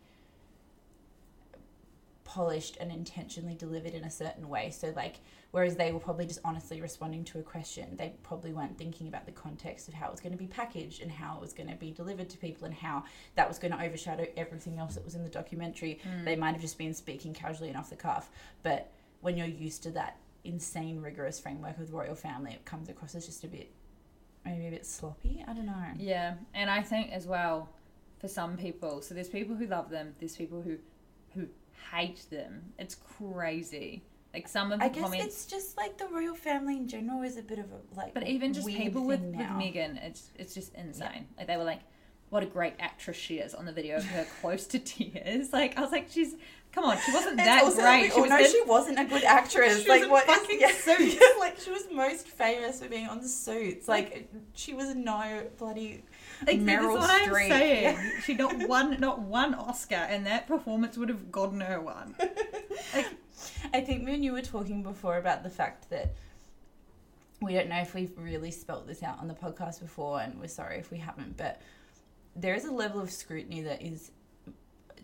polished 2.24 2.78
and 2.80 2.92
intentionally 2.92 3.56
delivered 3.56 3.94
in 3.94 4.06
a 4.06 4.10
certain 4.10 4.48
way. 4.48 4.70
So 4.72 4.94
like 4.96 5.16
whereas 5.52 5.76
they 5.76 5.92
were 5.92 6.00
probably 6.00 6.26
just 6.26 6.40
honestly 6.46 6.80
responding 6.80 7.26
to 7.26 7.40
a 7.40 7.44
question, 7.44 7.98
they 7.98 8.14
probably 8.24 8.54
weren't 8.54 8.78
thinking 8.78 9.10
about 9.10 9.26
the 9.26 9.32
context 9.34 9.90
of 9.90 9.94
how 9.94 10.08
it 10.08 10.12
was 10.12 10.22
going 10.22 10.32
to 10.32 10.38
be 10.38 10.48
packaged 10.48 11.02
and 11.02 11.12
how 11.12 11.36
it 11.36 11.42
was 11.42 11.52
going 11.52 11.70
to 11.70 11.76
be 11.76 11.92
delivered 11.92 12.30
to 12.30 12.38
people 12.38 12.66
and 12.66 12.74
how 12.74 13.04
that 13.36 13.48
was 13.48 13.60
going 13.60 13.74
to 13.74 13.84
overshadow 13.84 14.26
everything 14.38 14.78
else 14.78 14.96
that 14.96 15.04
was 15.04 15.16
in 15.16 15.24
the 15.24 15.30
documentary. 15.30 16.00
Hmm. 16.04 16.24
They 16.24 16.38
might 16.38 16.52
have 16.52 16.62
just 16.62 16.78
been 16.78 16.94
speaking 16.94 17.34
casually 17.34 17.70
and 17.70 17.78
off 17.78 17.90
the 17.90 17.96
cuff, 17.98 18.30
but 18.64 18.92
when 19.22 19.36
you're 19.36 19.48
used 19.48 19.84
to 19.84 19.92
that 19.92 20.18
insane 20.44 21.02
rigorous 21.02 21.40
framework 21.40 21.78
of 21.78 21.88
the 21.88 21.94
royal 21.94 22.16
family, 22.16 22.54
it 22.54 22.66
comes 22.66 22.90
across 22.90 23.16
as 23.16 23.26
just 23.26 23.44
a 23.44 23.48
bit 23.48 23.72
maybe 24.46 24.68
a 24.68 24.72
bit 24.72 24.86
sloppy. 24.86 25.44
I 25.48 25.54
don't 25.54 25.66
know. 25.66 25.74
Yeah, 25.98 26.36
and 26.54 26.70
I 26.70 26.82
think 26.82 27.12
as 27.12 27.28
well 27.28 27.70
for 28.20 28.28
some 28.28 28.58
people, 28.58 29.02
so 29.02 29.14
there's 29.14 29.30
people 29.30 29.56
who 29.56 29.68
love 29.68 29.90
them, 29.90 30.16
there's 30.20 30.36
people 30.36 30.62
who 30.62 30.78
who 31.34 31.48
hate 31.92 32.26
them. 32.30 32.74
It's 32.78 32.96
crazy. 32.96 34.04
Like 34.34 34.48
some 34.48 34.72
of 34.72 34.80
the 34.80 34.86
I 34.86 34.90
guess 34.90 35.04
comments 35.04 35.26
it's 35.26 35.46
just 35.48 35.78
like 35.78 35.98
the 35.98 36.08
royal 36.08 36.36
family 36.36 36.78
in 36.78 36.88
general 36.88 37.24
is 37.24 37.38
a 37.38 37.42
bit 37.42 37.58
of 37.58 37.66
a 37.66 37.96
like. 37.96 38.14
But 38.14 38.28
even 38.28 38.54
just 38.54 38.68
people 38.68 39.06
with, 39.06 39.22
with. 39.22 39.36
Meghan, 39.36 40.04
it's 40.04 40.30
it's 40.36 40.54
just 40.54 40.74
insane. 40.76 41.28
Like 41.38 41.48
they 41.48 41.58
were 41.58 41.64
like, 41.64 41.82
"What 42.30 42.44
a 42.44 42.46
great 42.46 42.74
actress 42.80 43.18
she 43.18 43.38
is!" 43.40 43.54
on 43.54 43.66
the 43.66 43.72
video 43.72 43.98
of 43.98 44.06
her 44.06 44.26
close 44.42 44.66
to 44.68 44.80
tears. 44.80 45.50
Like 45.54 45.78
I 45.78 45.82
was 45.82 45.92
like, 45.92 46.08
"She's 46.12 46.36
come 46.72 46.86
on, 46.86 46.98
she 47.06 47.12
wasn't 47.12 47.36
It's 47.40 47.46
that 47.46 47.64
also 47.64 47.82
great." 47.82 48.12
Oh 48.16 48.22
was 48.22 48.30
no, 48.30 48.44
she 48.46 48.62
wasn't 48.64 49.00
a 49.00 49.06
good 49.06 49.24
actress. 49.24 49.84
She 49.84 49.90
was 49.90 50.02
like 50.02 50.12
what? 50.12 50.30
is- 50.30 50.36
fucking 50.38 50.60
yeah, 50.60 50.72
yeah, 51.22 51.40
like 51.40 51.60
she 51.60 51.72
was 51.72 51.88
most 51.92 52.28
famous 52.28 52.82
for 52.82 52.88
being 52.90 53.08
on 53.08 53.24
Suits. 53.24 53.88
Like 53.88 54.30
she 54.54 54.74
was 54.74 54.94
no 54.96 55.44
bloody 55.58 56.04
Like, 56.46 56.64
that's 56.66 56.82
Meryl 56.82 56.94
what 57.00 57.10
I'm 57.10 57.30
Streep. 57.30 57.50
saying. 57.50 57.98
She 58.24 58.34
not 58.36 58.56
one, 58.68 59.00
not 59.00 59.20
one 59.22 59.54
Oscar, 59.56 59.96
and 59.96 60.26
that 60.26 60.48
performance 60.48 60.98
would 60.98 61.10
have 61.10 61.32
gotten 61.32 61.60
her 61.62 61.82
one. 61.82 62.16
Like, 62.94 63.08
I 63.74 63.82
think 63.82 64.04
me 64.04 64.14
and 64.16 64.24
you 64.24 64.34
were 64.34 64.42
talking 64.42 64.84
before 64.84 65.18
about 65.18 65.44
the 65.44 65.50
fact 65.50 65.90
that 65.90 66.14
we 67.42 67.54
don't 67.54 67.70
know 67.70 67.80
if 67.80 67.94
we've 67.94 68.12
really 68.18 68.52
spelt 68.52 68.86
this 68.88 69.02
out 69.04 69.20
on 69.20 69.28
the 69.28 69.34
podcast 69.34 69.80
before, 69.82 70.20
and 70.22 70.40
we're 70.40 70.48
sorry 70.48 70.78
if 70.78 70.92
we 70.92 70.98
haven't, 70.98 71.38
but 71.38 71.62
there 72.36 72.54
is 72.56 72.66
a 72.66 72.72
level 72.72 73.02
of 73.02 73.12
scrutiny 73.12 73.62
that 73.62 73.82
is 73.82 74.12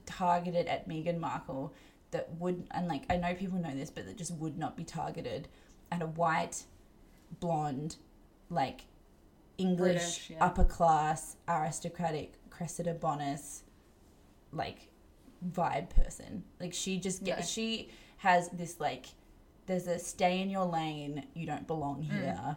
targeted 0.05 0.67
at 0.67 0.87
Meghan 0.87 1.19
Markle 1.19 1.73
that 2.11 2.29
would, 2.39 2.67
and 2.71 2.87
like 2.87 3.03
I 3.09 3.17
know 3.17 3.33
people 3.33 3.59
know 3.59 3.73
this, 3.75 3.89
but 3.89 4.05
that 4.05 4.17
just 4.17 4.33
would 4.35 4.57
not 4.57 4.77
be 4.77 4.83
targeted 4.83 5.47
at 5.91 6.01
a 6.01 6.05
white, 6.07 6.63
blonde, 7.39 7.97
like 8.49 8.81
English, 9.57 9.77
British, 9.93 10.29
yeah. 10.31 10.45
upper 10.45 10.63
class, 10.63 11.35
aristocratic 11.47 12.33
Cressida 12.49 12.93
Bonas, 12.93 13.63
like 14.51 14.89
vibe 15.51 15.89
person. 15.89 16.43
Like 16.59 16.73
she 16.73 16.97
just 16.99 17.23
get, 17.23 17.39
Yeah. 17.39 17.43
she 17.45 17.89
has 18.17 18.49
this 18.49 18.79
like 18.79 19.07
there's 19.67 19.87
a 19.87 19.97
stay 19.97 20.41
in 20.41 20.49
your 20.51 20.65
lane, 20.65 21.25
you 21.33 21.47
don't 21.47 21.65
belong 21.65 22.03
Mm, 22.03 22.19
here 22.21 22.55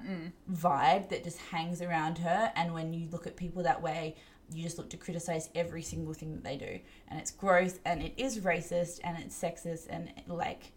vibe 0.52 1.08
that 1.08 1.24
just 1.24 1.38
hangs 1.38 1.80
around 1.80 2.18
her. 2.18 2.52
And 2.54 2.74
when 2.74 2.92
you 2.92 3.08
look 3.10 3.26
at 3.26 3.34
people 3.36 3.62
that 3.62 3.80
way, 3.80 4.14
you 4.52 4.62
just 4.62 4.78
look 4.78 4.88
to 4.90 4.96
criticize 4.96 5.50
every 5.54 5.82
single 5.82 6.14
thing 6.14 6.32
that 6.32 6.44
they 6.44 6.56
do. 6.56 6.78
And 7.08 7.20
it's 7.20 7.30
gross 7.30 7.78
and 7.84 8.02
it 8.02 8.14
is 8.16 8.38
racist 8.40 9.00
and 9.04 9.18
it's 9.18 9.40
sexist 9.40 9.86
and 9.90 10.10
like, 10.26 10.72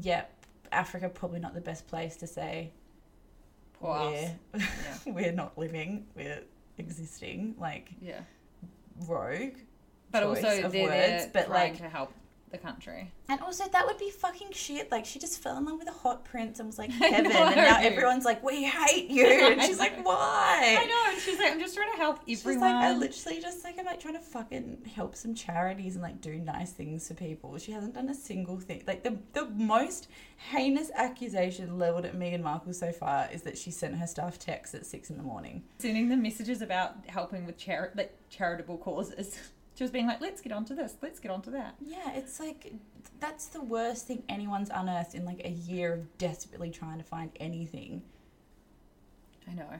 yeah, 0.00 0.24
Africa 0.72 1.08
probably 1.08 1.40
not 1.40 1.54
the 1.54 1.60
best 1.60 1.86
place 1.86 2.16
to 2.16 2.26
say 2.26 2.72
poor 3.74 4.10
we're, 4.52 4.62
we're 5.06 5.32
not 5.32 5.56
living, 5.56 6.06
we're 6.16 6.42
existing, 6.78 7.54
like 7.58 7.90
Yeah. 8.00 8.20
rogue. 9.06 9.54
But 10.10 10.22
also, 10.22 10.62
of 10.62 10.72
they're 10.72 10.82
words, 10.84 10.92
there 10.94 11.30
but 11.32 11.46
trying 11.46 11.72
like 11.72 11.78
to 11.82 11.88
help 11.88 12.12
the 12.50 12.58
country. 12.58 13.12
And 13.28 13.40
also, 13.40 13.64
that 13.68 13.86
would 13.86 13.98
be 13.98 14.10
fucking 14.10 14.52
shit. 14.52 14.90
Like, 14.90 15.04
she 15.04 15.18
just 15.18 15.42
fell 15.42 15.56
in 15.58 15.64
love 15.64 15.78
with 15.78 15.88
a 15.88 15.92
hot 15.92 16.24
prince 16.24 16.58
and 16.58 16.66
was 16.66 16.78
like 16.78 16.90
heaven, 17.04 17.30
and 17.30 17.56
now 17.56 17.78
everyone's 17.80 18.24
like, 18.24 18.42
"We 18.42 18.64
hate 18.64 19.10
you," 19.10 19.26
and 19.26 19.62
she's 19.62 19.78
like, 19.78 20.04
"Why?" 20.04 20.76
I 20.80 20.84
know, 20.86 21.12
and 21.12 21.20
she's 21.20 21.38
like, 21.38 21.52
I'm 21.52 21.60
just 21.60 21.74
trying 21.76 21.90
to 21.92 21.96
help 21.98 22.20
She's 22.26 22.40
everyone. 22.40 22.60
like, 22.72 22.84
I 22.84 22.94
literally 22.96 23.40
just 23.40 23.64
like 23.64 23.78
I'm 23.78 23.84
like 23.86 24.00
trying 24.00 24.14
to 24.14 24.20
fucking 24.20 24.90
help 24.94 25.14
some 25.16 25.34
charities 25.34 25.94
and 25.94 26.02
like 26.02 26.20
do 26.20 26.38
nice 26.38 26.72
things 26.72 27.06
for 27.08 27.14
people. 27.14 27.56
She 27.58 27.72
hasn't 27.72 27.94
done 27.94 28.08
a 28.08 28.14
single 28.14 28.58
thing. 28.60 28.82
Like 28.86 29.02
the 29.04 29.18
the 29.32 29.46
most 29.46 30.08
heinous 30.50 30.90
accusation 30.94 31.78
leveled 31.78 32.04
at 32.04 32.14
Meghan 32.14 32.42
Markle 32.42 32.72
so 32.72 32.92
far 32.92 33.28
is 33.32 33.42
that 33.42 33.58
she 33.58 33.70
sent 33.70 33.96
her 33.96 34.06
staff 34.06 34.38
texts 34.38 34.74
at 34.74 34.86
six 34.86 35.10
in 35.10 35.16
the 35.16 35.22
morning. 35.22 35.64
Sending 35.78 36.08
them 36.08 36.22
messages 36.22 36.62
about 36.62 36.94
helping 37.06 37.44
with 37.46 37.58
chari- 37.58 37.94
like 37.96 38.16
charitable 38.30 38.78
causes. 38.78 39.38
She 39.78 39.84
was 39.84 39.92
being 39.92 40.08
like, 40.08 40.20
let's 40.20 40.40
get 40.40 40.50
onto 40.50 40.74
this, 40.74 40.96
let's 41.02 41.20
get 41.20 41.30
onto 41.30 41.52
that. 41.52 41.76
Yeah, 41.80 42.10
it's 42.16 42.40
like 42.40 42.72
that's 43.20 43.46
the 43.46 43.62
worst 43.62 44.08
thing 44.08 44.24
anyone's 44.28 44.70
unearthed 44.74 45.14
in 45.14 45.24
like 45.24 45.40
a 45.44 45.50
year 45.50 45.92
of 45.94 46.18
desperately 46.18 46.68
trying 46.72 46.98
to 46.98 47.04
find 47.04 47.30
anything. 47.38 48.02
I 49.48 49.54
know. 49.54 49.70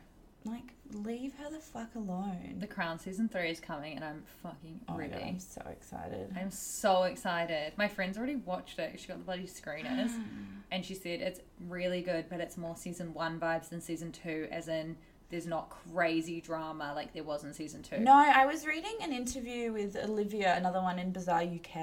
Like, 0.44 0.72
leave 0.92 1.34
her 1.42 1.50
the 1.50 1.58
fuck 1.58 1.96
alone. 1.96 2.58
The 2.60 2.66
Crown 2.68 3.00
season 3.00 3.28
three 3.28 3.50
is 3.50 3.58
coming, 3.58 3.96
and 3.96 4.04
I'm 4.04 4.22
fucking 4.40 4.82
Oh 4.88 4.96
my 4.96 5.08
God. 5.08 5.20
I'm 5.20 5.40
so 5.40 5.62
excited. 5.68 6.32
I'm 6.40 6.52
so 6.52 7.02
excited. 7.02 7.72
My 7.76 7.88
friend's 7.88 8.16
already 8.16 8.36
watched 8.36 8.78
it. 8.78 9.00
She 9.00 9.08
got 9.08 9.18
the 9.18 9.24
bloody 9.24 9.48
screeners, 9.48 10.12
and 10.70 10.84
she 10.84 10.94
said 10.94 11.20
it's 11.20 11.40
really 11.66 12.02
good, 12.02 12.26
but 12.30 12.38
it's 12.38 12.56
more 12.56 12.76
season 12.76 13.12
one 13.14 13.40
vibes 13.40 13.70
than 13.70 13.80
season 13.80 14.12
two, 14.12 14.46
as 14.52 14.68
in 14.68 14.96
there's 15.30 15.46
not 15.46 15.70
crazy 15.92 16.40
drama 16.40 16.92
like 16.94 17.12
there 17.12 17.24
was 17.24 17.44
in 17.44 17.52
season 17.52 17.82
two. 17.82 17.98
No, 17.98 18.12
I 18.14 18.46
was 18.46 18.64
reading 18.66 18.96
an 19.02 19.12
interview 19.12 19.72
with 19.72 19.96
Olivia, 19.96 20.56
another 20.56 20.80
one 20.80 20.98
in 20.98 21.12
Bazaar 21.12 21.42
UK, 21.42 21.76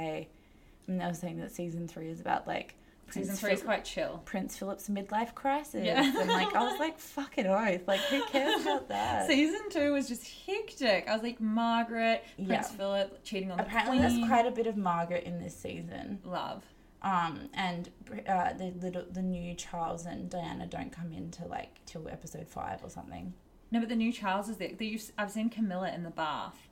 and 0.88 1.00
they 1.00 1.06
were 1.06 1.14
saying 1.14 1.40
that 1.40 1.52
season 1.52 1.88
three 1.88 2.10
is 2.10 2.20
about 2.20 2.48
like 2.48 2.76
Season 3.12 3.28
Prince 3.28 3.40
three 3.40 3.52
is 3.54 3.62
quite 3.62 3.86
chill. 3.86 4.20
Prince 4.26 4.58
Philip's 4.58 4.90
midlife 4.90 5.36
crisis. 5.36 5.86
Yeah. 5.86 6.02
And 6.02 6.28
like 6.28 6.56
I 6.56 6.64
was 6.64 6.80
like, 6.80 6.98
fucking 6.98 7.46
oath. 7.46 7.88
Like 7.88 8.00
who 8.00 8.26
cares 8.26 8.64
about 8.64 8.88
that? 8.90 9.28
Season 9.28 9.70
two 9.70 9.94
was 9.94 10.08
just 10.08 10.28
hectic. 10.48 11.08
I 11.08 11.14
was 11.14 11.22
like 11.22 11.40
Margaret, 11.40 12.24
Prince 12.36 12.50
Yeah. 12.50 12.62
Philip 12.64 13.24
cheating 13.24 13.52
on 13.52 13.60
Apparently 13.60 14.00
the 14.00 14.08
there's 14.10 14.28
quite 14.28 14.48
a 14.48 14.52
bit 14.52 14.66
of 14.66 14.76
Margaret 14.76 15.24
in 15.24 15.40
this 15.40 15.56
season. 15.56 16.18
love. 16.26 16.64
Um, 17.06 17.50
and 17.54 17.92
uh, 18.28 18.54
the 18.54 18.74
little 18.82 19.06
the 19.12 19.22
new 19.22 19.54
Charles 19.54 20.08
and 20.08 20.28
Diana 20.28 20.66
don't 20.66 20.92
come 20.92 21.14
into 21.14 21.46
like 21.46 21.80
till 21.86 22.10
episode 22.10 22.48
five 22.50 22.84
or 22.84 22.90
something. 22.90 23.32
No, 23.70 23.80
but 23.80 23.90
the 23.90 23.96
new 23.96 24.12
Charles 24.12 24.50
is 24.50 24.58
there. 24.58 24.72
The- 24.76 25.00
I've 25.16 25.30
seen 25.30 25.52
Camilla 25.52 25.92
in 25.94 26.02
the 26.02 26.10
bath, 26.10 26.68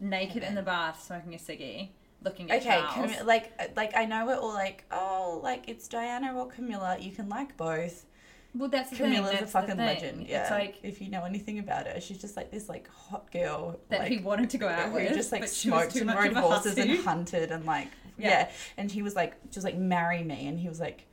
naked 0.00 0.42
in 0.42 0.56
the 0.56 0.62
bath, 0.62 1.04
smoking 1.04 1.32
a 1.32 1.38
ciggy, 1.38 1.90
looking 2.24 2.50
at 2.50 2.60
Okay, 2.60 2.80
Charles. 2.92 3.12
Cam- 3.12 3.26
like 3.26 3.52
uh, 3.60 3.66
like 3.76 3.96
I 3.96 4.04
know 4.04 4.26
we're 4.26 4.36
all 4.36 4.52
like, 4.52 4.84
oh, 4.90 5.40
like 5.44 5.68
it's 5.68 5.86
Diana 5.86 6.34
or 6.36 6.48
Camilla. 6.48 6.96
You 6.98 7.12
can 7.12 7.28
like 7.28 7.56
both. 7.56 8.04
well, 8.56 8.68
that's 8.68 8.90
the 8.90 8.96
Camilla's 8.96 9.30
a 9.30 9.32
That's 9.34 9.42
the 9.42 9.60
fucking 9.60 9.76
legend. 9.76 10.26
Yeah, 10.26 10.42
It's 10.42 10.50
like 10.50 10.80
if 10.82 11.00
you 11.00 11.08
know 11.08 11.24
anything 11.24 11.60
about 11.60 11.86
her, 11.86 12.00
she's 12.00 12.18
just 12.18 12.36
like 12.36 12.50
this 12.50 12.68
like 12.68 12.88
hot 12.88 13.30
girl 13.30 13.78
that 13.90 14.00
like, 14.00 14.10
he 14.10 14.18
wanted 14.18 14.50
to 14.50 14.58
go 14.58 14.66
out 14.66 14.88
who 14.88 14.94
with, 14.94 15.14
just 15.14 15.30
like 15.30 15.42
but 15.42 15.50
she 15.50 15.70
was 15.70 15.92
smoked 15.92 15.96
and 15.96 16.18
rode 16.18 16.32
horses 16.32 16.76
and 16.78 16.98
hunted 17.04 17.52
and 17.52 17.64
like 17.64 17.88
Yeah. 18.18 18.28
yeah. 18.28 18.50
And 18.76 18.90
he 18.90 19.02
was 19.02 19.14
like 19.14 19.50
just 19.50 19.64
like 19.64 19.76
marry 19.76 20.22
me, 20.22 20.46
and 20.46 20.58
he 20.58 20.68
was 20.68 20.80
like 20.80 21.06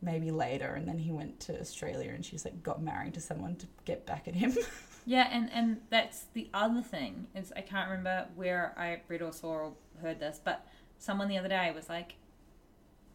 maybe 0.00 0.30
later, 0.30 0.74
and 0.74 0.86
then 0.86 0.98
he 0.98 1.12
went 1.12 1.40
to 1.40 1.60
Australia, 1.60 2.10
and 2.10 2.24
she's 2.24 2.44
like 2.44 2.62
got 2.62 2.82
married 2.82 3.14
to 3.14 3.20
someone 3.20 3.56
to 3.56 3.66
get 3.84 4.06
back 4.06 4.28
at 4.28 4.34
him. 4.34 4.56
Yeah, 5.04 5.28
and 5.32 5.50
and 5.52 5.80
that's 5.90 6.26
the 6.32 6.48
other 6.54 6.80
thing 6.80 7.26
is 7.34 7.52
I 7.56 7.60
can't 7.60 7.90
remember 7.90 8.28
where 8.36 8.72
I 8.78 9.00
read 9.08 9.22
or 9.22 9.32
saw 9.32 9.48
or 9.48 9.72
heard 10.00 10.20
this, 10.20 10.40
but 10.42 10.66
someone 10.98 11.28
the 11.28 11.38
other 11.38 11.48
day 11.48 11.72
was 11.74 11.88
like, 11.88 12.14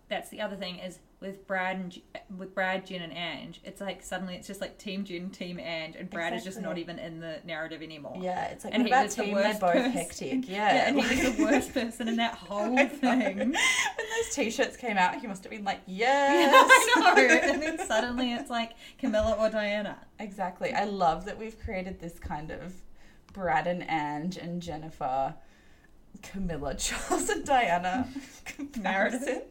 "That's 0.10 0.30
the 0.30 0.42
other 0.42 0.58
thing 0.58 0.80
is 0.80 1.00
with 1.20 1.48
Brad 1.48 1.78
and 1.78 2.02
with 2.38 2.54
Brad, 2.54 2.86
Jen, 2.86 3.02
and 3.02 3.12
Ange, 3.12 3.60
it's 3.64 3.82
like 3.82 4.04
suddenly 4.04 4.36
it's 4.36 4.46
just 4.46 4.62
like 4.62 4.78
Team 4.78 5.04
Jen, 5.04 5.32
Team 5.32 5.60
Ange, 5.60 5.96
and 5.96 6.10
Brad 6.12 6.34
is 6.34 6.44
just 6.44 6.62
not 6.62 6.78
even 6.78 7.00
in 7.00 7.20
the 7.20 7.40
narrative 7.44 7.82
anymore. 7.82 8.18
yeah, 8.22 8.46
it's 8.50 8.64
like 8.66 8.74
And 8.76 8.84
what 8.84 8.88
he 8.88 8.94
about 8.94 9.06
was 9.06 9.16
the 9.16 9.24
team? 9.24 9.36
They're 9.36 9.54
both 9.54 9.74
person. 9.74 9.92
hectic. 9.92 10.48
Yeah, 10.50 10.56
Yeah, 10.76 10.88
and 10.90 11.02
he 11.02 11.26
was 11.26 11.36
the 11.36 11.44
worst 11.44 11.74
person 11.74 12.08
in 12.08 12.18
that 12.18 12.36
whole 12.48 12.78
thing. 12.88 13.38
when 13.38 13.52
those 13.52 14.36
t-shirts 14.36 14.78
came 14.78 14.98
out, 14.98 15.20
he 15.20 15.26
must 15.26 15.44
have 15.44 15.50
been 15.52 15.64
like, 15.64 15.82
Yeah, 15.88 16.34
yes. 16.34 16.90
I 16.98 17.14
know. 17.16 17.52
And 17.52 17.62
then 17.64 17.88
suddenly 17.88 18.34
it's 18.34 18.52
like 18.52 18.74
Camilla 19.00 19.36
or 19.40 19.50
Diana. 19.50 19.98
Exactly. 20.20 20.72
I 20.74 20.84
love 20.84 21.26
that 21.26 21.40
we've 21.40 21.60
created 21.60 22.00
this 22.00 22.20
kind 22.20 22.52
of 22.52 22.74
Brad 23.34 23.66
and 23.66 23.90
Ange 23.90 24.38
and 24.38 24.62
Jennifer, 24.62 25.34
Camilla, 26.22 26.76
Charles 26.76 27.28
and 27.30 27.44
Diana 27.44 28.08
comparison. 28.46 28.82
Narrative. 28.84 29.44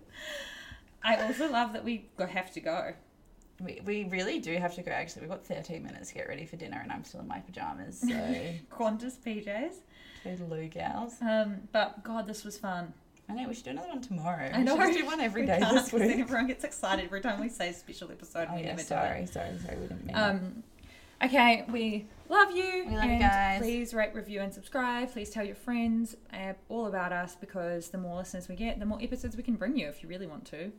I 1.06 1.22
also 1.26 1.50
love 1.50 1.72
that 1.74 1.84
we 1.84 2.06
go, 2.16 2.26
have 2.26 2.50
to 2.52 2.60
go. 2.60 2.92
We, 3.60 3.80
we 3.86 4.04
really 4.04 4.38
do 4.40 4.54
have 4.56 4.74
to 4.74 4.82
go. 4.82 4.90
Actually, 4.90 5.22
we've 5.22 5.30
got 5.30 5.46
13 5.46 5.82
minutes 5.82 6.08
to 6.08 6.14
get 6.14 6.28
ready 6.28 6.44
for 6.44 6.56
dinner, 6.56 6.78
and 6.82 6.92
I'm 6.92 7.04
still 7.04 7.20
in 7.20 7.28
my 7.28 7.38
pajamas. 7.38 8.00
So, 8.00 8.08
Qantas 8.70 9.16
PJs. 9.24 9.74
toodaloo, 10.24 10.70
gals. 10.70 11.14
Um, 11.22 11.68
but 11.72 12.02
God, 12.04 12.26
this 12.26 12.44
was 12.44 12.58
fun. 12.58 12.92
I 13.28 13.32
know 13.34 13.48
we 13.48 13.54
should 13.54 13.64
do 13.64 13.70
another 13.70 13.88
one 13.88 14.00
tomorrow. 14.02 14.50
I 14.52 14.62
know. 14.62 14.76
We 14.76 14.82
should 14.82 14.88
just 14.88 14.98
do 15.00 15.06
one 15.06 15.20
every 15.20 15.42
We 15.42 15.46
day 15.46 15.58
can't, 15.58 15.74
this 15.74 15.90
'cause 15.90 15.98
then 16.00 16.08
week. 16.08 16.18
Everyone 16.20 16.46
gets 16.48 16.64
excited 16.64 17.06
every 17.06 17.20
time 17.20 17.40
we 17.40 17.48
say 17.48 17.72
special 17.72 18.10
episode. 18.10 18.48
Oh 18.50 18.54
we 18.54 18.60
yeah, 18.60 18.66
never 18.68 18.82
do 18.82 18.84
sorry, 18.86 19.20
it. 19.22 19.28
sorry, 19.32 19.58
sorry. 19.58 19.76
We 19.78 19.82
didn't 19.86 20.04
mean 20.06 20.14
that. 20.14 20.30
Um, 20.30 20.62
okay, 21.24 21.64
we 21.72 22.06
love 22.28 22.50
you. 22.52 22.84
We 22.88 22.94
love 22.94 23.04
you 23.04 23.10
and 23.12 23.20
guys. 23.20 23.60
Please 23.62 23.94
rate, 23.94 24.14
review, 24.14 24.40
and 24.42 24.52
subscribe. 24.54 25.10
Please 25.12 25.30
tell 25.30 25.44
your 25.44 25.56
friends 25.56 26.14
uh, 26.32 26.52
all 26.68 26.86
about 26.86 27.12
us 27.12 27.34
because 27.34 27.88
the 27.88 27.98
more 27.98 28.16
listeners 28.18 28.48
we 28.48 28.54
get, 28.54 28.78
the 28.78 28.86
more 28.86 28.98
episodes 29.02 29.36
we 29.36 29.42
can 29.42 29.54
bring 29.54 29.76
you 29.76 29.88
if 29.88 30.02
you 30.02 30.08
really 30.08 30.26
want 30.26 30.44
to. 30.46 30.70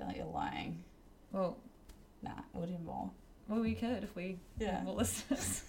Feel 0.00 0.06
like 0.08 0.16
you're 0.16 0.26
lying. 0.26 0.82
Well, 1.30 1.58
Nah, 2.22 2.30
we'll 2.54 2.66
do 2.66 2.78
more. 2.84 3.10
well, 3.48 3.60
we 3.60 3.74
could 3.74 4.02
if 4.02 4.16
we 4.16 4.38
Yeah. 4.58 4.82
more 4.82 4.94
listeners. 4.94 5.62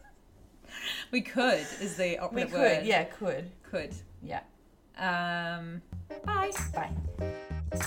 we 1.10 1.22
could 1.22 1.66
is 1.80 1.96
the 1.96 2.18
operative 2.18 2.52
We 2.52 2.58
could, 2.58 2.76
word. 2.78 2.86
yeah, 2.86 3.04
could, 3.04 3.50
Could. 3.70 3.94
yeah. 4.22 4.40
Um, 4.98 5.80
bye. 6.24 6.50
Bye. 6.74 7.86